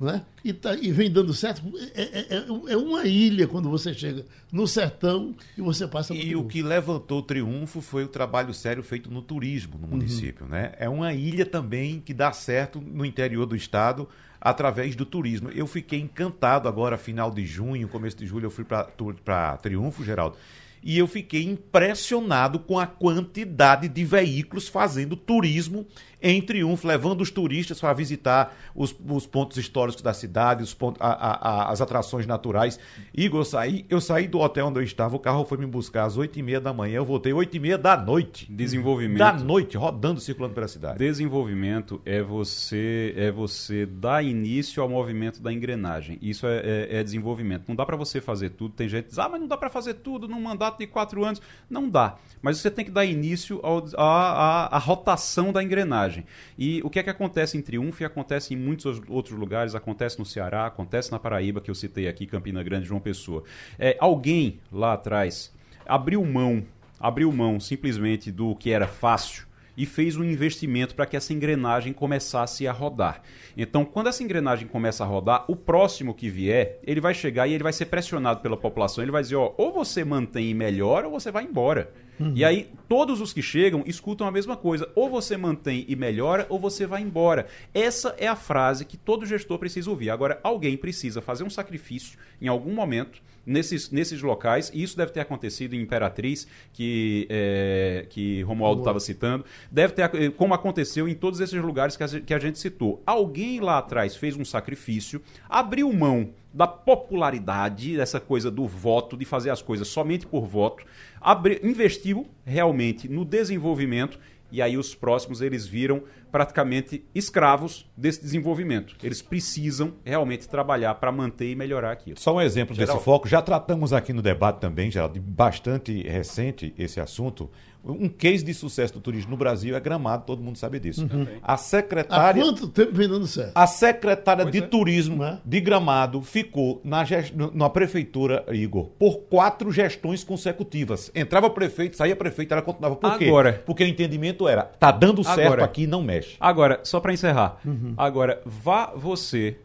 Né? 0.00 0.24
E, 0.42 0.54
tá, 0.54 0.74
e 0.74 0.90
vem 0.90 1.10
dando 1.10 1.34
certo. 1.34 1.62
É, 1.94 2.02
é, 2.02 2.36
é, 2.36 2.72
é 2.72 2.76
uma 2.76 3.04
ilha 3.04 3.46
quando 3.46 3.68
você 3.68 3.92
chega 3.92 4.24
no 4.50 4.66
sertão 4.66 5.34
e 5.58 5.60
você 5.60 5.86
passa 5.86 6.14
E 6.14 6.34
o 6.34 6.44
que 6.44 6.62
levantou 6.62 7.18
o 7.18 7.22
triunfo 7.22 7.82
foi 7.82 8.04
o 8.04 8.08
trabalho 8.08 8.54
sério 8.54 8.82
feito 8.82 9.10
no 9.10 9.20
turismo 9.20 9.76
no 9.76 9.84
uhum. 9.84 9.90
município. 9.90 10.46
Uhum. 10.46 10.52
Né? 10.52 10.72
É 10.78 10.88
uma 10.88 11.12
ilha 11.12 11.44
também 11.44 12.00
que 12.00 12.14
dá 12.14 12.32
certo 12.32 12.80
no 12.80 13.04
interior 13.04 13.44
do 13.44 13.54
estado 13.54 14.08
através 14.40 14.96
do 14.96 15.04
turismo. 15.04 15.50
Eu 15.50 15.66
fiquei 15.66 16.00
encantado 16.00 16.66
agora, 16.66 16.96
final 16.96 17.30
de 17.30 17.44
junho, 17.44 17.86
começo 17.86 18.16
de 18.16 18.26
julho, 18.26 18.46
eu 18.46 18.50
fui 18.50 18.64
para 18.64 19.58
Triunfo, 19.58 20.02
Geraldo 20.02 20.38
e 20.82 20.98
eu 20.98 21.06
fiquei 21.06 21.44
impressionado 21.44 22.58
com 22.58 22.78
a 22.78 22.86
quantidade 22.86 23.88
de 23.88 24.04
veículos 24.04 24.68
fazendo 24.68 25.14
turismo 25.16 25.86
em 26.22 26.40
Triunfo, 26.40 26.86
levando 26.86 27.20
os 27.20 27.30
turistas 27.30 27.80
para 27.80 27.92
visitar 27.92 28.56
os, 28.74 28.94
os, 29.08 29.26
pontos 29.26 29.56
históricos 29.56 30.02
da 30.02 30.12
cidade, 30.12 30.62
os 30.62 30.74
pontos, 30.74 31.00
a, 31.00 31.08
a, 31.08 31.70
as 31.70 31.80
atrações 31.80 32.26
naturais. 32.26 32.78
Igor, 33.14 33.40
eu 33.40 33.44
saí, 33.44 33.86
eu 33.88 34.00
saí 34.00 34.28
do 34.28 34.38
hotel 34.38 34.66
onde 34.66 34.78
eu 34.78 34.82
estava, 34.82 35.16
o 35.16 35.18
carro 35.18 35.44
foi 35.44 35.58
me 35.58 35.66
buscar 35.66 36.04
às 36.04 36.16
oito 36.16 36.38
e 36.38 36.42
meia 36.42 36.60
da 36.60 36.72
manhã, 36.72 36.96
eu 36.96 37.04
voltei 37.04 37.32
oito 37.32 37.56
e 37.56 37.60
meia 37.60 37.78
da 37.78 37.96
noite. 37.96 38.46
Desenvolvimento. 38.50 39.18
Da 39.18 39.32
noite, 39.32 39.76
rodando, 39.76 40.20
circulando 40.20 40.54
pela 40.54 40.68
cidade. 40.68 40.98
Desenvolvimento 40.98 42.00
é 42.04 42.22
você 42.22 43.14
é 43.16 43.30
você 43.30 43.86
dar 43.86 44.24
início 44.24 44.82
ao 44.82 44.88
movimento 44.88 45.40
da 45.40 45.52
engrenagem. 45.52 46.18
Isso 46.20 46.46
é, 46.46 46.58
é, 46.58 46.98
é 46.98 47.02
desenvolvimento. 47.02 47.64
Não 47.68 47.76
dá 47.76 47.84
para 47.84 47.96
você 47.96 48.20
fazer 48.20 48.50
tudo. 48.50 48.74
Tem 48.74 48.88
gente 48.88 49.04
que 49.04 49.10
diz, 49.10 49.18
ah, 49.18 49.28
mas 49.28 49.40
não 49.40 49.48
dá 49.48 49.56
para 49.56 49.70
fazer 49.70 49.94
tudo 49.94 50.28
num 50.28 50.40
mandato 50.40 50.78
de 50.78 50.86
quatro 50.86 51.24
anos. 51.24 51.40
Não 51.68 51.88
dá. 51.88 52.16
Mas 52.42 52.58
você 52.58 52.70
tem 52.70 52.84
que 52.84 52.90
dar 52.90 53.04
início 53.04 53.60
à 53.96 54.78
rotação 54.78 55.52
da 55.52 55.62
engrenagem. 55.62 56.09
E 56.58 56.80
o 56.84 56.90
que 56.90 56.98
é 56.98 57.02
que 57.02 57.10
acontece 57.10 57.56
em 57.56 57.62
Triunfo 57.62 58.02
e 58.02 58.06
acontece 58.06 58.54
em 58.54 58.56
muitos 58.56 59.00
outros 59.08 59.38
lugares, 59.38 59.74
acontece 59.74 60.18
no 60.18 60.24
Ceará, 60.24 60.66
acontece 60.66 61.10
na 61.10 61.18
Paraíba, 61.18 61.60
que 61.60 61.70
eu 61.70 61.74
citei 61.74 62.08
aqui, 62.08 62.26
Campina 62.26 62.62
Grande, 62.62 62.86
João 62.86 63.00
Pessoa. 63.00 63.44
É, 63.78 63.96
alguém 64.00 64.60
lá 64.72 64.94
atrás 64.94 65.52
abriu 65.86 66.24
mão, 66.24 66.64
abriu 66.98 67.32
mão 67.32 67.58
simplesmente 67.58 68.30
do 68.30 68.54
que 68.54 68.70
era 68.70 68.86
fácil 68.86 69.50
e 69.76 69.86
fez 69.86 70.16
um 70.16 70.24
investimento 70.24 70.94
para 70.94 71.06
que 71.06 71.16
essa 71.16 71.32
engrenagem 71.32 71.92
começasse 71.92 72.68
a 72.68 72.72
rodar. 72.72 73.22
Então, 73.56 73.82
quando 73.82 74.08
essa 74.08 74.22
engrenagem 74.22 74.68
começa 74.68 75.04
a 75.04 75.06
rodar, 75.06 75.44
o 75.48 75.56
próximo 75.56 76.12
que 76.14 76.28
vier, 76.28 76.78
ele 76.84 77.00
vai 77.00 77.14
chegar 77.14 77.46
e 77.46 77.54
ele 77.54 77.62
vai 77.62 77.72
ser 77.72 77.86
pressionado 77.86 78.40
pela 78.40 78.58
população. 78.58 79.02
Ele 79.02 79.10
vai 79.10 79.22
dizer: 79.22 79.36
ó, 79.36 79.54
ou 79.56 79.72
você 79.72 80.04
mantém 80.04 80.50
e 80.50 80.54
melhora, 80.54 81.06
ou 81.06 81.18
você 81.18 81.30
vai 81.30 81.44
embora. 81.44 81.90
Uhum. 82.20 82.32
E 82.36 82.44
aí, 82.44 82.68
todos 82.86 83.20
os 83.20 83.32
que 83.32 83.40
chegam 83.40 83.82
escutam 83.86 84.26
a 84.26 84.30
mesma 84.30 84.56
coisa. 84.56 84.90
Ou 84.94 85.08
você 85.08 85.38
mantém 85.38 85.86
e 85.88 85.96
melhora, 85.96 86.46
ou 86.50 86.58
você 86.58 86.86
vai 86.86 87.00
embora. 87.00 87.46
Essa 87.72 88.14
é 88.18 88.28
a 88.28 88.36
frase 88.36 88.84
que 88.84 88.98
todo 88.98 89.24
gestor 89.24 89.58
precisa 89.58 89.88
ouvir. 89.88 90.10
Agora, 90.10 90.38
alguém 90.42 90.76
precisa 90.76 91.22
fazer 91.22 91.44
um 91.44 91.50
sacrifício 91.50 92.18
em 92.40 92.46
algum 92.46 92.74
momento 92.74 93.22
nesses, 93.50 93.90
nesses 93.90 94.22
locais, 94.22 94.70
e 94.72 94.82
isso 94.82 94.96
deve 94.96 95.12
ter 95.12 95.20
acontecido 95.20 95.74
em 95.74 95.80
Imperatriz, 95.80 96.46
que, 96.72 97.26
é, 97.28 98.06
que 98.08 98.42
Romualdo 98.42 98.82
estava 98.82 99.00
citando, 99.00 99.44
deve 99.70 99.92
ter, 99.92 100.30
como 100.32 100.54
aconteceu 100.54 101.08
em 101.08 101.14
todos 101.14 101.40
esses 101.40 101.60
lugares 101.60 101.96
que 101.96 102.04
a, 102.04 102.08
que 102.08 102.32
a 102.32 102.38
gente 102.38 102.58
citou. 102.58 103.02
Alguém 103.04 103.60
lá 103.60 103.78
atrás 103.78 104.14
fez 104.16 104.36
um 104.36 104.44
sacrifício, 104.44 105.20
abriu 105.48 105.92
mão 105.92 106.30
da 106.52 106.66
popularidade, 106.66 107.96
dessa 107.96 108.20
coisa 108.20 108.50
do 108.50 108.66
voto, 108.66 109.16
de 109.16 109.24
fazer 109.24 109.50
as 109.50 109.62
coisas 109.62 109.88
somente 109.88 110.26
por 110.26 110.46
voto, 110.46 110.84
abre, 111.20 111.60
investiu 111.62 112.28
realmente 112.44 113.08
no 113.08 113.24
desenvolvimento 113.24 114.18
e 114.50 114.60
aí 114.60 114.76
os 114.76 114.94
próximos 114.94 115.40
eles 115.40 115.66
viram 115.66 116.02
praticamente 116.30 117.04
escravos 117.14 117.90
desse 117.96 118.20
desenvolvimento. 118.22 118.96
Eles 119.02 119.20
precisam 119.20 119.94
realmente 120.04 120.48
trabalhar 120.48 120.94
para 120.94 121.10
manter 121.10 121.50
e 121.50 121.56
melhorar 121.56 121.92
aquilo. 121.92 122.18
Só 122.18 122.36
um 122.36 122.40
exemplo 122.40 122.74
Geral. 122.74 122.94
desse 122.94 123.04
foco, 123.04 123.28
já 123.28 123.42
tratamos 123.42 123.92
aqui 123.92 124.12
no 124.12 124.22
debate 124.22 124.60
também, 124.60 124.90
já 124.90 125.08
de 125.08 125.20
bastante 125.20 126.02
recente 126.02 126.74
esse 126.78 127.00
assunto, 127.00 127.50
um 127.84 128.08
case 128.08 128.44
de 128.44 128.52
sucesso 128.52 128.94
do 128.94 129.00
turismo 129.00 129.30
no 129.30 129.36
Brasil 129.36 129.74
é 129.74 129.80
Gramado, 129.80 130.24
todo 130.26 130.42
mundo 130.42 130.56
sabe 130.56 130.78
disso. 130.78 131.08
Uhum. 131.10 131.26
A 131.42 131.56
secretária. 131.56 132.42
Há 132.42 132.46
quanto 132.46 132.68
tempo 132.68 132.92
vem 132.92 133.08
dando 133.08 133.26
certo? 133.26 133.52
A 133.54 133.66
secretária 133.66 134.44
pois 134.44 134.52
de 134.52 134.58
é. 134.58 134.66
turismo 134.66 135.24
é? 135.24 135.38
de 135.44 135.60
Gramado 135.60 136.20
ficou 136.22 136.80
na, 136.84 137.04
gest... 137.04 137.32
na 137.34 137.70
prefeitura, 137.70 138.44
Igor, 138.52 138.86
por 138.98 139.20
quatro 139.20 139.72
gestões 139.72 140.22
consecutivas. 140.22 141.10
Entrava 141.14 141.48
prefeito, 141.48 141.96
saía 141.96 142.14
prefeito, 142.14 142.52
ela 142.52 142.62
continuava. 142.62 142.96
Por 142.96 143.10
Agora, 143.10 143.52
quê? 143.54 143.58
Porque 143.64 143.84
o 143.84 143.86
entendimento 143.86 144.46
era: 144.46 144.62
tá 144.62 144.90
dando 144.90 145.24
certo 145.24 145.40
Agora, 145.40 145.64
aqui, 145.64 145.86
não 145.86 146.02
mexe. 146.02 146.36
Agora, 146.38 146.80
só 146.82 147.00
para 147.00 147.12
encerrar. 147.12 147.58
Uhum. 147.64 147.94
Agora, 147.96 148.42
vá 148.44 148.92
você, 148.94 149.56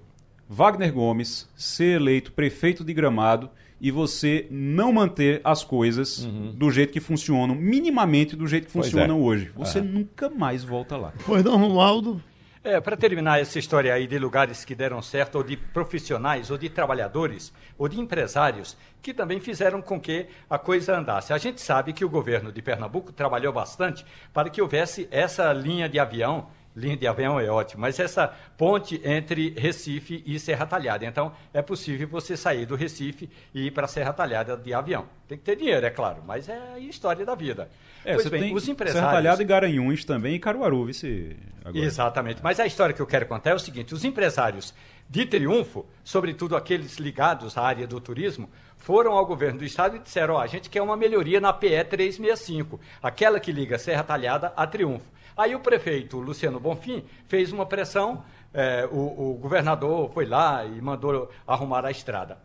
Wagner 0.48 0.94
Gomes, 0.94 1.50
ser 1.56 1.98
eleito 2.02 2.32
prefeito 2.32 2.84
de 2.84 2.94
Gramado 2.94 3.50
e 3.86 3.92
você 3.92 4.48
não 4.50 4.92
manter 4.92 5.42
as 5.44 5.64
coisas 5.64 6.26
uhum. 6.26 6.52
do 6.56 6.72
jeito 6.72 6.92
que 6.92 7.00
funcionam, 7.00 7.54
minimamente 7.54 8.36
do 8.36 8.48
jeito 8.48 8.66
que 8.66 8.74
pois 8.74 8.88
funcionam 8.88 9.20
é. 9.20 9.22
hoje. 9.22 9.52
Você 9.56 9.80
nunca 9.80 10.28
mais 10.28 10.64
volta 10.64 10.98
lá. 10.98 11.14
Pois 11.24 11.44
não, 11.44 11.56
Romualdo? 11.56 12.20
É, 12.64 12.82
para 12.82 12.98
terminar 12.98 13.40
essa 13.40 13.60
história 13.60 13.94
aí 13.94 14.08
de 14.08 14.18
lugares 14.18 14.66
que 14.66 14.74
deram 14.74 15.04
certo, 15.04 15.36
ou 15.36 15.44
de 15.44 15.56
profissionais, 15.56 16.50
ou 16.50 16.58
de 16.58 16.68
trabalhadores, 16.68 17.54
ou 17.78 17.88
de 17.88 18.00
empresários, 18.00 18.76
que 19.04 19.14
também 19.14 19.40
fizeram 19.40 19.84
com 19.84 20.02
que 20.02 20.26
a 20.50 20.58
coisa 20.58 20.98
andasse. 20.98 21.32
A 21.32 21.38
gente 21.38 21.62
sabe 21.62 21.94
que 21.94 22.04
o 22.04 22.10
governo 22.10 22.52
de 22.52 22.64
Pernambuco 22.64 23.14
trabalhou 23.14 23.54
bastante 23.54 24.04
para 24.34 24.50
que 24.50 24.64
houvesse 24.64 25.08
essa 25.12 25.54
linha 25.54 25.88
de 25.88 26.00
avião 26.00 26.48
linha 26.76 26.98
de 26.98 27.08
avião 27.08 27.40
é 27.40 27.50
ótimo, 27.50 27.82
mas 27.82 28.00
essa 28.00 28.28
ponte 28.58 29.00
entre 29.04 29.56
Recife 29.58 30.22
e 30.26 30.40
Serra 30.40 30.66
Talhada. 30.66 31.06
Então, 31.06 31.32
é 31.54 31.62
possível 31.62 32.08
você 32.08 32.36
sair 32.36 32.66
do 32.66 32.76
Recife 32.76 33.30
e 33.54 33.68
ir 33.68 33.72
para 33.72 33.88
Serra 33.88 34.12
Talhada 34.12 34.58
de 34.58 34.74
avião. 34.74 35.06
Tem 35.28 35.38
que 35.38 35.44
ter 35.44 35.56
dinheiro, 35.56 35.86
é 35.86 35.90
claro, 35.90 36.22
mas 36.26 36.50
é 36.50 36.74
a 36.76 36.80
história 36.80 37.26
da 37.26 37.34
vida. 37.34 37.70
É, 38.04 38.14
pois 38.16 38.28
bem, 38.28 38.54
os 38.54 38.68
empresários... 38.68 39.02
Serra 39.02 39.14
Talhada 39.14 39.42
e 39.42 39.46
Garanhuns 39.46 40.04
também 40.04 40.36
e 40.36 40.40
Caruaru, 40.40 40.86
vice... 40.86 41.36
Agora. 41.64 41.84
Exatamente, 41.84 42.44
mas 42.44 42.60
a 42.60 42.66
história 42.68 42.94
que 42.94 43.02
eu 43.02 43.08
quero 43.08 43.26
contar 43.26 43.50
é 43.50 43.56
o 43.56 43.60
seguinte, 43.60 43.92
os 43.92 44.06
empresários 44.06 44.72
de 45.10 45.26
Triunfo, 45.26 45.84
sobretudo 46.04 46.56
aqueles 46.56 46.98
ligados 46.98 47.58
à 47.58 47.64
área 47.64 47.88
do 47.88 48.00
turismo, 48.00 48.48
foram 48.78 49.14
ao 49.14 49.26
governo 49.26 49.58
do 49.58 49.66
estado 49.66 49.96
e 49.96 50.00
disseram, 50.00 50.36
ó, 50.36 50.38
oh, 50.38 50.42
a 50.42 50.46
gente 50.46 50.70
quer 50.70 50.84
uma 50.84 50.96
melhoria 50.96 51.42
na 51.42 51.52
PE 51.52 51.84
365, 51.86 52.80
aquela 53.02 53.40
que 53.40 53.52
liga 53.52 53.80
Serra 53.80 54.04
Talhada 54.04 54.54
a 54.56 54.68
Triunfo. 54.68 55.15
Aí 55.38 55.54
o 55.54 55.60
prefeito 55.60 56.18
Luciano 56.18 56.60
Bonfim 56.60 57.04
fez 57.28 57.52
uma 57.52 57.66
pressão, 57.66 58.24
é, 58.54 58.88
o, 58.90 59.32
o 59.32 59.34
governador 59.34 60.10
foi 60.14 60.26
lá 60.26 60.66
e 60.66 60.82
mandou 60.82 61.30
arrumar 61.46 61.86
a 61.86 61.92
estrada. 61.92 62.38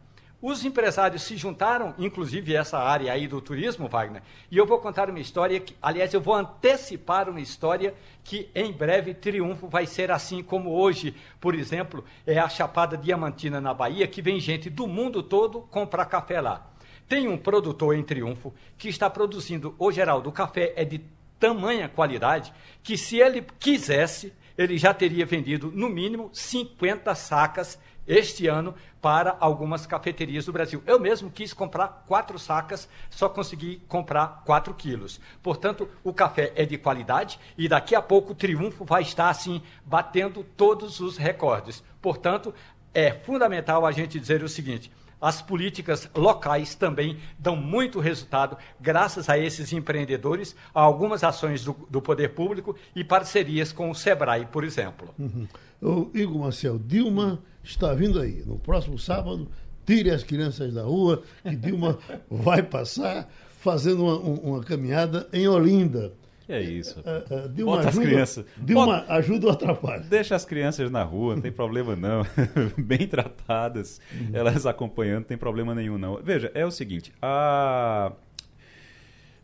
Os 0.42 0.64
empresários 0.64 1.22
se 1.22 1.36
juntaram, 1.36 1.94
inclusive 1.98 2.56
essa 2.56 2.78
área 2.78 3.12
aí 3.12 3.28
do 3.28 3.42
turismo, 3.42 3.86
Wagner, 3.86 4.22
e 4.50 4.56
eu 4.56 4.64
vou 4.64 4.78
contar 4.78 5.10
uma 5.10 5.20
história, 5.20 5.60
que, 5.60 5.76
aliás, 5.82 6.14
eu 6.14 6.20
vou 6.20 6.34
antecipar 6.34 7.28
uma 7.28 7.40
história 7.40 7.94
que 8.24 8.48
em 8.54 8.72
breve 8.72 9.12
Triunfo 9.12 9.68
vai 9.68 9.84
ser 9.86 10.10
assim 10.10 10.42
como 10.42 10.70
hoje, 10.70 11.14
por 11.38 11.54
exemplo, 11.54 12.02
é 12.26 12.38
a 12.38 12.48
Chapada 12.48 12.96
Diamantina 12.96 13.60
na 13.60 13.74
Bahia, 13.74 14.08
que 14.08 14.22
vem 14.22 14.40
gente 14.40 14.70
do 14.70 14.86
mundo 14.86 15.22
todo 15.22 15.60
comprar 15.60 16.06
café 16.06 16.40
lá. 16.40 16.66
Tem 17.06 17.28
um 17.28 17.36
produtor 17.36 17.94
em 17.94 18.02
Triunfo 18.02 18.54
que 18.78 18.88
está 18.88 19.10
produzindo, 19.10 19.74
o 19.78 19.92
Geraldo, 19.92 20.30
o 20.30 20.32
café 20.32 20.72
é 20.74 20.86
de 20.86 21.02
tamanha 21.41 21.88
qualidade 21.88 22.53
que 22.82 22.97
se 22.97 23.16
ele 23.18 23.45
quisesse, 23.59 24.32
ele 24.57 24.76
já 24.78 24.93
teria 24.95 25.24
vendido 25.26 25.72
no 25.74 25.88
mínimo 25.88 26.30
50 26.32 27.14
sacas 27.14 27.78
este 28.07 28.47
ano 28.47 28.74
para 29.01 29.36
algumas 29.41 29.86
cafeterias 29.86 30.45
do 30.45 30.53
Brasil. 30.53 30.82
Eu 30.86 30.99
mesmo 30.99 31.30
quis 31.30 31.53
comprar 31.53 32.05
quatro 32.07 32.38
sacas, 32.38 32.88
só 33.09 33.28
consegui 33.28 33.80
comprar 33.88 34.43
quatro 34.45 34.74
quilos. 34.74 35.20
Portanto, 35.43 35.88
o 36.05 36.12
café 36.12 36.53
é 36.57 36.66
de 36.66 36.76
qualidade 36.76 37.38
e 37.57 37.68
daqui 37.68 37.95
a 37.95 38.03
pouco 38.03 38.32
o 38.32 38.34
Triunfo 38.34 38.84
vai 38.84 39.03
estar 39.03 39.30
assim 39.30 39.62
batendo 39.84 40.45
todos 40.57 41.01
os 41.01 41.16
recordes. 41.16 41.82
Portanto, 42.03 42.53
é 42.93 43.12
fundamental 43.12 43.86
a 43.86 43.93
gente 43.93 44.18
dizer 44.18 44.43
o 44.43 44.49
seguinte: 44.49 44.91
as 45.20 45.42
políticas 45.42 46.08
locais 46.14 46.74
também 46.74 47.18
dão 47.38 47.54
muito 47.54 48.00
resultado 48.00 48.56
graças 48.80 49.28
a 49.28 49.38
esses 49.38 49.72
empreendedores, 49.72 50.56
a 50.74 50.80
algumas 50.80 51.22
ações 51.22 51.64
do, 51.64 51.76
do 51.90 52.00
poder 52.00 52.30
público 52.30 52.74
e 52.94 53.04
parcerias 53.04 53.72
com 53.72 53.90
o 53.90 53.94
SEBRAE, 53.94 54.46
por 54.46 54.64
exemplo. 54.64 55.14
Uhum. 55.18 55.46
O 55.82 56.10
Igor 56.14 56.38
Marcel, 56.38 56.78
Dilma 56.78 57.42
está 57.62 57.92
vindo 57.92 58.20
aí. 58.20 58.42
No 58.46 58.58
próximo 58.58 58.98
sábado, 58.98 59.48
tire 59.86 60.10
as 60.10 60.22
crianças 60.22 60.74
da 60.74 60.82
rua, 60.82 61.22
que 61.42 61.56
Dilma 61.56 61.98
vai 62.30 62.62
passar 62.62 63.28
fazendo 63.58 64.04
uma, 64.04 64.16
uma 64.16 64.60
caminhada 64.62 65.28
em 65.32 65.46
Olinda. 65.46 66.12
Que 66.51 66.55
é 66.57 66.62
isso. 66.62 66.98
Uh, 66.98 67.44
uh, 67.44 67.48
Dilma 67.48 67.76
Bota 67.76 67.88
ajuda, 67.90 68.03
as 68.03 68.11
crianças. 68.11 68.46
Dilma 68.57 68.86
Bota... 68.86 69.12
ajuda 69.12 69.46
ou 69.46 69.53
atrapalha? 69.53 70.01
Deixa 70.01 70.34
as 70.34 70.44
crianças 70.44 70.90
na 70.90 71.05
rua, 71.05 71.36
não 71.36 71.42
tem 71.42 71.53
problema 71.53 71.94
não. 71.94 72.26
Bem 72.76 73.07
tratadas, 73.07 74.01
uhum. 74.12 74.30
elas 74.32 74.66
acompanhando, 74.66 75.18
não 75.18 75.28
tem 75.28 75.38
problema 75.38 75.76
nenhum 75.76 75.96
não. 75.96 76.16
Veja, 76.20 76.51
é 76.53 76.66
o 76.66 76.70
seguinte, 76.72 77.12
a 77.22 78.11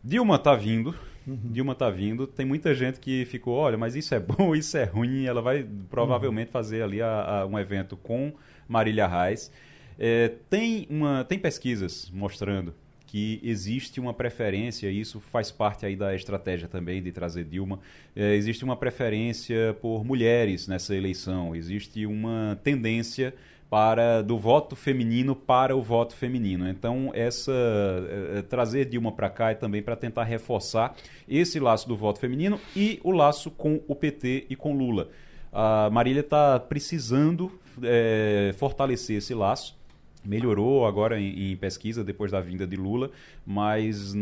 Dilma 0.03 0.35
está 0.35 0.53
vindo, 0.53 0.93
uhum. 1.25 1.39
Dilma 1.45 1.71
está 1.71 1.89
vindo. 1.89 2.27
Tem 2.27 2.45
muita 2.45 2.75
gente 2.75 2.99
que 2.99 3.23
ficou, 3.23 3.55
olha, 3.55 3.77
mas 3.77 3.95
isso 3.95 4.13
é 4.13 4.19
bom, 4.19 4.51
isso 4.53 4.75
é 4.77 4.83
ruim. 4.83 5.23
Ela 5.23 5.41
vai 5.41 5.65
provavelmente 5.89 6.47
uhum. 6.47 6.51
fazer 6.51 6.81
ali 6.81 7.01
a, 7.01 7.39
a, 7.43 7.45
um 7.45 7.57
evento 7.57 7.95
com 7.95 8.33
Marília 8.67 9.07
Reis. 9.07 9.49
É, 9.97 10.33
tem, 10.49 10.85
uma, 10.89 11.23
tem 11.23 11.39
pesquisas 11.39 12.11
mostrando 12.13 12.75
que 13.07 13.39
existe 13.41 13.99
uma 13.99 14.13
preferência, 14.13 14.91
e 14.91 14.99
isso 14.99 15.19
faz 15.19 15.49
parte 15.49 15.85
aí 15.85 15.95
da 15.95 16.13
estratégia 16.13 16.67
também 16.67 17.01
de 17.01 17.11
trazer 17.11 17.45
Dilma, 17.45 17.79
é, 18.13 18.35
existe 18.35 18.63
uma 18.65 18.75
preferência 18.75 19.75
por 19.81 20.03
mulheres 20.03 20.67
nessa 20.67 20.93
eleição, 20.93 21.55
existe 21.55 22.05
uma 22.05 22.59
tendência 22.61 23.33
para 23.69 24.21
do 24.21 24.37
voto 24.37 24.75
feminino 24.75 25.35
para 25.35 25.75
o 25.75 25.81
voto 25.81 26.15
feminino. 26.15 26.69
Então, 26.69 27.11
essa 27.13 27.51
é, 28.35 28.41
trazer 28.41 28.85
Dilma 28.85 29.11
para 29.11 29.29
cá 29.29 29.51
é 29.51 29.55
também 29.55 29.81
para 29.81 29.95
tentar 29.95 30.23
reforçar 30.23 30.95
esse 31.27 31.59
laço 31.59 31.87
do 31.87 31.95
voto 31.95 32.19
feminino 32.19 32.59
e 32.75 32.99
o 33.03 33.11
laço 33.11 33.49
com 33.51 33.81
o 33.87 33.95
PT 33.95 34.47
e 34.49 34.55
com 34.55 34.75
Lula. 34.75 35.09
A 35.51 35.89
Marília 35.89 36.21
está 36.21 36.59
precisando 36.59 37.51
é, 37.81 38.53
fortalecer 38.57 39.17
esse 39.17 39.33
laço 39.33 39.76
melhorou 40.27 40.85
agora 40.85 41.19
em, 41.19 41.51
em, 41.51 41.57
pesquisa 41.57 42.03
depois 42.03 42.31
da 42.31 42.41
vinda 42.41 42.67
de 42.67 42.75
Lula, 42.75 43.09
mas 43.45 44.13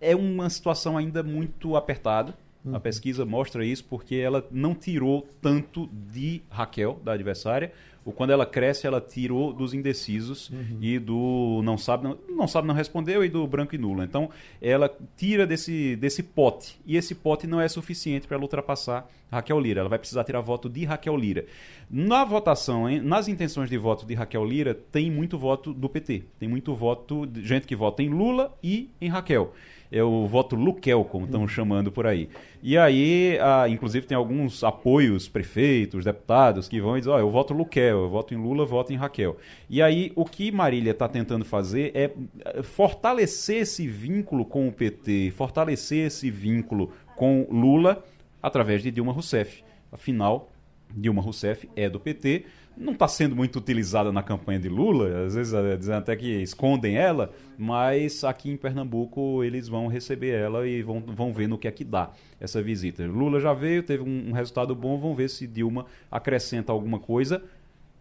é 0.00 0.14
uma 0.14 0.48
situação 0.50 0.96
ainda 0.96 1.22
muito 1.22 1.74
apertada. 1.74 2.34
Uhum. 2.64 2.74
A 2.74 2.80
pesquisa 2.80 3.24
mostra 3.24 3.64
isso 3.64 3.84
porque 3.84 4.16
ela 4.16 4.46
não 4.50 4.74
tirou 4.74 5.26
tanto 5.40 5.88
de 6.12 6.42
Raquel, 6.50 7.00
da 7.02 7.12
adversária, 7.12 7.72
ou 8.08 8.12
quando 8.12 8.30
ela 8.30 8.46
cresce, 8.46 8.86
ela 8.86 9.02
tirou 9.02 9.52
dos 9.52 9.74
indecisos 9.74 10.48
uhum. 10.48 10.78
e 10.80 10.98
do 10.98 11.60
não 11.62 11.76
sabe 11.76 12.04
não, 12.04 12.18
não 12.26 12.48
sabe 12.48 12.66
não 12.66 12.74
respondeu 12.74 13.22
e 13.22 13.28
do 13.28 13.46
branco 13.46 13.74
e 13.74 13.78
nulo. 13.78 14.02
Então, 14.02 14.30
ela 14.62 14.90
tira 15.14 15.46
desse, 15.46 15.94
desse 15.96 16.22
pote. 16.22 16.80
E 16.86 16.96
esse 16.96 17.14
pote 17.14 17.46
não 17.46 17.60
é 17.60 17.68
suficiente 17.68 18.26
para 18.26 18.36
ela 18.36 18.44
ultrapassar 18.44 19.06
Raquel 19.30 19.60
Lira. 19.60 19.80
Ela 19.80 19.90
vai 19.90 19.98
precisar 19.98 20.24
tirar 20.24 20.40
voto 20.40 20.70
de 20.70 20.86
Raquel 20.86 21.14
Lira. 21.18 21.44
Na 21.90 22.24
votação, 22.24 22.88
hein, 22.88 23.02
nas 23.02 23.28
intenções 23.28 23.68
de 23.68 23.76
voto 23.76 24.06
de 24.06 24.14
Raquel 24.14 24.42
Lira, 24.42 24.72
tem 24.72 25.10
muito 25.10 25.36
voto 25.36 25.74
do 25.74 25.86
PT. 25.86 26.24
Tem 26.38 26.48
muito 26.48 26.74
voto 26.74 27.26
de 27.26 27.44
gente 27.44 27.66
que 27.66 27.76
vota 27.76 28.02
em 28.02 28.08
Lula 28.08 28.56
e 28.62 28.88
em 29.02 29.10
Raquel 29.10 29.52
é 29.90 30.02
o 30.02 30.26
voto 30.26 30.54
Luquel, 30.54 31.04
como 31.04 31.24
estão 31.24 31.42
uhum. 31.42 31.48
chamando 31.48 31.90
por 31.90 32.06
aí. 32.06 32.28
E 32.62 32.76
aí, 32.76 33.38
inclusive, 33.70 34.06
tem 34.06 34.16
alguns 34.16 34.62
apoios, 34.62 35.28
prefeitos, 35.28 36.04
deputados, 36.04 36.68
que 36.68 36.80
vão 36.80 36.96
e 36.96 37.00
dizem, 37.00 37.14
oh, 37.14 37.18
eu 37.18 37.30
voto 37.30 37.54
Luquel, 37.54 38.02
eu 38.02 38.08
voto 38.10 38.34
em 38.34 38.36
Lula, 38.36 38.64
voto 38.64 38.92
em 38.92 38.96
Raquel. 38.96 39.36
E 39.68 39.80
aí, 39.80 40.12
o 40.14 40.24
que 40.24 40.52
Marília 40.52 40.90
está 40.90 41.08
tentando 41.08 41.44
fazer 41.44 41.92
é 41.94 42.10
eh, 42.44 42.62
fortalecer 42.62 43.62
esse 43.62 43.86
vínculo 43.86 44.44
com 44.44 44.68
o 44.68 44.72
PT, 44.72 45.32
fortalecer 45.36 46.06
esse 46.06 46.30
vínculo 46.30 46.92
com 47.16 47.46
Lula 47.50 48.04
através 48.42 48.82
de 48.82 48.90
Dilma 48.90 49.12
Rousseff. 49.12 49.62
Afinal, 49.90 50.50
Dilma 50.94 51.22
Rousseff 51.22 51.68
é 51.74 51.88
do 51.88 51.98
PT, 51.98 52.44
não 52.78 52.92
está 52.92 53.08
sendo 53.08 53.34
muito 53.34 53.58
utilizada 53.58 54.12
na 54.12 54.22
campanha 54.22 54.58
de 54.58 54.68
Lula, 54.68 55.26
às 55.26 55.34
vezes 55.34 55.52
eh, 55.52 55.76
dizem 55.76 55.94
até 55.94 56.14
que 56.14 56.42
escondem 56.42 56.96
ela, 56.96 57.30
mas 57.56 58.22
aqui 58.24 58.50
em 58.50 58.56
Pernambuco 58.56 59.42
eles 59.42 59.68
vão 59.68 59.88
receber 59.88 60.30
ela 60.30 60.66
e 60.66 60.82
vão, 60.82 61.00
vão 61.00 61.32
ver 61.32 61.48
no 61.48 61.58
que 61.58 61.66
é 61.66 61.70
que 61.70 61.84
dá 61.84 62.10
essa 62.40 62.62
visita. 62.62 63.04
Lula 63.04 63.40
já 63.40 63.52
veio, 63.52 63.82
teve 63.82 64.02
um, 64.02 64.30
um 64.30 64.32
resultado 64.32 64.74
bom, 64.74 64.98
vamos 64.98 65.16
ver 65.16 65.28
se 65.28 65.46
Dilma 65.46 65.86
acrescenta 66.10 66.72
alguma 66.72 66.98
coisa 66.98 67.42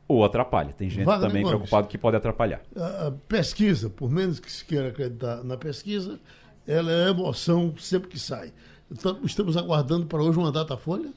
ou 0.08 0.24
atrapalha. 0.24 0.74
Tem 0.74 0.90
gente 0.90 1.06
Wagner 1.06 1.28
também 1.28 1.46
preocupado 1.46 1.88
que 1.88 1.98
pode 1.98 2.16
atrapalhar. 2.16 2.62
A, 2.76 3.12
pesquisa, 3.28 3.90
por 3.90 4.10
menos 4.10 4.40
que 4.40 4.52
se 4.52 4.64
queira 4.64 4.90
acreditar 4.90 5.44
na 5.44 5.58
pesquisa, 5.58 6.20
ela 6.66 6.92
é 6.92 7.10
emoção 7.10 7.74
sempre 7.78 8.08
que 8.08 8.20
sai. 8.20 8.54
Então, 8.90 9.20
estamos 9.24 9.58
aguardando 9.58 10.06
para 10.06 10.22
hoje 10.22 10.38
uma 10.38 10.52
data 10.52 10.78
folha? 10.78 11.12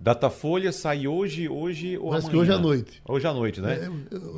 Datafolha 0.00 0.70
sai 0.70 1.08
hoje, 1.08 1.48
hoje 1.48 1.98
ou 1.98 2.12
amanhã? 2.12 2.30
que 2.30 2.36
hoje 2.36 2.52
à 2.52 2.58
noite. 2.58 3.02
Hoje 3.06 3.26
à 3.26 3.34
noite, 3.34 3.60
né? 3.60 3.90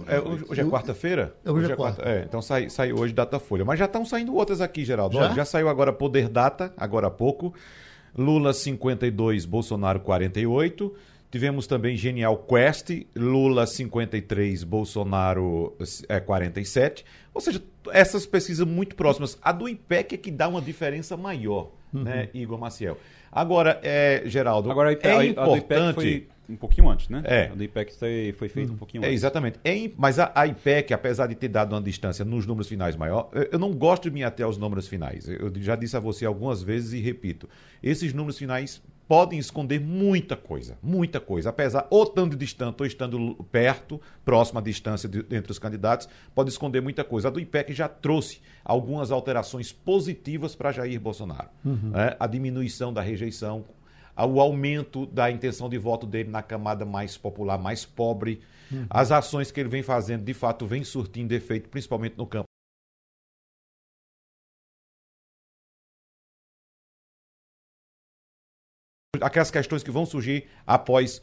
É, 0.07 0.17
é, 0.17 0.21
hoje, 0.21 0.45
hoje 0.49 0.61
é 0.61 0.65
quarta-feira? 0.65 1.35
É, 1.45 1.51
hoje, 1.51 1.61
hoje 1.61 1.71
é, 1.71 1.73
é 1.73 1.77
quarta. 1.77 2.03
É, 2.03 2.25
então 2.27 2.41
sai, 2.41 2.71
sai 2.71 2.93
hoje 2.93 3.13
Datafolha. 3.13 3.65
Mas 3.65 3.79
já 3.79 3.85
estão 3.85 4.05
saindo 4.05 4.35
outras 4.35 4.61
aqui, 4.61 4.85
Geraldo. 4.85 5.17
Já? 5.17 5.25
Olha, 5.25 5.35
já 5.35 5.45
saiu 5.45 5.69
agora 5.69 5.93
Poder 5.93 6.29
Data, 6.29 6.73
agora 6.77 7.09
há 7.09 7.11
pouco. 7.11 7.55
Lula 8.17 8.53
52, 8.53 9.45
Bolsonaro 9.45 10.01
48. 10.01 10.95
Tivemos 11.31 11.67
também 11.67 11.97
Genial 11.97 12.37
Quest, 12.39 12.91
Lula 13.15 13.65
53, 13.65 14.65
Bolsonaro 14.65 15.77
é, 16.09 16.19
47. 16.19 17.05
Ou 17.33 17.41
seja, 17.41 17.63
essas 17.93 18.27
pesquisas 18.27 18.67
muito 18.67 18.97
próximas. 18.97 19.39
A 19.41 19.53
do 19.53 19.69
IPEC 19.69 20.15
é 20.15 20.19
que 20.19 20.31
dá 20.31 20.49
uma 20.49 20.61
diferença 20.61 21.17
maior, 21.17 21.71
uhum. 21.93 22.03
né, 22.03 22.29
Igor 22.35 22.59
Maciel? 22.59 22.97
Agora, 23.33 23.81
é, 23.83 24.23
Geraldo, 24.27 24.71
Agora, 24.71 24.91
a, 24.91 24.93
é 24.93 25.27
importante... 25.27 25.95
foi 25.95 26.29
um 26.49 26.57
pouquinho 26.57 26.89
antes, 26.89 27.09
né? 27.09 27.23
É. 27.25 27.45
A 27.47 27.55
do 27.55 27.63
IPEC 27.63 27.95
foi, 27.95 28.35
foi 28.37 28.49
feito 28.49 28.73
um 28.73 28.77
pouquinho 28.77 29.05
é, 29.05 29.07
antes. 29.07 29.21
exatamente. 29.21 29.61
É, 29.65 29.91
mas 29.97 30.19
a, 30.19 30.33
a, 30.35 30.47
IPEC, 30.47 30.93
apesar 30.93 31.29
de 31.29 31.37
ter 31.37 31.49
dado 31.49 31.75
uma 31.75 31.81
distância 31.81 32.25
nos 32.25 32.45
números 32.45 32.69
finais 32.69 32.97
maior, 32.97 33.31
eu 33.53 33.59
não 33.59 33.73
gosto 33.73 34.05
de 34.05 34.11
me 34.11 34.25
até 34.25 34.43
aos 34.43 34.59
números 34.59 34.89
finais. 34.89 35.29
Eu 35.29 35.53
já 35.57 35.77
disse 35.77 35.97
a 35.97 36.01
você 36.01 36.27
algumas 36.27 36.63
vezes 36.63 36.93
e 36.93 37.01
repito. 37.01 37.49
Esses 37.83 38.13
números 38.13 38.37
finais 38.37 38.83
podem 39.11 39.41
esconder 39.41 39.81
muita 39.81 40.37
coisa, 40.37 40.79
muita 40.81 41.19
coisa. 41.19 41.51
Apesar, 41.51 41.85
ou 41.91 42.05
estando 42.05 42.37
distante 42.37 42.77
ou 42.79 42.87
estando 42.87 43.35
perto, 43.51 44.01
próxima 44.25 44.61
à 44.61 44.63
distância 44.63 45.09
de, 45.09 45.27
entre 45.35 45.51
os 45.51 45.59
candidatos, 45.59 46.09
pode 46.33 46.49
esconder 46.49 46.81
muita 46.81 47.03
coisa. 47.03 47.27
A 47.27 47.31
do 47.33 47.41
IPEC 47.41 47.73
já 47.73 47.89
trouxe 47.89 48.41
algumas 48.65 49.11
alterações 49.11 49.73
positivas 49.73 50.55
para 50.55 50.71
Jair 50.71 51.01
Bolsonaro. 51.01 51.49
Uhum. 51.65 51.91
Né? 51.91 52.15
A 52.21 52.27
diminuição 52.29 52.93
da 52.93 53.03
rejeição, 53.03 53.65
o 54.17 54.41
aumento 54.41 55.07
da 55.07 55.29
intenção 55.29 55.69
de 55.69 55.77
voto 55.77 56.07
dele 56.07 56.31
na 56.31 56.41
camada 56.41 56.87
mais 56.87 57.17
popular, 57.17 57.59
mais 57.59 57.85
pobre. 57.85 58.41
Uhum. 58.71 58.87
As 58.89 59.11
ações 59.11 59.51
que 59.51 59.59
ele 59.59 59.69
vem 59.69 59.83
fazendo, 59.83 60.23
de 60.23 60.35
fato, 60.35 60.69
vem 60.69 60.85
surtindo 60.85 61.35
efeito, 61.35 61.69
principalmente 61.69 62.17
no 62.17 62.29
campo 62.29 62.50
aquelas 69.21 69.51
questões 69.51 69.83
que 69.83 69.91
vão 69.91 70.07
surgir 70.07 70.45
após 70.67 71.21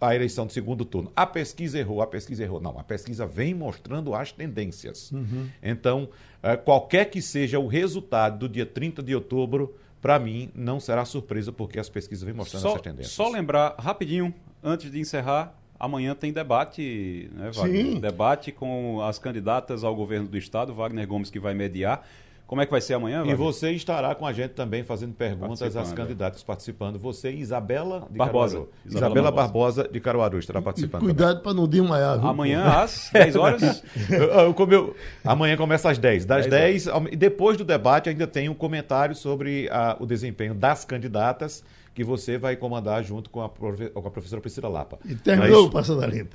a 0.00 0.14
eleição 0.14 0.46
de 0.46 0.52
segundo 0.52 0.84
turno. 0.84 1.12
A 1.14 1.24
pesquisa 1.26 1.78
errou, 1.78 2.02
a 2.02 2.06
pesquisa 2.06 2.42
errou. 2.42 2.60
Não, 2.60 2.78
a 2.78 2.82
pesquisa 2.82 3.26
vem 3.26 3.54
mostrando 3.54 4.14
as 4.14 4.32
tendências. 4.32 5.12
Uhum. 5.12 5.48
Então, 5.62 6.08
eh, 6.42 6.56
qualquer 6.56 7.04
que 7.04 7.22
seja 7.22 7.58
o 7.58 7.68
resultado 7.68 8.38
do 8.40 8.48
dia 8.48 8.66
30 8.66 9.02
de 9.02 9.14
outubro, 9.14 9.76
para 10.00 10.18
mim, 10.18 10.50
não 10.54 10.80
será 10.80 11.04
surpresa, 11.04 11.52
porque 11.52 11.78
as 11.78 11.88
pesquisas 11.88 12.24
vêm 12.24 12.34
mostrando 12.34 12.62
só, 12.62 12.68
essas 12.70 12.82
tendências. 12.82 13.12
Só 13.12 13.28
lembrar, 13.28 13.76
rapidinho, 13.78 14.34
antes 14.62 14.90
de 14.90 14.98
encerrar, 14.98 15.54
amanhã 15.78 16.14
tem 16.14 16.32
debate, 16.32 17.30
né, 17.34 17.50
Wagner? 17.52 17.86
Sim. 17.86 18.00
Debate 18.00 18.50
com 18.50 19.00
as 19.02 19.18
candidatas 19.18 19.84
ao 19.84 19.94
governo 19.94 20.26
do 20.26 20.36
Estado, 20.36 20.74
Wagner 20.74 21.06
Gomes 21.06 21.30
que 21.30 21.38
vai 21.38 21.54
mediar 21.54 22.04
Como 22.48 22.62
é 22.62 22.64
que 22.64 22.70
vai 22.72 22.80
ser 22.80 22.94
amanhã? 22.94 23.16
E 23.18 23.28
Wagner? 23.28 23.36
você 23.36 23.70
estará 23.72 24.14
com 24.14 24.26
a 24.26 24.32
gente 24.32 24.52
também 24.52 24.82
fazendo 24.82 25.12
perguntas 25.12 25.60
às 25.62 25.74
Participando, 25.74 25.96
candidatas 25.98 26.42
participando. 26.42 26.98
Você 26.98 27.30
e 27.30 27.40
Isabela 27.40 28.06
de 28.10 28.16
Barbosa. 28.16 28.54
Caruaru. 28.54 28.72
Isabela 28.86 29.06
Isabela, 29.10 29.30
Barbosa. 29.30 29.42
Barbosa. 29.82 29.92
de 29.92 30.00
Caruaru 30.00 30.38
estará 30.38 30.62
participando. 30.62 31.00
também. 31.02 31.14
Cuidado 31.14 31.42
para 31.42 31.52
não 31.52 31.68
desmaiar. 31.68 32.18
viu? 32.18 32.26
Amanhã 32.28 32.64
às 32.64 33.10
10 33.12 33.36
horas. 33.36 33.84
Eu- 34.10 34.22
eu- 34.30 34.54
como 34.54 34.72
eu- 34.72 34.96
amanhã 35.22 35.58
começa 35.58 35.90
às 35.90 35.98
10. 35.98 36.24
Das 36.24 36.46
10 36.46 36.84
10, 36.84 36.88
ao- 36.88 37.06
e 37.08 37.16
depois 37.16 37.58
do 37.58 37.64
debate, 37.66 38.08
ainda 38.08 38.26
tem 38.26 38.48
um 38.48 38.54
comentário 38.54 39.14
sobre 39.14 39.68
a- 39.70 39.96
o 40.00 40.06
desempenho 40.06 40.54
das 40.54 40.86
candidatas 40.86 41.62
que 41.94 42.02
você 42.02 42.38
vai 42.38 42.56
comandar 42.56 43.04
junto 43.04 43.28
com 43.28 43.42
a, 43.42 43.48
profe- 43.50 43.90
com 43.90 44.08
a 44.08 44.10
professora 44.10 44.40
Priscila 44.40 44.70
Lapa. 44.70 44.98
E 45.04 45.12
é 45.12 45.16
terminou 45.16 45.66
o? 45.66 45.70
Passando 45.70 46.02
a 46.02 46.06
Limpo. 46.06 46.34